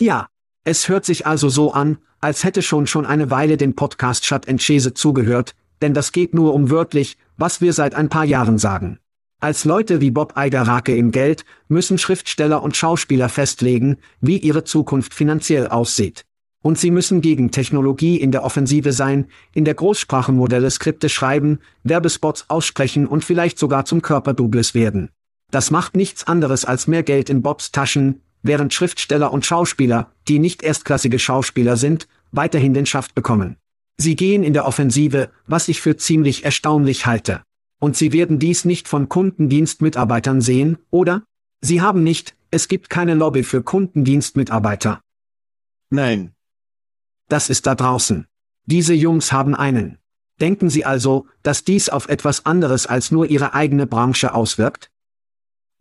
Ja, 0.00 0.28
es 0.62 0.88
hört 0.88 1.04
sich 1.04 1.26
also 1.26 1.48
so 1.48 1.72
an, 1.72 1.98
als 2.22 2.44
hätte 2.44 2.62
schon 2.62 2.86
schon 2.86 3.04
eine 3.04 3.30
Weile 3.30 3.56
den 3.56 3.74
Podcast 3.74 4.24
Chat 4.24 4.46
Chese 4.58 4.94
zugehört, 4.94 5.54
denn 5.82 5.92
das 5.92 6.12
geht 6.12 6.32
nur 6.32 6.54
um 6.54 6.70
wörtlich, 6.70 7.18
was 7.36 7.60
wir 7.60 7.72
seit 7.72 7.94
ein 7.94 8.08
paar 8.08 8.24
Jahren 8.24 8.58
sagen. 8.58 8.98
Als 9.40 9.64
Leute 9.64 10.00
wie 10.00 10.12
Bob 10.12 10.34
Iger 10.36 10.62
rake 10.62 10.96
im 10.96 11.10
Geld, 11.10 11.44
müssen 11.66 11.98
Schriftsteller 11.98 12.62
und 12.62 12.76
Schauspieler 12.76 13.28
festlegen, 13.28 13.96
wie 14.20 14.38
ihre 14.38 14.62
Zukunft 14.62 15.14
finanziell 15.14 15.66
aussieht. 15.66 16.24
Und 16.62 16.78
sie 16.78 16.92
müssen 16.92 17.22
gegen 17.22 17.50
Technologie 17.50 18.18
in 18.18 18.30
der 18.30 18.44
Offensive 18.44 18.92
sein, 18.92 19.26
in 19.52 19.64
der 19.64 19.74
Großsprachenmodelle 19.74 20.70
Skripte 20.70 21.08
schreiben, 21.08 21.58
Werbespots 21.82 22.44
aussprechen 22.48 23.08
und 23.08 23.24
vielleicht 23.24 23.58
sogar 23.58 23.84
zum 23.84 24.00
Körperdoubles 24.00 24.74
werden. 24.74 25.10
Das 25.50 25.72
macht 25.72 25.96
nichts 25.96 26.24
anderes 26.28 26.64
als 26.64 26.86
mehr 26.86 27.02
Geld 27.02 27.28
in 27.28 27.42
Bobs 27.42 27.72
Taschen, 27.72 28.22
während 28.42 28.74
Schriftsteller 28.74 29.32
und 29.32 29.46
Schauspieler, 29.46 30.12
die 30.28 30.38
nicht 30.38 30.62
erstklassige 30.62 31.18
Schauspieler 31.18 31.76
sind, 31.76 32.08
weiterhin 32.32 32.74
den 32.74 32.86
Schaft 32.86 33.14
bekommen. 33.14 33.56
Sie 33.96 34.16
gehen 34.16 34.42
in 34.42 34.52
der 34.52 34.66
Offensive, 34.66 35.30
was 35.46 35.68
ich 35.68 35.80
für 35.80 35.96
ziemlich 35.96 36.44
erstaunlich 36.44 37.06
halte. 37.06 37.42
Und 37.78 37.96
Sie 37.96 38.12
werden 38.12 38.38
dies 38.38 38.64
nicht 38.64 38.88
von 38.88 39.08
Kundendienstmitarbeitern 39.08 40.40
sehen, 40.40 40.78
oder? 40.90 41.24
Sie 41.60 41.80
haben 41.80 42.02
nicht, 42.02 42.34
es 42.50 42.68
gibt 42.68 42.90
keine 42.90 43.14
Lobby 43.14 43.42
für 43.42 43.62
Kundendienstmitarbeiter. 43.62 45.00
Nein. 45.90 46.32
Das 47.28 47.50
ist 47.50 47.66
da 47.66 47.74
draußen. 47.74 48.26
Diese 48.66 48.94
Jungs 48.94 49.32
haben 49.32 49.54
einen. 49.54 49.98
Denken 50.40 50.70
Sie 50.70 50.84
also, 50.84 51.26
dass 51.42 51.64
dies 51.64 51.88
auf 51.88 52.08
etwas 52.08 52.46
anderes 52.46 52.86
als 52.86 53.10
nur 53.10 53.26
Ihre 53.26 53.54
eigene 53.54 53.86
Branche 53.86 54.34
auswirkt? 54.34 54.91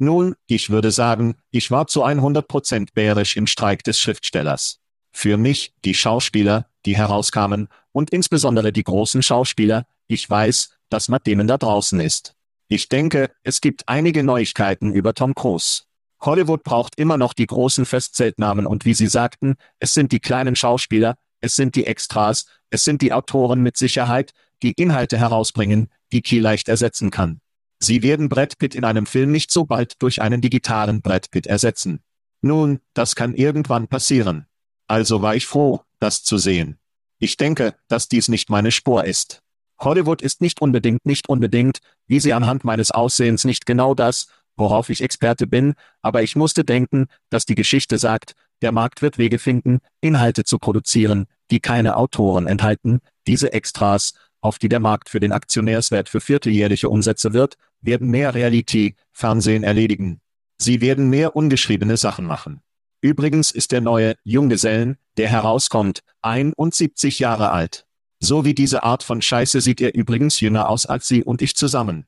Nun, 0.03 0.33
ich 0.47 0.71
würde 0.71 0.89
sagen, 0.89 1.35
ich 1.51 1.69
war 1.69 1.85
zu 1.85 2.03
100% 2.03 2.87
bärisch 2.95 3.37
im 3.37 3.45
Streik 3.45 3.83
des 3.83 3.99
Schriftstellers. 3.99 4.79
Für 5.11 5.37
mich, 5.37 5.75
die 5.85 5.93
Schauspieler, 5.93 6.65
die 6.87 6.97
herauskamen, 6.97 7.67
und 7.91 8.09
insbesondere 8.09 8.73
die 8.73 8.83
großen 8.83 9.21
Schauspieler, 9.21 9.85
ich 10.07 10.27
weiß, 10.27 10.71
dass 10.89 11.07
Matt 11.07 11.27
Damon 11.27 11.45
da 11.45 11.59
draußen 11.59 11.99
ist. 11.99 12.33
Ich 12.67 12.89
denke, 12.89 13.29
es 13.43 13.61
gibt 13.61 13.87
einige 13.87 14.23
Neuigkeiten 14.23 14.91
über 14.91 15.13
Tom 15.13 15.35
Cruise. 15.35 15.83
Hollywood 16.19 16.63
braucht 16.63 16.97
immer 16.97 17.17
noch 17.17 17.33
die 17.33 17.45
großen 17.45 17.85
Festzeltnamen 17.85 18.65
und 18.65 18.85
wie 18.85 18.95
Sie 18.95 19.05
sagten, 19.05 19.53
es 19.77 19.93
sind 19.93 20.11
die 20.11 20.19
kleinen 20.19 20.55
Schauspieler, 20.55 21.15
es 21.41 21.55
sind 21.55 21.75
die 21.75 21.85
Extras, 21.85 22.47
es 22.71 22.83
sind 22.83 23.03
die 23.03 23.13
Autoren 23.13 23.61
mit 23.61 23.77
Sicherheit, 23.77 24.31
die 24.63 24.71
Inhalte 24.71 25.19
herausbringen, 25.19 25.91
die 26.11 26.23
Key 26.23 26.39
leicht 26.39 26.69
ersetzen 26.69 27.11
kann. 27.11 27.39
Sie 27.83 28.03
werden 28.03 28.29
Brett 28.29 28.59
Pitt 28.59 28.75
in 28.75 28.85
einem 28.85 29.07
Film 29.07 29.31
nicht 29.31 29.51
so 29.51 29.65
bald 29.65 30.01
durch 30.03 30.21
einen 30.21 30.39
digitalen 30.39 31.01
Brett 31.01 31.31
Pitt 31.31 31.47
ersetzen. 31.47 32.01
Nun, 32.41 32.79
das 32.93 33.15
kann 33.15 33.33
irgendwann 33.33 33.87
passieren. 33.87 34.45
Also 34.87 35.21
war 35.21 35.35
ich 35.35 35.47
froh, 35.47 35.81
das 35.99 36.23
zu 36.23 36.37
sehen. 36.37 36.77
Ich 37.17 37.37
denke, 37.37 37.75
dass 37.87 38.07
dies 38.07 38.27
nicht 38.27 38.49
meine 38.49 38.71
Spur 38.71 39.05
ist. 39.05 39.41
Hollywood 39.79 40.21
ist 40.21 40.41
nicht 40.41 40.61
unbedingt 40.61 41.05
nicht 41.05 41.27
unbedingt, 41.27 41.79
wie 42.07 42.19
sie 42.19 42.33
anhand 42.33 42.63
meines 42.63 42.91
Aussehens 42.91 43.45
nicht 43.45 43.65
genau 43.65 43.95
das, 43.95 44.27
worauf 44.55 44.89
ich 44.89 45.01
Experte 45.01 45.47
bin, 45.47 45.73
aber 46.01 46.21
ich 46.21 46.35
musste 46.35 46.63
denken, 46.63 47.07
dass 47.29 47.45
die 47.45 47.55
Geschichte 47.55 47.97
sagt, 47.97 48.33
der 48.61 48.71
Markt 48.71 49.01
wird 49.01 49.17
Wege 49.17 49.39
finden, 49.39 49.79
Inhalte 50.01 50.43
zu 50.43 50.59
produzieren, 50.59 51.25
die 51.49 51.59
keine 51.59 51.97
Autoren 51.97 52.45
enthalten, 52.45 52.99
diese 53.25 53.53
Extras, 53.53 54.13
auf 54.41 54.59
die 54.59 54.69
der 54.69 54.79
Markt 54.79 55.09
für 55.09 55.19
den 55.19 55.31
Aktionärswert 55.31 56.09
für 56.09 56.21
vierteljährliche 56.21 56.89
Umsätze 56.89 57.33
wird, 57.33 57.55
werden 57.81 58.09
mehr 58.09 58.33
Reality, 58.33 58.95
Fernsehen 59.11 59.63
erledigen. 59.63 60.21
Sie 60.57 60.81
werden 60.81 61.09
mehr 61.09 61.35
ungeschriebene 61.35 61.97
Sachen 61.97 62.25
machen. 62.25 62.61
Übrigens 63.01 63.51
ist 63.51 63.71
der 63.71 63.81
neue 63.81 64.15
Junggesellen, 64.23 64.97
der 65.17 65.27
herauskommt, 65.27 66.03
71 66.21 67.19
Jahre 67.19 67.51
alt. 67.51 67.87
So 68.19 68.45
wie 68.45 68.53
diese 68.53 68.83
Art 68.83 69.01
von 69.01 69.21
Scheiße 69.21 69.59
sieht 69.61 69.81
er 69.81 69.95
übrigens 69.95 70.39
jünger 70.39 70.69
aus 70.69 70.85
als 70.85 71.07
Sie 71.07 71.23
und 71.23 71.41
ich 71.41 71.55
zusammen. 71.55 72.05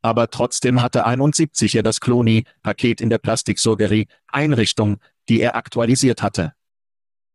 Aber 0.00 0.30
trotzdem 0.30 0.80
hatte 0.80 1.04
71 1.04 1.74
er 1.74 1.82
das 1.82 2.00
Cloni-Paket 2.00 3.00
in 3.02 3.10
der 3.10 3.18
Plastiksurgerie-Einrichtung, 3.18 4.98
die 5.28 5.40
er 5.40 5.56
aktualisiert 5.56 6.22
hatte. 6.22 6.54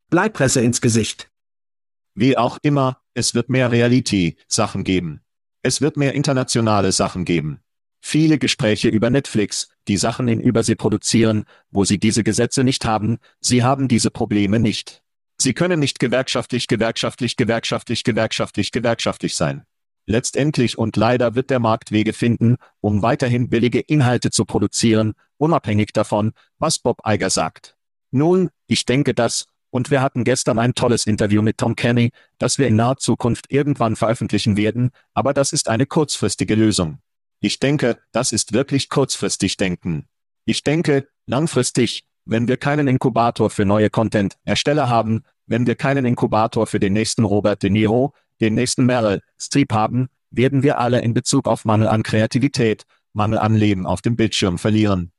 Bleipresse 0.09 0.61
ins 0.61 0.81
Gesicht. 0.81 1.29
Wie 2.15 2.37
auch 2.37 2.57
immer, 2.63 3.01
es 3.13 3.35
wird 3.35 3.49
mehr 3.49 3.71
Reality-Sachen 3.71 4.83
geben. 4.83 5.22
Es 5.65 5.79
wird 5.79 5.95
mehr 5.95 6.13
internationale 6.13 6.91
Sachen 6.91 7.23
geben. 7.23 7.61
Viele 8.01 8.37
Gespräche 8.37 8.89
über 8.89 9.09
Netflix, 9.09 9.69
die 9.87 9.95
Sachen 9.95 10.27
in 10.27 10.41
Übersee 10.41 10.75
produzieren, 10.75 11.45
wo 11.71 11.85
sie 11.85 11.99
diese 11.99 12.21
Gesetze 12.21 12.65
nicht 12.65 12.83
haben, 12.83 13.17
sie 13.39 13.63
haben 13.63 13.87
diese 13.87 14.11
Probleme 14.11 14.59
nicht. 14.59 15.03
Sie 15.37 15.53
können 15.53 15.79
nicht 15.79 15.99
gewerkschaftlich, 15.99 16.67
gewerkschaftlich, 16.67 17.37
gewerkschaftlich, 17.37 18.03
gewerkschaftlich, 18.03 18.71
gewerkschaftlich 18.73 19.35
sein. 19.37 19.63
Letztendlich 20.05 20.77
und 20.77 20.97
leider 20.97 21.33
wird 21.33 21.49
der 21.49 21.59
Markt 21.59 21.93
Wege 21.93 22.11
finden, 22.11 22.57
um 22.81 23.01
weiterhin 23.01 23.49
billige 23.49 23.79
Inhalte 23.79 24.31
zu 24.31 24.43
produzieren, 24.43 25.13
unabhängig 25.37 25.93
davon, 25.93 26.33
was 26.59 26.79
Bob 26.79 26.99
Iger 27.07 27.29
sagt. 27.29 27.77
Nun, 28.11 28.49
ich 28.67 28.85
denke 28.85 29.13
dass, 29.13 29.47
und 29.73 29.89
wir 29.89 30.03
hatten 30.03 30.23
gestern 30.23 30.59
ein 30.59 30.75
tolles 30.75 31.07
Interview 31.07 31.41
mit 31.41 31.57
Tom 31.57 31.75
Kenny, 31.75 32.11
das 32.37 32.59
wir 32.59 32.67
in 32.67 32.75
naher 32.75 32.97
Zukunft 32.97 33.51
irgendwann 33.51 33.95
veröffentlichen 33.95 34.55
werden, 34.55 34.91
aber 35.15 35.33
das 35.33 35.51
ist 35.51 35.67
eine 35.67 35.87
kurzfristige 35.87 36.53
Lösung. 36.53 36.99
Ich 37.39 37.59
denke, 37.59 37.97
das 38.11 38.31
ist 38.31 38.53
wirklich 38.53 38.87
kurzfristig 38.89 39.57
denken. 39.57 40.05
Ich 40.45 40.61
denke, 40.61 41.07
langfristig, 41.25 42.03
wenn 42.23 42.47
wir 42.47 42.57
keinen 42.57 42.87
Inkubator 42.87 43.49
für 43.49 43.65
neue 43.65 43.89
Content-Ersteller 43.89 44.89
haben, 44.89 45.23
wenn 45.47 45.65
wir 45.65 45.73
keinen 45.73 46.05
Inkubator 46.05 46.67
für 46.67 46.79
den 46.79 46.93
nächsten 46.93 47.23
Robert 47.23 47.63
De 47.63 47.71
Niro, 47.71 48.13
den 48.41 48.53
nächsten 48.53 48.85
Meryl 48.85 49.21
Streep 49.39 49.73
haben, 49.73 50.07
werden 50.29 50.61
wir 50.61 50.77
alle 50.77 51.01
in 51.01 51.15
Bezug 51.15 51.47
auf 51.47 51.65
Mangel 51.65 51.87
an 51.87 52.03
Kreativität, 52.03 52.83
Mangel 53.11 53.39
an 53.39 53.55
Leben 53.55 53.87
auf 53.87 54.03
dem 54.03 54.17
Bildschirm 54.17 54.59
verlieren. 54.59 55.11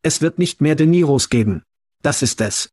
Es 0.00 0.22
wird 0.22 0.38
nicht 0.38 0.62
mehr 0.62 0.76
De 0.76 0.86
Niros 0.86 1.28
geben. 1.28 1.62
Das 2.00 2.22
ist 2.22 2.40
es. 2.40 2.70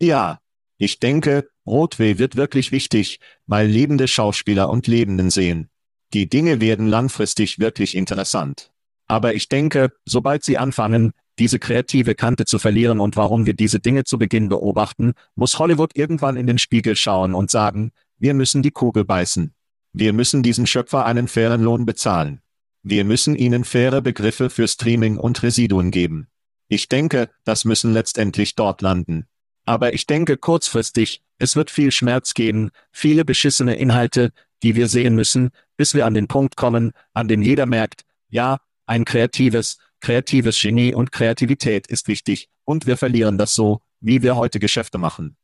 Ja, 0.00 0.40
ich 0.76 0.98
denke, 0.98 1.48
Broadway 1.64 2.18
wird 2.18 2.36
wirklich 2.36 2.72
wichtig, 2.72 3.20
weil 3.46 3.66
lebende 3.68 4.08
Schauspieler 4.08 4.68
und 4.70 4.86
Lebenden 4.86 5.30
sehen. 5.30 5.70
Die 6.12 6.28
Dinge 6.28 6.60
werden 6.60 6.86
langfristig 6.86 7.58
wirklich 7.58 7.96
interessant. 7.96 8.70
Aber 9.06 9.34
ich 9.34 9.48
denke, 9.48 9.92
sobald 10.04 10.44
sie 10.44 10.58
anfangen, 10.58 11.12
diese 11.38 11.58
kreative 11.58 12.14
Kante 12.14 12.44
zu 12.44 12.58
verlieren 12.58 13.00
und 13.00 13.16
warum 13.16 13.46
wir 13.46 13.54
diese 13.54 13.80
Dinge 13.80 14.04
zu 14.04 14.18
Beginn 14.18 14.48
beobachten, 14.48 15.14
muss 15.34 15.58
Hollywood 15.58 15.96
irgendwann 15.96 16.36
in 16.36 16.46
den 16.46 16.58
Spiegel 16.58 16.96
schauen 16.96 17.34
und 17.34 17.50
sagen, 17.50 17.92
wir 18.18 18.34
müssen 18.34 18.62
die 18.62 18.70
Kugel 18.70 19.04
beißen. 19.04 19.52
Wir 19.92 20.12
müssen 20.12 20.42
diesen 20.42 20.66
Schöpfer 20.66 21.06
einen 21.06 21.28
fairen 21.28 21.62
Lohn 21.62 21.86
bezahlen. 21.86 22.40
Wir 22.82 23.04
müssen 23.04 23.34
ihnen 23.34 23.64
faire 23.64 24.00
Begriffe 24.00 24.50
für 24.50 24.68
Streaming 24.68 25.16
und 25.16 25.42
Residuen 25.42 25.90
geben. 25.90 26.28
Ich 26.68 26.88
denke, 26.88 27.30
das 27.44 27.64
müssen 27.64 27.92
letztendlich 27.92 28.54
dort 28.54 28.82
landen. 28.82 29.26
Aber 29.64 29.94
ich 29.94 30.06
denke 30.06 30.36
kurzfristig, 30.36 31.22
es 31.38 31.56
wird 31.56 31.70
viel 31.70 31.90
Schmerz 31.90 32.34
geben, 32.34 32.70
viele 32.92 33.24
beschissene 33.24 33.76
Inhalte, 33.76 34.32
die 34.62 34.76
wir 34.76 34.88
sehen 34.88 35.14
müssen, 35.14 35.50
bis 35.76 35.94
wir 35.94 36.06
an 36.06 36.14
den 36.14 36.28
Punkt 36.28 36.56
kommen, 36.56 36.92
an 37.12 37.28
dem 37.28 37.42
jeder 37.42 37.66
merkt, 37.66 38.04
ja, 38.28 38.58
ein 38.86 39.04
kreatives, 39.04 39.78
kreatives 40.00 40.60
Genie 40.60 40.94
und 40.94 41.12
Kreativität 41.12 41.86
ist 41.86 42.08
wichtig, 42.08 42.48
und 42.64 42.86
wir 42.86 42.96
verlieren 42.96 43.38
das 43.38 43.54
so, 43.54 43.80
wie 44.00 44.22
wir 44.22 44.36
heute 44.36 44.58
Geschäfte 44.58 44.98
machen. 44.98 45.36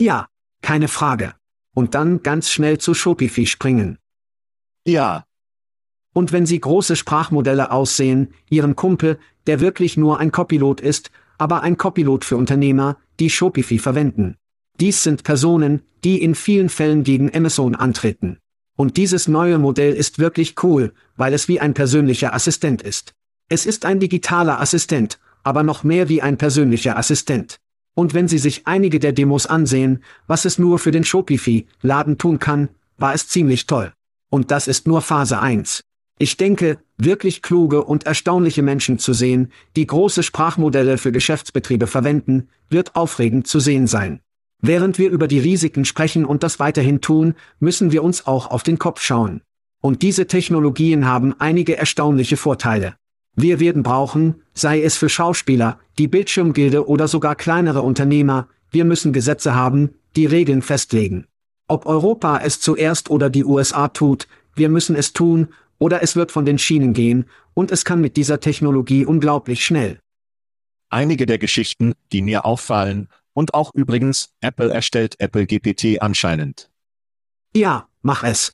Ja, 0.00 0.28
keine 0.62 0.88
Frage. 0.88 1.34
Und 1.74 1.94
dann 1.94 2.22
ganz 2.22 2.50
schnell 2.50 2.78
zu 2.78 2.94
Shopify 2.94 3.46
springen. 3.46 3.98
Ja, 4.84 5.26
Und 6.12 6.32
wenn 6.32 6.46
Sie 6.46 6.60
große 6.60 6.96
Sprachmodelle 6.96 7.70
aussehen, 7.70 8.34
Ihren 8.50 8.74
Kumpel, 8.74 9.20
der 9.46 9.60
wirklich 9.60 9.96
nur 9.96 10.18
ein 10.18 10.32
Copilot 10.32 10.80
ist, 10.80 11.10
aber 11.38 11.62
ein 11.62 11.76
Copilot 11.76 12.24
für 12.24 12.36
Unternehmer, 12.36 12.98
die 13.20 13.30
Shopify 13.30 13.78
verwenden. 13.78 14.36
Dies 14.80 15.02
sind 15.02 15.24
Personen, 15.24 15.82
die 16.04 16.22
in 16.22 16.34
vielen 16.34 16.68
Fällen 16.68 17.02
gegen 17.04 17.34
Amazon 17.34 17.74
antreten. 17.74 18.38
Und 18.76 18.96
dieses 18.96 19.26
neue 19.26 19.58
Modell 19.58 19.94
ist 19.94 20.18
wirklich 20.18 20.62
cool, 20.62 20.92
weil 21.16 21.34
es 21.34 21.48
wie 21.48 21.58
ein 21.58 21.74
persönlicher 21.74 22.34
Assistent 22.34 22.82
ist. 22.82 23.14
Es 23.48 23.66
ist 23.66 23.84
ein 23.84 23.98
digitaler 23.98 24.60
Assistent, 24.60 25.18
aber 25.42 25.62
noch 25.62 25.82
mehr 25.82 26.08
wie 26.08 26.22
ein 26.22 26.36
persönlicher 26.36 26.96
Assistent. 26.96 27.58
Und 27.94 28.14
wenn 28.14 28.28
Sie 28.28 28.38
sich 28.38 28.66
einige 28.68 29.00
der 29.00 29.12
Demos 29.12 29.46
ansehen, 29.46 30.04
was 30.28 30.44
es 30.44 30.58
nur 30.58 30.78
für 30.78 30.92
den 30.92 31.02
Shopify-Laden 31.02 32.18
tun 32.18 32.38
kann, 32.38 32.68
war 32.98 33.14
es 33.14 33.26
ziemlich 33.26 33.66
toll. 33.66 33.92
Und 34.30 34.52
das 34.52 34.68
ist 34.68 34.86
nur 34.86 35.02
Phase 35.02 35.40
1. 35.40 35.80
Ich 36.18 36.36
denke, 36.36 36.78
wirklich 36.96 37.42
kluge 37.42 37.84
und 37.84 38.04
erstaunliche 38.04 38.62
Menschen 38.62 38.98
zu 38.98 39.12
sehen, 39.12 39.52
die 39.76 39.86
große 39.86 40.24
Sprachmodelle 40.24 40.98
für 40.98 41.12
Geschäftsbetriebe 41.12 41.86
verwenden, 41.86 42.48
wird 42.68 42.96
aufregend 42.96 43.46
zu 43.46 43.60
sehen 43.60 43.86
sein. 43.86 44.20
Während 44.60 44.98
wir 44.98 45.10
über 45.10 45.28
die 45.28 45.38
Risiken 45.38 45.84
sprechen 45.84 46.24
und 46.24 46.42
das 46.42 46.58
weiterhin 46.58 47.00
tun, 47.00 47.34
müssen 47.60 47.92
wir 47.92 48.02
uns 48.02 48.26
auch 48.26 48.50
auf 48.50 48.64
den 48.64 48.80
Kopf 48.80 49.00
schauen. 49.00 49.42
Und 49.80 50.02
diese 50.02 50.26
Technologien 50.26 51.06
haben 51.06 51.34
einige 51.38 51.76
erstaunliche 51.76 52.36
Vorteile. 52.36 52.96
Wir 53.36 53.60
werden 53.60 53.84
brauchen, 53.84 54.42
sei 54.52 54.82
es 54.82 54.96
für 54.96 55.08
Schauspieler, 55.08 55.78
die 55.98 56.08
Bildschirmgilde 56.08 56.88
oder 56.88 57.06
sogar 57.06 57.36
kleinere 57.36 57.82
Unternehmer, 57.82 58.48
wir 58.72 58.84
müssen 58.84 59.12
Gesetze 59.12 59.54
haben, 59.54 59.90
die 60.16 60.26
Regeln 60.26 60.62
festlegen. 60.62 61.26
Ob 61.68 61.86
Europa 61.86 62.40
es 62.42 62.60
zuerst 62.60 63.10
oder 63.10 63.30
die 63.30 63.44
USA 63.44 63.86
tut, 63.86 64.26
wir 64.56 64.68
müssen 64.68 64.96
es 64.96 65.12
tun, 65.12 65.48
oder 65.78 66.02
es 66.02 66.16
wird 66.16 66.32
von 66.32 66.44
den 66.44 66.58
Schienen 66.58 66.92
gehen, 66.92 67.26
und 67.54 67.70
es 67.70 67.84
kann 67.84 68.00
mit 68.00 68.16
dieser 68.16 68.40
Technologie 68.40 69.04
unglaublich 69.04 69.64
schnell. 69.64 70.00
einige 70.90 71.26
der 71.26 71.38
Geschichten, 71.38 71.94
die 72.12 72.22
mir 72.22 72.44
auffallen, 72.44 73.08
und 73.34 73.54
auch 73.54 73.72
übrigens, 73.74 74.30
Apple 74.40 74.72
erstellt 74.72 75.14
Apple 75.20 75.46
GPT 75.46 76.00
anscheinend. 76.00 76.70
Ja, 77.54 77.88
mach 78.02 78.24
es. 78.24 78.52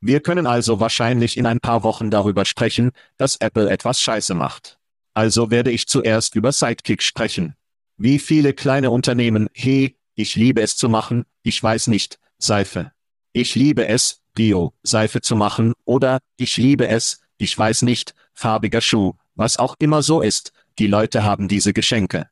Wir 0.00 0.20
können 0.20 0.46
also 0.46 0.80
wahrscheinlich 0.80 1.36
in 1.38 1.46
ein 1.46 1.60
paar 1.60 1.82
Wochen 1.82 2.10
darüber 2.10 2.44
sprechen, 2.44 2.90
dass 3.16 3.36
Apple 3.36 3.70
etwas 3.70 4.00
Scheiße 4.00 4.34
macht. 4.34 4.78
Also 5.14 5.50
werde 5.50 5.70
ich 5.70 5.86
zuerst 5.86 6.34
über 6.34 6.52
Sidekick 6.52 7.02
sprechen. 7.02 7.54
Wie 7.96 8.18
viele 8.18 8.52
kleine 8.52 8.90
Unternehmen, 8.90 9.48
hey, 9.54 9.96
ich 10.14 10.34
liebe 10.34 10.60
es 10.60 10.76
zu 10.76 10.88
machen, 10.88 11.24
ich 11.42 11.62
weiß 11.62 11.86
nicht, 11.86 12.18
Seife. 12.38 12.92
Ich 13.36 13.56
liebe 13.56 13.88
es, 13.88 14.22
Bio, 14.34 14.74
Seife 14.84 15.20
zu 15.20 15.34
machen, 15.34 15.72
oder, 15.84 16.20
ich 16.36 16.56
liebe 16.56 16.86
es, 16.86 17.20
ich 17.36 17.58
weiß 17.58 17.82
nicht, 17.82 18.14
farbiger 18.32 18.80
Schuh, 18.80 19.14
was 19.34 19.56
auch 19.56 19.74
immer 19.80 20.02
so 20.02 20.20
ist, 20.20 20.52
die 20.78 20.86
Leute 20.86 21.24
haben 21.24 21.48
diese 21.48 21.72
Geschenke. 21.72 22.30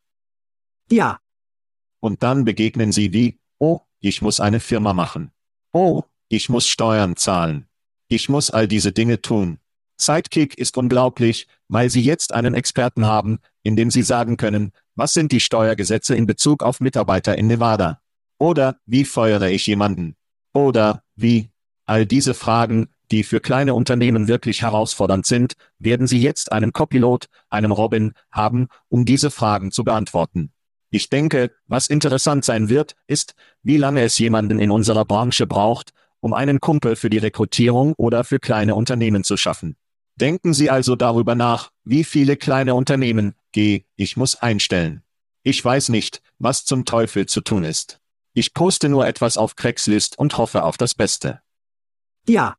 Ja, 0.88 1.18
Und 1.98 2.22
dann 2.22 2.44
begegnen 2.44 2.92
sie 2.92 3.12
wie, 3.12 3.40
oh, 3.58 3.80
ich 3.98 4.22
muss 4.22 4.38
eine 4.38 4.60
Firma 4.60 4.92
machen. 4.92 5.32
Oh, 5.72 6.04
ich 6.28 6.48
muss 6.48 6.68
Steuern 6.68 7.16
zahlen. 7.16 7.66
Ich 8.06 8.28
muss 8.28 8.50
all 8.50 8.68
diese 8.68 8.92
Dinge 8.92 9.20
tun. 9.22 9.58
Sidekick 9.96 10.56
ist 10.56 10.76
unglaublich, 10.76 11.48
weil 11.66 11.90
sie 11.90 12.02
jetzt 12.02 12.32
einen 12.32 12.54
Experten 12.54 13.06
haben, 13.06 13.40
in 13.64 13.74
dem 13.74 13.90
sie 13.90 14.02
sagen 14.02 14.36
können, 14.36 14.72
was 14.94 15.14
sind 15.14 15.32
die 15.32 15.40
Steuergesetze 15.40 16.14
in 16.14 16.26
Bezug 16.26 16.62
auf 16.62 16.80
Mitarbeiter 16.80 17.36
in 17.36 17.48
Nevada? 17.48 18.00
Oder 18.38 18.76
wie 18.86 19.04
feuere 19.04 19.50
ich 19.50 19.66
jemanden? 19.66 20.16
Oder 20.52 21.02
wie? 21.16 21.50
All 21.84 22.06
diese 22.06 22.34
Fragen, 22.34 22.88
die 23.10 23.24
für 23.24 23.40
kleine 23.40 23.74
Unternehmen 23.74 24.28
wirklich 24.28 24.62
herausfordernd 24.62 25.26
sind, 25.26 25.54
werden 25.78 26.06
sie 26.06 26.20
jetzt 26.20 26.52
einen 26.52 26.72
Copilot, 26.72 27.26
einem 27.50 27.72
Robin, 27.72 28.12
haben, 28.30 28.68
um 28.88 29.04
diese 29.04 29.30
Fragen 29.30 29.70
zu 29.72 29.84
beantworten. 29.84 30.52
Ich 30.90 31.08
denke, 31.08 31.50
was 31.66 31.88
interessant 31.88 32.44
sein 32.44 32.68
wird, 32.68 32.96
ist, 33.06 33.34
wie 33.62 33.78
lange 33.78 34.02
es 34.02 34.18
jemanden 34.18 34.58
in 34.58 34.70
unserer 34.70 35.06
Branche 35.06 35.46
braucht, 35.46 35.92
um 36.20 36.34
einen 36.34 36.60
Kumpel 36.60 36.96
für 36.96 37.10
die 37.10 37.18
Rekrutierung 37.18 37.94
oder 37.96 38.24
für 38.24 38.38
kleine 38.38 38.74
Unternehmen 38.74 39.24
zu 39.24 39.36
schaffen. 39.36 39.76
Denken 40.16 40.52
Sie 40.52 40.68
also 40.68 40.94
darüber 40.94 41.34
nach, 41.34 41.70
wie 41.84 42.04
viele 42.04 42.36
kleine 42.36 42.74
Unternehmen, 42.74 43.34
G, 43.52 43.84
ich 43.96 44.18
muss 44.18 44.36
einstellen. 44.36 45.02
Ich 45.42 45.64
weiß 45.64 45.88
nicht, 45.88 46.22
was 46.38 46.64
zum 46.64 46.84
Teufel 46.84 47.26
zu 47.26 47.40
tun 47.40 47.64
ist. 47.64 48.01
Ich 48.34 48.54
poste 48.54 48.88
nur 48.88 49.06
etwas 49.06 49.36
auf 49.36 49.56
Craigslist 49.56 50.18
und 50.18 50.38
hoffe 50.38 50.64
auf 50.64 50.76
das 50.76 50.94
Beste. 50.94 51.40
ja, 52.26 52.56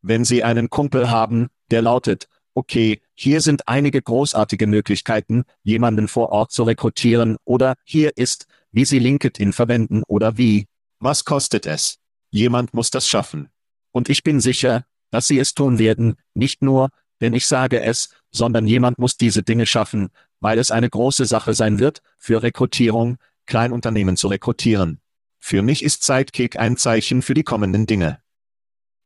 Wenn 0.00 0.24
Sie 0.24 0.42
einen 0.42 0.70
Kumpel 0.70 1.10
haben, 1.10 1.48
der 1.70 1.82
lautet, 1.82 2.28
okay, 2.54 3.02
hier 3.14 3.40
sind 3.42 3.68
einige 3.68 4.00
großartige 4.00 4.66
Möglichkeiten, 4.66 5.44
jemanden 5.62 6.08
vor 6.08 6.30
Ort 6.30 6.52
zu 6.52 6.62
rekrutieren 6.62 7.36
oder 7.44 7.74
hier 7.84 8.16
ist, 8.16 8.46
wie 8.72 8.84
Sie 8.84 8.98
LinkedIn 8.98 9.52
verwenden 9.52 10.02
oder 10.06 10.38
wie. 10.38 10.66
Was 10.98 11.24
kostet 11.24 11.66
es? 11.66 11.98
Jemand 12.30 12.72
muss 12.72 12.90
das 12.90 13.06
schaffen. 13.06 13.50
Und 13.92 14.08
ich 14.08 14.22
bin 14.22 14.40
sicher, 14.40 14.84
dass 15.10 15.26
Sie 15.26 15.38
es 15.38 15.54
tun 15.54 15.78
werden, 15.78 16.16
nicht 16.34 16.62
nur, 16.62 16.88
denn 17.20 17.34
ich 17.34 17.46
sage 17.46 17.82
es, 17.82 18.10
sondern 18.30 18.66
jemand 18.66 18.98
muss 18.98 19.16
diese 19.16 19.42
Dinge 19.42 19.66
schaffen, 19.66 20.08
weil 20.40 20.58
es 20.58 20.70
eine 20.70 20.88
große 20.88 21.26
Sache 21.26 21.54
sein 21.54 21.78
wird, 21.78 22.00
für 22.18 22.42
Rekrutierung, 22.42 23.18
Kleinunternehmen 23.46 24.16
zu 24.16 24.28
rekrutieren. 24.28 25.00
Für 25.38 25.62
mich 25.62 25.82
ist 25.82 26.02
Sidekick 26.02 26.58
ein 26.58 26.76
Zeichen 26.76 27.22
für 27.22 27.34
die 27.34 27.44
kommenden 27.44 27.86
Dinge. 27.86 28.20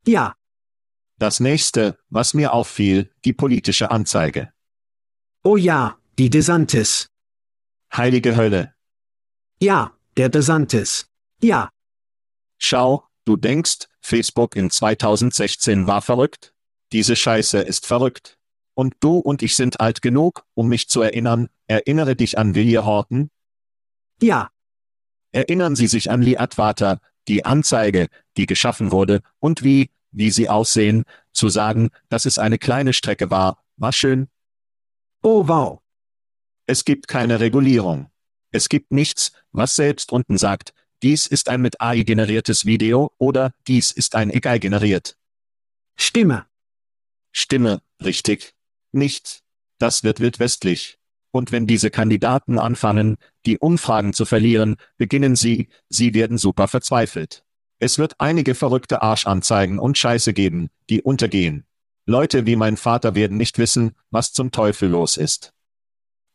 ja, 0.07 0.35
Das 1.19 1.39
nächste, 1.41 1.99
was 2.09 2.33
mir 2.35 2.53
auffiel, 2.55 3.13
die 3.25 3.33
politische 3.35 3.91
Anzeige. 3.91 4.53
oh 5.45 5.57
ja, 5.57 5.99
die 6.19 6.31
DeSantis. 6.31 7.09
Heilige 7.95 8.37
Hölle. 8.37 8.75
Ja, 9.61 9.93
der 10.17 10.29
DeSantis. 10.29 11.07
Ja, 11.43 11.71
Schau, 12.63 13.05
du 13.25 13.37
denkst, 13.37 13.89
Facebook 14.03 14.55
in 14.55 14.71
2016 14.71 15.87
war 15.87 16.03
verrückt? 16.03 16.55
Diese 16.93 17.17
Scheiße 17.17 17.59
ist 17.59 17.87
verrückt. 17.87 18.37
Und 18.75 18.95
du 19.01 19.19
und 19.19 19.43
ich 19.43 19.57
sind 19.57 19.81
alt 19.81 20.03
genug, 20.03 20.45
um 20.55 20.69
mich 20.69 20.89
zu 20.89 21.01
erinnern, 21.01 21.49
erinnere 21.67 22.17
dich 22.17 22.37
an 22.39 22.55
Willie 22.55 22.85
Horton? 22.85 23.31
Ja, 24.23 24.51
Erinnern 25.33 25.77
Sie 25.77 25.87
sich 25.87 26.11
an 26.11 26.23
Lee 26.23 26.37
Atwater, 26.37 27.01
die 27.29 27.45
Anzeige, 27.45 28.09
die 28.37 28.47
geschaffen 28.47 28.91
wurde, 28.91 29.23
und 29.39 29.63
wie, 29.63 29.91
wie 30.11 30.31
sie 30.31 30.49
aussehen, 30.49 31.05
zu 31.33 31.49
sagen, 31.49 31.91
dass 32.09 32.25
es 32.25 32.39
eine 32.39 32.59
kleine 32.59 32.93
Strecke 32.93 33.31
war, 33.31 33.63
war 33.77 33.93
schön? 33.93 34.29
oh 35.23 35.47
wow. 35.47 35.81
Es 36.67 36.85
gibt 36.85 37.09
keine 37.09 37.41
Regulierung. 37.41 38.11
Es 38.53 38.69
gibt 38.69 38.91
nichts, 38.91 39.33
was 39.53 39.77
selbst 39.77 40.13
unten 40.13 40.39
sagt, 40.39 40.73
dies 41.03 41.27
ist 41.27 41.49
ein 41.49 41.61
mit 41.61 41.81
AI 41.81 42.03
generiertes 42.03 42.65
Video 42.65 43.13
oder 43.19 43.53
dies 43.67 43.91
ist 43.91 44.15
ein 44.15 44.31
AI 44.31 44.59
generiert. 44.59 45.17
Stimme. 45.97 46.47
Stimme, 47.33 47.83
richtig. 48.03 48.55
Nicht. 48.93 49.43
Das 49.79 50.03
wird 50.03 50.21
wildwestlich. 50.21 51.00
Und 51.33 51.53
wenn 51.53 51.67
diese 51.67 51.91
Kandidaten 51.91 52.59
anfangen, 52.59 53.17
die 53.47 53.59
Umfragen 53.59 54.13
zu 54.13 54.25
verlieren, 54.25 54.77
beginnen 54.97 55.37
sie, 55.37 55.69
sie 55.89 56.15
werden 56.15 56.39
super 56.39 56.67
verzweifelt. 56.67 57.45
Es 57.79 57.99
wird 57.99 58.15
einige 58.19 58.55
verrückte 58.55 59.03
Arschanzeigen 59.03 59.79
und 59.79 59.97
Scheiße 59.97 60.33
geben, 60.33 60.71
die 60.91 61.03
untergehen. 61.03 61.65
Leute 62.05 62.47
wie 62.47 62.57
mein 62.57 62.77
Vater 62.77 63.15
werden 63.15 63.37
nicht 63.37 63.59
wissen, 63.59 63.93
was 64.11 64.33
zum 64.33 64.51
Teufel 64.51 64.89
los 64.89 65.17
ist. 65.17 65.53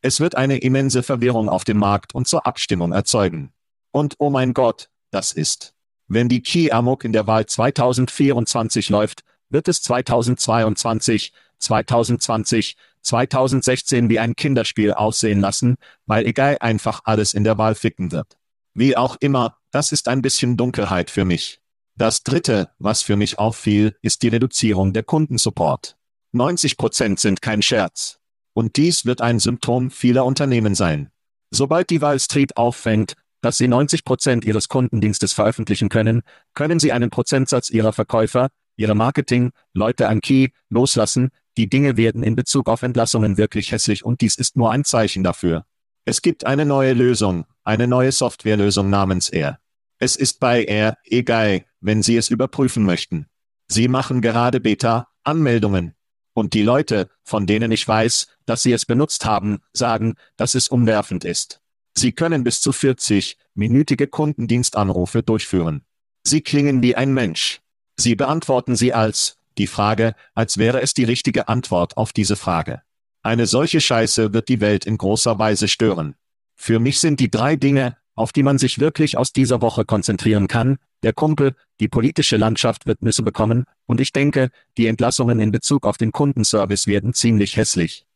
Es 0.00 0.20
wird 0.20 0.34
eine 0.36 0.58
immense 0.58 1.02
Verwirrung 1.02 1.48
auf 1.48 1.64
dem 1.64 1.78
Markt 1.78 2.14
und 2.14 2.26
zur 2.26 2.46
Abstimmung 2.46 2.92
erzeugen. 2.92 3.52
Und 3.90 4.14
oh 4.18 4.30
mein 4.30 4.54
Gott, 4.54 4.88
das 5.10 5.32
ist. 5.32 5.74
Wenn 6.08 6.28
die 6.28 6.42
Key 6.42 6.70
Amok 6.70 7.04
in 7.04 7.12
der 7.12 7.26
Wahl 7.26 7.46
2024 7.46 8.88
läuft, 8.90 9.22
wird 9.48 9.68
es 9.68 9.82
2022, 9.82 11.32
2020, 11.58 12.76
2016 13.06 14.10
wie 14.10 14.18
ein 14.18 14.36
Kinderspiel 14.36 14.92
aussehen 14.92 15.40
lassen, 15.40 15.76
weil 16.06 16.26
egal 16.26 16.58
einfach 16.60 17.00
alles 17.04 17.34
in 17.34 17.44
der 17.44 17.56
Wahl 17.58 17.74
ficken 17.74 18.12
wird. 18.12 18.36
Wie 18.74 18.96
auch 18.96 19.16
immer, 19.20 19.56
das 19.70 19.92
ist 19.92 20.08
ein 20.08 20.22
bisschen 20.22 20.56
Dunkelheit 20.56 21.10
für 21.10 21.24
mich. 21.24 21.60
Das 21.96 22.22
dritte, 22.22 22.70
was 22.78 23.02
für 23.02 23.16
mich 23.16 23.38
auffiel, 23.38 23.96
ist 24.02 24.22
die 24.22 24.28
Reduzierung 24.28 24.92
der 24.92 25.02
Kundensupport. 25.02 25.96
90 26.32 26.76
Prozent 26.76 27.20
sind 27.20 27.40
kein 27.40 27.62
Scherz. 27.62 28.18
Und 28.52 28.76
dies 28.76 29.06
wird 29.06 29.22
ein 29.22 29.38
Symptom 29.38 29.90
vieler 29.90 30.26
Unternehmen 30.26 30.74
sein. 30.74 31.10
Sobald 31.50 31.88
die 31.88 32.02
Wall 32.02 32.20
Street 32.20 32.56
auffängt, 32.56 33.14
dass 33.40 33.56
Sie 33.56 33.68
90 33.68 34.04
Prozent 34.04 34.44
Ihres 34.44 34.68
Kundendienstes 34.68 35.32
veröffentlichen 35.32 35.88
können, 35.88 36.22
können 36.54 36.80
Sie 36.80 36.92
einen 36.92 37.10
Prozentsatz 37.10 37.70
Ihrer 37.70 37.92
Verkäufer, 37.92 38.48
Ihre 38.76 38.94
Marketing, 38.94 39.52
Leute 39.72 40.08
an 40.08 40.20
Key, 40.20 40.48
loslassen, 40.68 41.30
die 41.56 41.68
Dinge 41.68 41.96
werden 41.96 42.22
in 42.22 42.36
Bezug 42.36 42.68
auf 42.68 42.82
Entlassungen 42.82 43.38
wirklich 43.38 43.72
hässlich 43.72 44.04
und 44.04 44.20
dies 44.20 44.36
ist 44.36 44.56
nur 44.56 44.70
ein 44.70 44.84
Zeichen 44.84 45.24
dafür. 45.24 45.64
Es 46.04 46.22
gibt 46.22 46.46
eine 46.46 46.64
neue 46.64 46.92
Lösung, 46.92 47.46
eine 47.64 47.86
neue 47.86 48.12
Softwarelösung 48.12 48.90
namens 48.90 49.28
Air. 49.28 49.58
Es 49.98 50.16
ist 50.16 50.40
bei 50.40 50.64
Air, 50.64 50.98
egal, 51.04 51.64
wenn 51.80 52.02
Sie 52.02 52.16
es 52.16 52.28
überprüfen 52.28 52.84
möchten. 52.84 53.26
Sie 53.68 53.88
machen 53.88 54.20
gerade 54.20 54.60
Beta-Anmeldungen. 54.60 55.94
Und 56.34 56.52
die 56.52 56.62
Leute, 56.62 57.08
von 57.24 57.46
denen 57.46 57.72
ich 57.72 57.88
weiß, 57.88 58.28
dass 58.44 58.62
sie 58.62 58.72
es 58.72 58.84
benutzt 58.84 59.24
haben, 59.24 59.60
sagen, 59.72 60.14
dass 60.36 60.54
es 60.54 60.68
umwerfend 60.68 61.24
ist. 61.24 61.60
Sie 61.94 62.12
können 62.12 62.44
bis 62.44 62.60
zu 62.60 62.72
40-minütige 62.72 64.06
Kundendienstanrufe 64.06 65.22
durchführen. 65.22 65.86
Sie 66.24 66.42
klingen 66.42 66.82
wie 66.82 66.94
ein 66.94 67.14
Mensch. 67.14 67.62
Sie 67.96 68.14
beantworten 68.14 68.76
sie 68.76 68.92
als, 68.92 69.38
die 69.58 69.66
Frage, 69.66 70.14
als 70.34 70.58
wäre 70.58 70.80
es 70.82 70.94
die 70.94 71.04
richtige 71.04 71.48
Antwort 71.48 71.96
auf 71.96 72.12
diese 72.12 72.36
Frage. 72.36 72.82
Eine 73.22 73.46
solche 73.46 73.80
Scheiße 73.80 74.32
wird 74.32 74.48
die 74.48 74.60
Welt 74.60 74.86
in 74.86 74.98
großer 74.98 75.38
Weise 75.38 75.68
stören. 75.68 76.14
Für 76.54 76.78
mich 76.78 77.00
sind 77.00 77.20
die 77.20 77.30
drei 77.30 77.56
Dinge, 77.56 77.96
auf 78.14 78.32
die 78.32 78.42
man 78.42 78.58
sich 78.58 78.78
wirklich 78.78 79.18
aus 79.18 79.32
dieser 79.32 79.60
Woche 79.60 79.84
konzentrieren 79.84 80.48
kann, 80.48 80.78
der 81.02 81.12
Kumpel, 81.12 81.54
die 81.80 81.88
politische 81.88 82.36
Landschaft 82.36 82.86
wird 82.86 83.02
Nüsse 83.02 83.22
bekommen, 83.22 83.64
und 83.84 84.00
ich 84.00 84.12
denke, 84.12 84.50
die 84.78 84.86
Entlassungen 84.86 85.38
in 85.38 85.52
Bezug 85.52 85.86
auf 85.86 85.98
den 85.98 86.12
Kundenservice 86.12 86.86
werden 86.86 87.12
ziemlich 87.12 87.56
hässlich. 87.56 88.06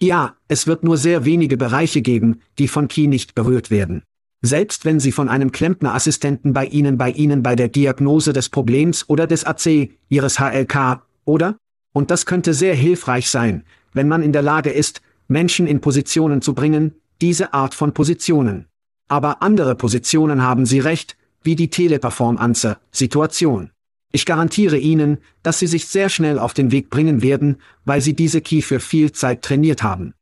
Ja, 0.00 0.36
es 0.48 0.66
wird 0.66 0.84
nur 0.84 0.98
sehr 0.98 1.24
wenige 1.24 1.56
Bereiche 1.56 2.02
geben, 2.02 2.42
die 2.58 2.68
von 2.68 2.88
Key 2.88 3.06
nicht 3.06 3.34
berührt 3.34 3.70
werden. 3.70 4.02
Selbst 4.46 4.84
wenn 4.84 5.00
Sie 5.00 5.10
von 5.10 5.30
einem 5.30 5.52
Klempnerassistenten 5.52 6.52
bei 6.52 6.66
Ihnen 6.66 6.98
bei 6.98 7.10
Ihnen 7.10 7.42
bei 7.42 7.56
der 7.56 7.68
Diagnose 7.68 8.34
des 8.34 8.50
Problems 8.50 9.08
oder 9.08 9.26
des 9.26 9.46
AC, 9.46 9.88
Ihres 10.10 10.38
HLK, 10.38 11.00
oder? 11.24 11.56
Und 11.94 12.10
das 12.10 12.26
könnte 12.26 12.52
sehr 12.52 12.74
hilfreich 12.74 13.30
sein, 13.30 13.64
wenn 13.94 14.06
man 14.06 14.22
in 14.22 14.32
der 14.32 14.42
Lage 14.42 14.68
ist, 14.68 15.00
Menschen 15.28 15.66
in 15.66 15.80
Positionen 15.80 16.42
zu 16.42 16.52
bringen, 16.52 16.92
diese 17.22 17.54
Art 17.54 17.74
von 17.74 17.94
Positionen. 17.94 18.66
Aber 19.08 19.40
andere 19.40 19.76
Positionen 19.76 20.42
haben 20.42 20.66
Sie 20.66 20.80
recht, 20.80 21.16
wie 21.42 21.56
die 21.56 21.70
Teleperformance-Situation. 21.70 23.70
Ich 24.12 24.26
garantiere 24.26 24.76
Ihnen, 24.76 25.16
dass 25.42 25.58
Sie 25.58 25.66
sich 25.66 25.86
sehr 25.86 26.10
schnell 26.10 26.38
auf 26.38 26.52
den 26.52 26.70
Weg 26.70 26.90
bringen 26.90 27.22
werden, 27.22 27.62
weil 27.86 28.02
Sie 28.02 28.14
diese 28.14 28.42
Key 28.42 28.60
für 28.60 28.80
viel 28.80 29.10
Zeit 29.12 29.40
trainiert 29.40 29.82
haben. 29.82 30.12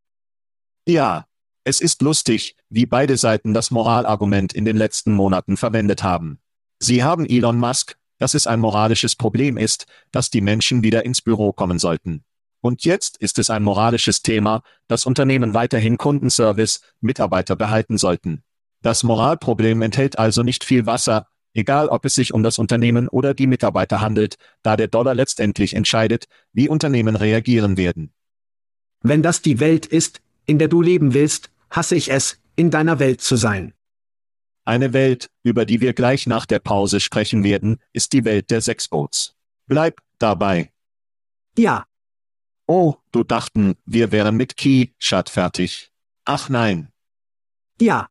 Ja, 0.87 1.25
es 1.65 1.81
ist 1.81 2.03
lustig, 2.03 2.57
wie 2.69 2.87
beide 2.87 3.17
Seiten 3.17 3.55
das 3.55 3.71
Moralargument 3.71 4.53
in 4.53 4.65
den 4.65 4.77
letzten 4.77 5.13
Monaten 5.13 5.57
verwendet 5.57 6.03
haben. 6.03 6.41
Sie 6.79 7.05
haben 7.05 7.25
Elon 7.27 7.59
Musk, 7.59 7.97
dass 8.19 8.35
es 8.35 8.47
ein 8.47 8.61
moralisches 8.61 9.17
Problem 9.17 9.57
ist, 9.57 9.87
dass 10.11 10.31
die 10.31 10.41
Menschen 10.41 10.83
wieder 10.83 11.05
ins 11.05 11.23
Büro 11.23 11.53
kommen 11.53 11.79
sollten. 11.79 12.25
Und 12.61 12.85
jetzt 12.85 13.17
ist 13.17 13.39
es 13.39 13.51
ein 13.51 13.63
moralisches 13.63 14.23
Thema, 14.23 14.63
dass 14.89 15.07
Unternehmen 15.07 15.55
weiterhin 15.55 15.99
Kundenservice, 15.99 16.81
Mitarbeiter 17.01 17.57
behalten 17.57 17.99
sollten. 17.99 18.43
Das 18.83 19.03
Moralproblem 19.03 19.83
enthält 19.83 20.19
also 20.19 20.43
nicht 20.43 20.65
viel 20.65 20.87
Wasser, 20.87 21.29
egal 21.55 21.89
ob 21.89 22.05
es 22.05 22.15
sich 22.15 22.35
um 22.35 22.43
das 22.43 22.59
Unternehmen 22.59 23.09
oder 23.09 23.35
die 23.35 23.47
Mitarbeiter 23.47 24.01
handelt, 24.01 24.37
da 24.63 24.77
der 24.77 24.89
Dollar 24.89 25.15
letztendlich 25.15 25.75
entscheidet, 25.75 26.27
wie 26.53 26.69
Unternehmen 26.69 27.17
reagieren 27.17 27.77
werden. 27.77 28.13
Wenn 29.03 29.23
das 29.23 29.43
die 29.43 29.61
Welt 29.61 29.87
ist, 29.87 30.21
in 30.47 30.59
der 30.59 30.69
du 30.69 30.83
leben 30.83 31.15
willst, 31.15 31.51
hasse 31.73 31.97
ich 31.97 32.11
es, 32.11 32.39
in 32.55 32.71
deiner 32.71 32.99
Welt 32.99 33.21
zu 33.21 33.37
sein. 33.37 33.75
Eine 34.65 34.93
Welt, 34.93 35.31
über 35.43 35.65
die 35.65 35.81
wir 35.81 35.93
gleich 35.93 36.27
nach 36.27 36.47
der 36.47 36.61
Pause 36.61 37.01
sprechen 37.01 37.43
werden, 37.43 37.81
ist 37.93 38.13
die 38.13 38.25
Welt 38.25 38.51
der 38.51 38.61
Sexboats. 38.61 39.35
Bleib 39.67 40.01
dabei. 40.19 40.71
Ja. 41.59 41.87
Oh, 42.67 42.95
du 43.11 43.25
dachten, 43.25 43.75
wir 43.87 44.13
wären 44.13 44.37
mit 44.37 44.57
Key, 44.57 44.89
Shut 44.99 45.29
fertig. 45.29 45.91
Ach 46.25 46.49
nein. 46.49 46.93
Ja. 47.81 48.09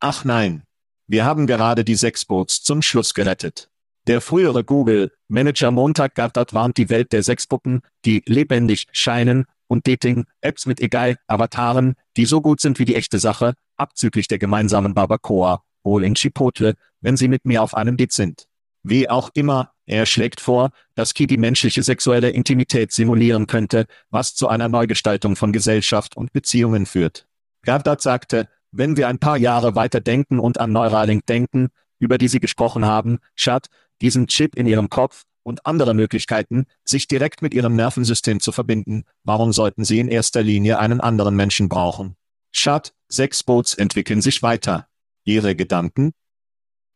Ach 0.00 0.24
nein. 0.24 0.64
Wir 1.06 1.24
haben 1.24 1.46
gerade 1.46 1.84
die 1.84 1.96
Sexboats 1.96 2.62
zum 2.62 2.82
Schluss 2.82 3.14
gerettet. 3.14 3.70
Der 4.06 4.20
frühere 4.20 4.64
Google-Manager 4.64 5.70
Montag 5.70 6.16
Gattard 6.16 6.52
warnt 6.54 6.76
die 6.76 6.90
Welt 6.90 7.12
der 7.12 7.22
Sexpuppen, 7.22 7.82
die 8.04 8.22
lebendig 8.26 8.88
scheinen, 8.92 9.46
und 9.72 9.88
Dating-Apps 9.88 10.66
mit 10.66 10.80
egal 10.80 11.16
Avataren, 11.26 11.94
die 12.16 12.26
so 12.26 12.42
gut 12.42 12.60
sind 12.60 12.78
wie 12.78 12.84
die 12.84 12.94
echte 12.94 13.18
Sache, 13.18 13.54
abzüglich 13.78 14.28
der 14.28 14.38
gemeinsamen 14.38 14.92
Barbacoa, 14.92 15.62
wohl 15.82 16.04
in 16.04 16.14
Chipotle, 16.14 16.74
wenn 17.00 17.16
sie 17.16 17.26
mit 17.26 17.46
mir 17.46 17.62
auf 17.62 17.74
einem 17.74 17.96
Date 17.96 18.12
sind. 18.12 18.46
Wie 18.82 19.08
auch 19.08 19.30
immer, 19.32 19.72
er 19.86 20.04
schlägt 20.04 20.40
vor, 20.40 20.70
dass 20.94 21.14
Key 21.14 21.26
die 21.26 21.38
menschliche 21.38 21.82
sexuelle 21.82 22.30
Intimität 22.30 22.92
simulieren 22.92 23.46
könnte, 23.46 23.86
was 24.10 24.34
zu 24.34 24.48
einer 24.48 24.68
Neugestaltung 24.68 25.36
von 25.36 25.52
Gesellschaft 25.52 26.16
und 26.16 26.32
Beziehungen 26.32 26.84
führt. 26.84 27.26
Gavdat 27.62 28.02
sagte, 28.02 28.48
wenn 28.72 28.96
wir 28.96 29.08
ein 29.08 29.18
paar 29.18 29.38
Jahre 29.38 29.74
weiter 29.74 30.00
denken 30.00 30.38
und 30.38 30.60
an 30.60 30.72
Neuralink 30.72 31.24
denken, 31.26 31.68
über 31.98 32.18
die 32.18 32.28
Sie 32.28 32.40
gesprochen 32.40 32.84
haben, 32.84 33.20
Chad, 33.36 33.68
diesen 34.02 34.26
Chip 34.26 34.54
in 34.54 34.66
Ihrem 34.66 34.90
Kopf, 34.90 35.24
und 35.42 35.66
andere 35.66 35.94
Möglichkeiten, 35.94 36.66
sich 36.84 37.08
direkt 37.08 37.42
mit 37.42 37.54
ihrem 37.54 37.74
Nervensystem 37.74 38.40
zu 38.40 38.52
verbinden, 38.52 39.04
warum 39.24 39.52
sollten 39.52 39.84
sie 39.84 40.00
in 40.00 40.08
erster 40.08 40.42
Linie 40.42 40.78
einen 40.78 41.00
anderen 41.00 41.34
Menschen 41.36 41.68
brauchen? 41.68 42.16
Schad, 42.50 42.94
sechs 43.08 43.42
Boots 43.42 43.74
entwickeln 43.74 44.20
sich 44.20 44.42
weiter. 44.42 44.86
Ihre 45.24 45.56
Gedanken? 45.56 46.12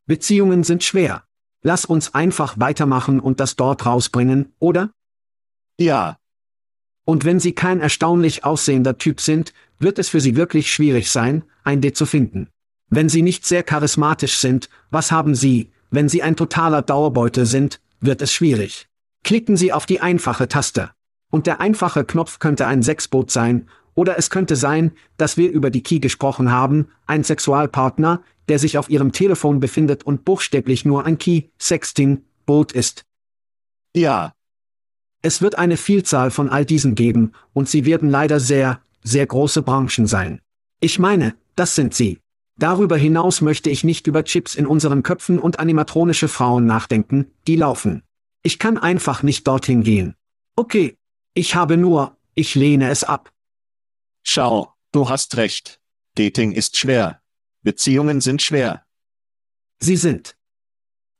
Beziehungen 0.06 0.64
sind 0.64 0.84
schwer. 0.84 1.24
Lass 1.62 1.84
uns 1.84 2.14
einfach 2.14 2.58
weitermachen 2.58 3.18
und 3.18 3.40
das 3.40 3.56
dort 3.56 3.86
rausbringen, 3.86 4.54
oder? 4.58 4.92
Ja. 5.78 6.18
Und 7.04 7.24
wenn 7.24 7.40
Sie 7.40 7.52
kein 7.52 7.80
erstaunlich 7.80 8.44
aussehender 8.44 8.98
Typ 8.98 9.20
sind, 9.20 9.52
wird 9.78 9.98
es 9.98 10.08
für 10.08 10.20
Sie 10.20 10.36
wirklich 10.36 10.72
schwierig 10.72 11.10
sein, 11.10 11.44
ein 11.64 11.80
D 11.80 11.92
zu 11.92 12.06
finden. 12.06 12.48
Wenn 12.88 13.08
Sie 13.08 13.22
nicht 13.22 13.44
sehr 13.44 13.62
charismatisch 13.62 14.38
sind, 14.38 14.68
was 14.90 15.10
haben 15.10 15.34
Sie, 15.34 15.72
wenn 15.90 16.08
Sie 16.08 16.22
ein 16.22 16.36
totaler 16.36 16.82
Dauerbeutel 16.82 17.46
sind, 17.46 17.80
wird 18.00 18.22
es 18.22 18.32
schwierig. 18.32 18.88
Klicken 19.24 19.56
Sie 19.56 19.72
auf 19.72 19.86
die 19.86 20.00
einfache 20.00 20.48
Taste. 20.48 20.90
Und 21.30 21.46
der 21.46 21.60
einfache 21.60 22.04
Knopf 22.04 22.38
könnte 22.38 22.66
ein 22.66 22.82
Sexboot 22.82 23.30
sein, 23.30 23.68
oder 23.94 24.18
es 24.18 24.30
könnte 24.30 24.56
sein, 24.56 24.92
dass 25.16 25.36
wir 25.36 25.50
über 25.50 25.70
die 25.70 25.82
Key 25.82 25.98
gesprochen 25.98 26.50
haben, 26.50 26.88
ein 27.06 27.24
Sexualpartner, 27.24 28.22
der 28.48 28.58
sich 28.58 28.78
auf 28.78 28.90
Ihrem 28.90 29.10
Telefon 29.12 29.58
befindet 29.58 30.04
und 30.04 30.24
buchstäblich 30.24 30.84
nur 30.84 31.04
ein 31.04 31.18
Key, 31.18 31.44
Sexting, 31.58 32.22
Boot 32.44 32.72
ist. 32.72 33.04
Ja. 33.94 34.34
Es 35.22 35.42
wird 35.42 35.56
eine 35.56 35.76
Vielzahl 35.76 36.30
von 36.30 36.48
all 36.48 36.64
diesen 36.64 36.94
geben, 36.94 37.32
und 37.52 37.68
sie 37.68 37.84
werden 37.84 38.10
leider 38.10 38.38
sehr, 38.38 38.80
sehr 39.02 39.26
große 39.26 39.62
Branchen 39.62 40.06
sein. 40.06 40.40
Ich 40.80 40.98
meine, 40.98 41.34
das 41.56 41.74
sind 41.74 41.94
sie. 41.94 42.20
Darüber 42.58 42.96
hinaus 42.96 43.42
möchte 43.42 43.68
ich 43.68 43.84
nicht 43.84 44.06
über 44.06 44.24
Chips 44.24 44.54
in 44.54 44.66
unseren 44.66 45.02
Köpfen 45.02 45.38
und 45.38 45.58
animatronische 45.58 46.28
Frauen 46.28 46.64
nachdenken, 46.64 47.30
die 47.46 47.56
laufen. 47.56 48.02
Ich 48.42 48.58
kann 48.58 48.78
einfach 48.78 49.22
nicht 49.22 49.46
dorthin 49.46 49.82
gehen. 49.82 50.14
Okay. 50.56 50.96
Ich 51.34 51.54
habe 51.54 51.76
nur, 51.76 52.16
ich 52.34 52.54
lehne 52.54 52.88
es 52.88 53.04
ab. 53.04 53.30
Schau, 54.22 54.72
du 54.92 55.10
hast 55.10 55.36
recht. 55.36 55.80
Dating 56.14 56.52
ist 56.52 56.78
schwer. 56.78 57.20
Beziehungen 57.62 58.22
sind 58.22 58.40
schwer. 58.40 58.86
Sie 59.78 59.96
sind. 59.96 60.34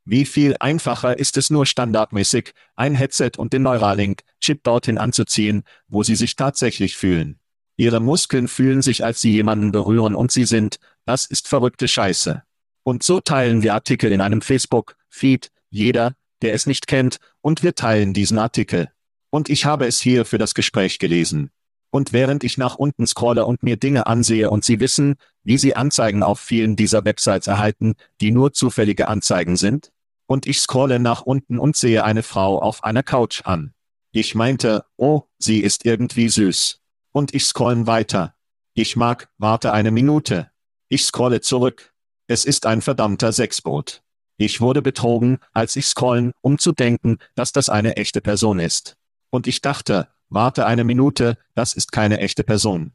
Wie 0.06 0.24
viel 0.24 0.56
einfacher 0.58 1.18
ist 1.18 1.36
es 1.36 1.50
nur 1.50 1.66
standardmäßig, 1.66 2.54
ein 2.76 2.94
Headset 2.94 3.32
und 3.36 3.52
den 3.52 3.62
Neuralink-Chip 3.62 4.62
dorthin 4.62 4.96
anzuziehen, 4.96 5.64
wo 5.88 6.02
sie 6.02 6.16
sich 6.16 6.36
tatsächlich 6.36 6.96
fühlen. 6.96 7.40
Ihre 7.76 8.00
Muskeln 8.00 8.48
fühlen 8.48 8.80
sich, 8.80 9.04
als 9.04 9.20
sie 9.20 9.32
jemanden 9.32 9.70
berühren 9.70 10.14
und 10.14 10.32
sie 10.32 10.46
sind, 10.46 10.78
das 11.06 11.24
ist 11.24 11.48
verrückte 11.48 11.88
Scheiße. 11.88 12.42
Und 12.82 13.02
so 13.02 13.20
teilen 13.20 13.62
wir 13.62 13.74
Artikel 13.74 14.12
in 14.12 14.20
einem 14.20 14.42
Facebook-Feed, 14.42 15.50
jeder, 15.70 16.14
der 16.42 16.52
es 16.52 16.66
nicht 16.66 16.86
kennt, 16.86 17.18
und 17.40 17.62
wir 17.62 17.74
teilen 17.74 18.12
diesen 18.12 18.38
Artikel. 18.38 18.90
Und 19.30 19.48
ich 19.48 19.64
habe 19.64 19.86
es 19.86 20.00
hier 20.00 20.24
für 20.24 20.38
das 20.38 20.54
Gespräch 20.54 20.98
gelesen. 20.98 21.50
Und 21.90 22.12
während 22.12 22.44
ich 22.44 22.58
nach 22.58 22.76
unten 22.76 23.06
scrolle 23.06 23.46
und 23.46 23.62
mir 23.62 23.76
Dinge 23.76 24.06
ansehe 24.06 24.50
und 24.50 24.64
Sie 24.64 24.80
wissen, 24.80 25.16
wie 25.44 25.56
Sie 25.56 25.74
Anzeigen 25.76 26.22
auf 26.22 26.40
vielen 26.40 26.76
dieser 26.76 27.04
Websites 27.04 27.46
erhalten, 27.46 27.94
die 28.20 28.32
nur 28.32 28.52
zufällige 28.52 29.08
Anzeigen 29.08 29.56
sind? 29.56 29.92
Und 30.26 30.46
ich 30.46 30.60
scrolle 30.60 30.98
nach 30.98 31.22
unten 31.22 31.58
und 31.58 31.76
sehe 31.76 32.04
eine 32.04 32.22
Frau 32.22 32.60
auf 32.60 32.84
einer 32.84 33.02
Couch 33.02 33.42
an. 33.44 33.72
Ich 34.10 34.34
meinte, 34.34 34.84
oh, 34.96 35.22
sie 35.38 35.60
ist 35.60 35.84
irgendwie 35.84 36.28
süß. 36.28 36.80
Und 37.12 37.34
ich 37.34 37.44
scrollen 37.44 37.86
weiter. 37.86 38.34
Ich 38.74 38.96
mag, 38.96 39.28
warte 39.38 39.72
eine 39.72 39.90
Minute. 39.90 40.50
Ich 40.88 41.04
scrolle 41.04 41.40
zurück. 41.40 41.92
Es 42.28 42.44
ist 42.44 42.64
ein 42.64 42.80
verdammter 42.80 43.32
Sexboot. 43.32 44.02
Ich 44.36 44.60
wurde 44.60 44.82
betrogen, 44.82 45.38
als 45.52 45.74
ich 45.74 45.86
scrollen, 45.86 46.32
um 46.42 46.58
zu 46.58 46.72
denken, 46.72 47.18
dass 47.34 47.52
das 47.52 47.68
eine 47.68 47.96
echte 47.96 48.20
Person 48.20 48.60
ist. 48.60 48.96
Und 49.30 49.48
ich 49.48 49.62
dachte, 49.62 50.08
warte 50.28 50.64
eine 50.64 50.84
Minute, 50.84 51.38
das 51.54 51.72
ist 51.72 51.90
keine 51.90 52.20
echte 52.20 52.44
Person. 52.44 52.92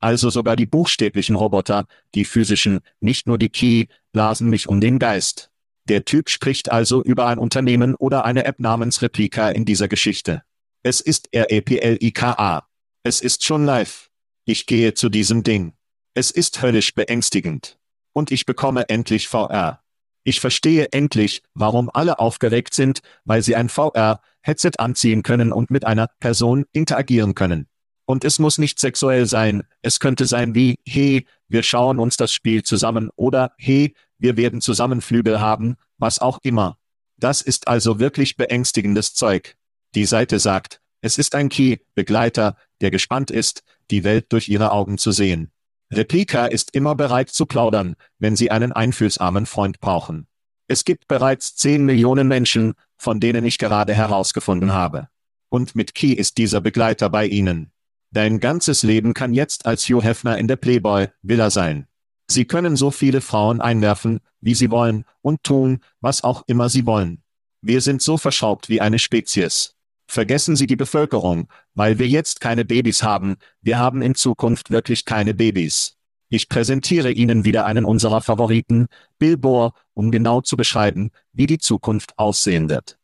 Also 0.00 0.30
sogar 0.30 0.56
die 0.56 0.66
buchstäblichen 0.66 1.36
Roboter, 1.36 1.86
die 2.14 2.24
physischen, 2.24 2.80
nicht 3.00 3.28
nur 3.28 3.38
die 3.38 3.50
Key, 3.50 3.86
blasen 4.12 4.48
mich 4.48 4.68
um 4.68 4.80
den 4.80 4.98
Geist. 4.98 5.50
Der 5.88 6.04
Typ 6.04 6.28
spricht 6.28 6.72
also 6.72 7.02
über 7.04 7.26
ein 7.26 7.38
Unternehmen 7.38 7.94
oder 7.94 8.24
eine 8.24 8.44
App 8.46 8.58
namens 8.58 9.00
Replika 9.00 9.50
in 9.50 9.64
dieser 9.64 9.86
Geschichte. 9.86 10.42
Es 10.82 11.00
ist 11.00 11.28
R-E-P-L-I-K-A. 11.32 12.66
Es 13.04 13.20
ist 13.20 13.44
schon 13.44 13.64
live. 13.64 14.10
Ich 14.44 14.66
gehe 14.66 14.94
zu 14.94 15.08
diesem 15.08 15.44
Ding. 15.44 15.75
Es 16.18 16.30
ist 16.30 16.62
höllisch 16.62 16.94
beängstigend. 16.94 17.78
Und 18.14 18.32
ich 18.32 18.46
bekomme 18.46 18.88
endlich 18.88 19.28
VR. 19.28 19.82
Ich 20.24 20.40
verstehe 20.40 20.90
endlich, 20.92 21.42
warum 21.52 21.90
alle 21.92 22.20
aufgeregt 22.20 22.72
sind, 22.72 23.02
weil 23.26 23.42
sie 23.42 23.54
ein 23.54 23.68
VR-Headset 23.68 24.70
anziehen 24.78 25.22
können 25.22 25.52
und 25.52 25.70
mit 25.70 25.84
einer 25.84 26.08
Person 26.18 26.64
interagieren 26.72 27.34
können. 27.34 27.68
Und 28.06 28.24
es 28.24 28.38
muss 28.38 28.56
nicht 28.56 28.80
sexuell 28.80 29.26
sein, 29.26 29.64
es 29.82 30.00
könnte 30.00 30.24
sein 30.24 30.54
wie, 30.54 30.78
hey, 30.88 31.26
wir 31.48 31.62
schauen 31.62 31.98
uns 31.98 32.16
das 32.16 32.32
Spiel 32.32 32.62
zusammen 32.62 33.10
oder, 33.16 33.52
hey, 33.58 33.94
wir 34.16 34.38
werden 34.38 34.62
zusammen 34.62 35.02
Flügel 35.02 35.38
haben, 35.38 35.76
was 35.98 36.18
auch 36.18 36.38
immer. 36.42 36.78
Das 37.18 37.42
ist 37.42 37.68
also 37.68 37.98
wirklich 37.98 38.38
beängstigendes 38.38 39.12
Zeug. 39.12 39.54
Die 39.94 40.06
Seite 40.06 40.38
sagt, 40.38 40.80
es 41.02 41.18
ist 41.18 41.34
ein 41.34 41.50
Key-Begleiter, 41.50 42.56
der 42.80 42.90
gespannt 42.90 43.30
ist, 43.30 43.64
die 43.90 44.02
Welt 44.02 44.32
durch 44.32 44.48
ihre 44.48 44.72
Augen 44.72 44.96
zu 44.96 45.12
sehen. 45.12 45.52
Replika 45.92 46.46
ist 46.46 46.74
immer 46.74 46.94
bereit 46.94 47.30
zu 47.30 47.46
plaudern, 47.46 47.94
wenn 48.18 48.34
sie 48.34 48.50
einen 48.50 48.72
einfühlsamen 48.72 49.46
Freund 49.46 49.80
brauchen. 49.80 50.26
Es 50.68 50.84
gibt 50.84 51.06
bereits 51.06 51.54
10 51.56 51.84
Millionen 51.84 52.26
Menschen, 52.26 52.74
von 52.96 53.20
denen 53.20 53.44
ich 53.44 53.58
gerade 53.58 53.94
herausgefunden 53.94 54.72
habe. 54.72 55.08
Und 55.48 55.76
mit 55.76 55.94
Key 55.94 56.12
ist 56.12 56.38
dieser 56.38 56.60
Begleiter 56.60 57.08
bei 57.08 57.26
ihnen. 57.26 57.70
Dein 58.10 58.40
ganzes 58.40 58.82
Leben 58.82 59.14
kann 59.14 59.32
jetzt 59.32 59.66
als 59.66 59.84
Hugh 59.88 60.02
Hefner 60.02 60.38
in 60.38 60.48
der 60.48 60.56
Playboy 60.56 61.08
Villa 61.22 61.50
sein. 61.50 61.86
Sie 62.28 62.44
können 62.44 62.74
so 62.74 62.90
viele 62.90 63.20
Frauen 63.20 63.60
einwerfen, 63.60 64.18
wie 64.40 64.54
sie 64.54 64.70
wollen, 64.72 65.04
und 65.22 65.44
tun, 65.44 65.80
was 66.00 66.24
auch 66.24 66.42
immer 66.48 66.68
sie 66.68 66.84
wollen. 66.84 67.22
Wir 67.62 67.80
sind 67.80 68.02
so 68.02 68.18
verschraubt 68.18 68.68
wie 68.68 68.80
eine 68.80 68.98
Spezies. 68.98 69.75
Vergessen 70.06 70.56
Sie 70.56 70.66
die 70.66 70.76
Bevölkerung, 70.76 71.48
weil 71.74 71.98
wir 71.98 72.06
jetzt 72.06 72.40
keine 72.40 72.64
Babys 72.64 73.02
haben, 73.02 73.36
wir 73.60 73.78
haben 73.78 74.02
in 74.02 74.14
Zukunft 74.14 74.70
wirklich 74.70 75.04
keine 75.04 75.34
Babys. 75.34 75.96
Ich 76.28 76.48
präsentiere 76.48 77.12
Ihnen 77.12 77.44
wieder 77.44 77.66
einen 77.66 77.84
unserer 77.84 78.20
Favoriten, 78.20 78.86
Bill 79.18 79.36
Bohr, 79.36 79.72
um 79.94 80.10
genau 80.10 80.40
zu 80.40 80.56
beschreiben, 80.56 81.10
wie 81.32 81.46
die 81.46 81.58
Zukunft 81.58 82.18
aussehen 82.18 82.68
wird. 82.68 82.98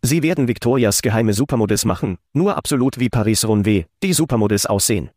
Sie 0.00 0.22
werden 0.22 0.48
Victorias 0.48 1.02
geheime 1.02 1.34
Supermodels 1.34 1.84
machen, 1.84 2.18
nur 2.32 2.56
absolut 2.56 3.00
wie 3.00 3.08
Paris 3.08 3.44
Runway, 3.44 3.86
die 4.02 4.12
Supermodels 4.12 4.64
aussehen. 4.66 5.10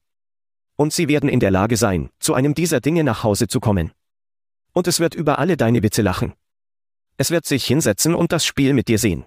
Und 0.76 0.92
sie 0.92 1.08
werden 1.08 1.30
in 1.30 1.40
der 1.40 1.52
Lage 1.52 1.78
sein, 1.78 2.10
zu 2.20 2.34
einem 2.34 2.56
dieser 2.56 2.82
Dinge 2.82 3.04
nach 3.04 3.24
Hause 3.24 3.48
zu 3.48 3.60
kommen. 3.60 3.92
Und 4.74 4.88
es 4.88 5.00
wird 5.00 5.14
über 5.14 5.38
alle 5.40 5.56
deine 5.56 5.84
Witze 5.84 6.02
lachen. 6.02 6.34
Es 7.18 7.30
wird 7.30 7.46
sich 7.46 7.66
hinsetzen 7.66 8.16
und 8.16 8.32
das 8.32 8.46
Spiel 8.46 8.74
mit 8.74 8.88
dir 8.88 8.98
sehen. 8.98 9.26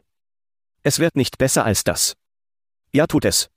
Es 0.85 0.99
wird 0.99 1.17
nicht 1.17 1.39
besser 1.39 1.65
als 1.65 1.83
das. 1.83 2.15
Ja, 2.93 3.07
tut 3.07 3.25
es. 3.25 3.49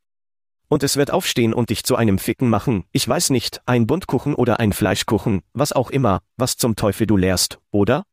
Und 0.69 0.81
es 0.81 0.95
wird 0.95 1.11
aufstehen 1.11 1.53
und 1.53 1.69
dich 1.69 1.83
zu 1.83 1.97
einem 1.97 2.19
Ficken 2.19 2.49
machen, 2.49 2.85
ich 2.93 3.07
weiß 3.07 3.29
nicht, 3.31 3.61
ein 3.65 3.85
Buntkuchen 3.85 4.33
oder 4.33 4.61
ein 4.61 4.71
Fleischkuchen, 4.71 5.41
was 5.53 5.73
auch 5.73 5.89
immer, 5.89 6.21
was 6.37 6.55
zum 6.55 6.77
Teufel 6.77 7.05
du 7.05 7.17
lehrst, 7.17 7.59
oder? 7.69 8.03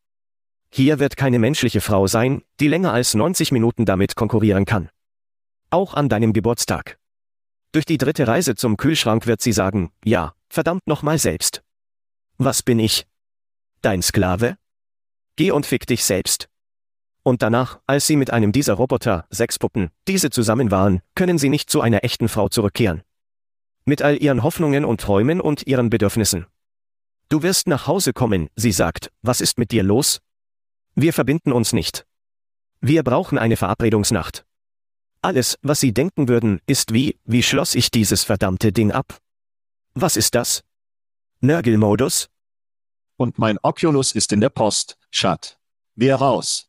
Hier 0.70 0.98
wird 0.98 1.16
keine 1.16 1.38
menschliche 1.38 1.80
Frau 1.80 2.08
sein, 2.08 2.42
die 2.58 2.66
länger 2.66 2.92
als 2.92 3.14
90 3.14 3.52
Minuten 3.52 3.86
damit 3.86 4.16
konkurrieren 4.16 4.64
kann. 4.64 4.90
Auch 5.70 5.94
an 5.94 6.08
deinem 6.08 6.32
Geburtstag. 6.32 6.98
Durch 7.70 7.84
die 7.84 7.98
dritte 7.98 8.26
Reise 8.26 8.56
zum 8.56 8.76
Kühlschrank 8.76 9.28
wird 9.28 9.40
sie 9.40 9.52
sagen, 9.52 9.92
ja, 10.04 10.34
verdammt 10.48 10.86
nochmal 10.86 11.18
selbst. 11.18 11.62
Was 12.36 12.64
bin 12.64 12.80
ich? 12.80 13.06
Dein 13.80 14.02
Sklave? 14.02 14.56
Geh 15.36 15.52
und 15.52 15.66
fick 15.66 15.86
dich 15.86 16.04
selbst. 16.04 16.48
Und 17.24 17.40
danach, 17.40 17.80
als 17.86 18.06
sie 18.06 18.16
mit 18.16 18.30
einem 18.30 18.52
dieser 18.52 18.74
Roboter, 18.74 19.26
Sexpuppen, 19.32 19.90
diese 20.06 20.28
zusammen 20.28 20.70
waren, 20.70 21.00
können 21.14 21.38
sie 21.38 21.48
nicht 21.48 21.70
zu 21.70 21.80
einer 21.80 22.04
echten 22.04 22.28
Frau 22.28 22.50
zurückkehren. 22.50 23.02
Mit 23.86 24.02
all 24.02 24.22
ihren 24.22 24.42
Hoffnungen 24.42 24.84
und 24.84 25.00
Träumen 25.00 25.40
und 25.40 25.66
ihren 25.66 25.88
Bedürfnissen. 25.88 26.46
Du 27.30 27.42
wirst 27.42 27.66
nach 27.66 27.86
Hause 27.86 28.12
kommen, 28.12 28.50
sie 28.56 28.72
sagt, 28.72 29.10
was 29.22 29.40
ist 29.40 29.58
mit 29.58 29.72
dir 29.72 29.82
los? 29.82 30.20
Wir 30.94 31.14
verbinden 31.14 31.50
uns 31.50 31.72
nicht. 31.72 32.06
Wir 32.80 33.02
brauchen 33.02 33.38
eine 33.38 33.56
Verabredungsnacht. 33.56 34.44
Alles, 35.22 35.58
was 35.62 35.80
Sie 35.80 35.94
denken 35.94 36.28
würden, 36.28 36.60
ist 36.66 36.92
wie, 36.92 37.18
wie 37.24 37.42
schloss 37.42 37.74
ich 37.74 37.90
dieses 37.90 38.24
verdammte 38.24 38.72
Ding 38.72 38.92
ab? 38.92 39.18
Was 39.94 40.18
ist 40.18 40.34
das? 40.34 40.62
Nörgelmodus? 41.40 42.28
Und 43.16 43.38
mein 43.38 43.58
Oculus 43.62 44.12
ist 44.12 44.32
in 44.32 44.42
der 44.42 44.50
Post, 44.50 44.98
Schat. 45.10 45.58
Wir 45.94 46.16
raus. 46.16 46.68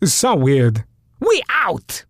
It's 0.00 0.12
so 0.12 0.34
weird. 0.34 0.84
We 1.20 1.42
out! 1.48 2.05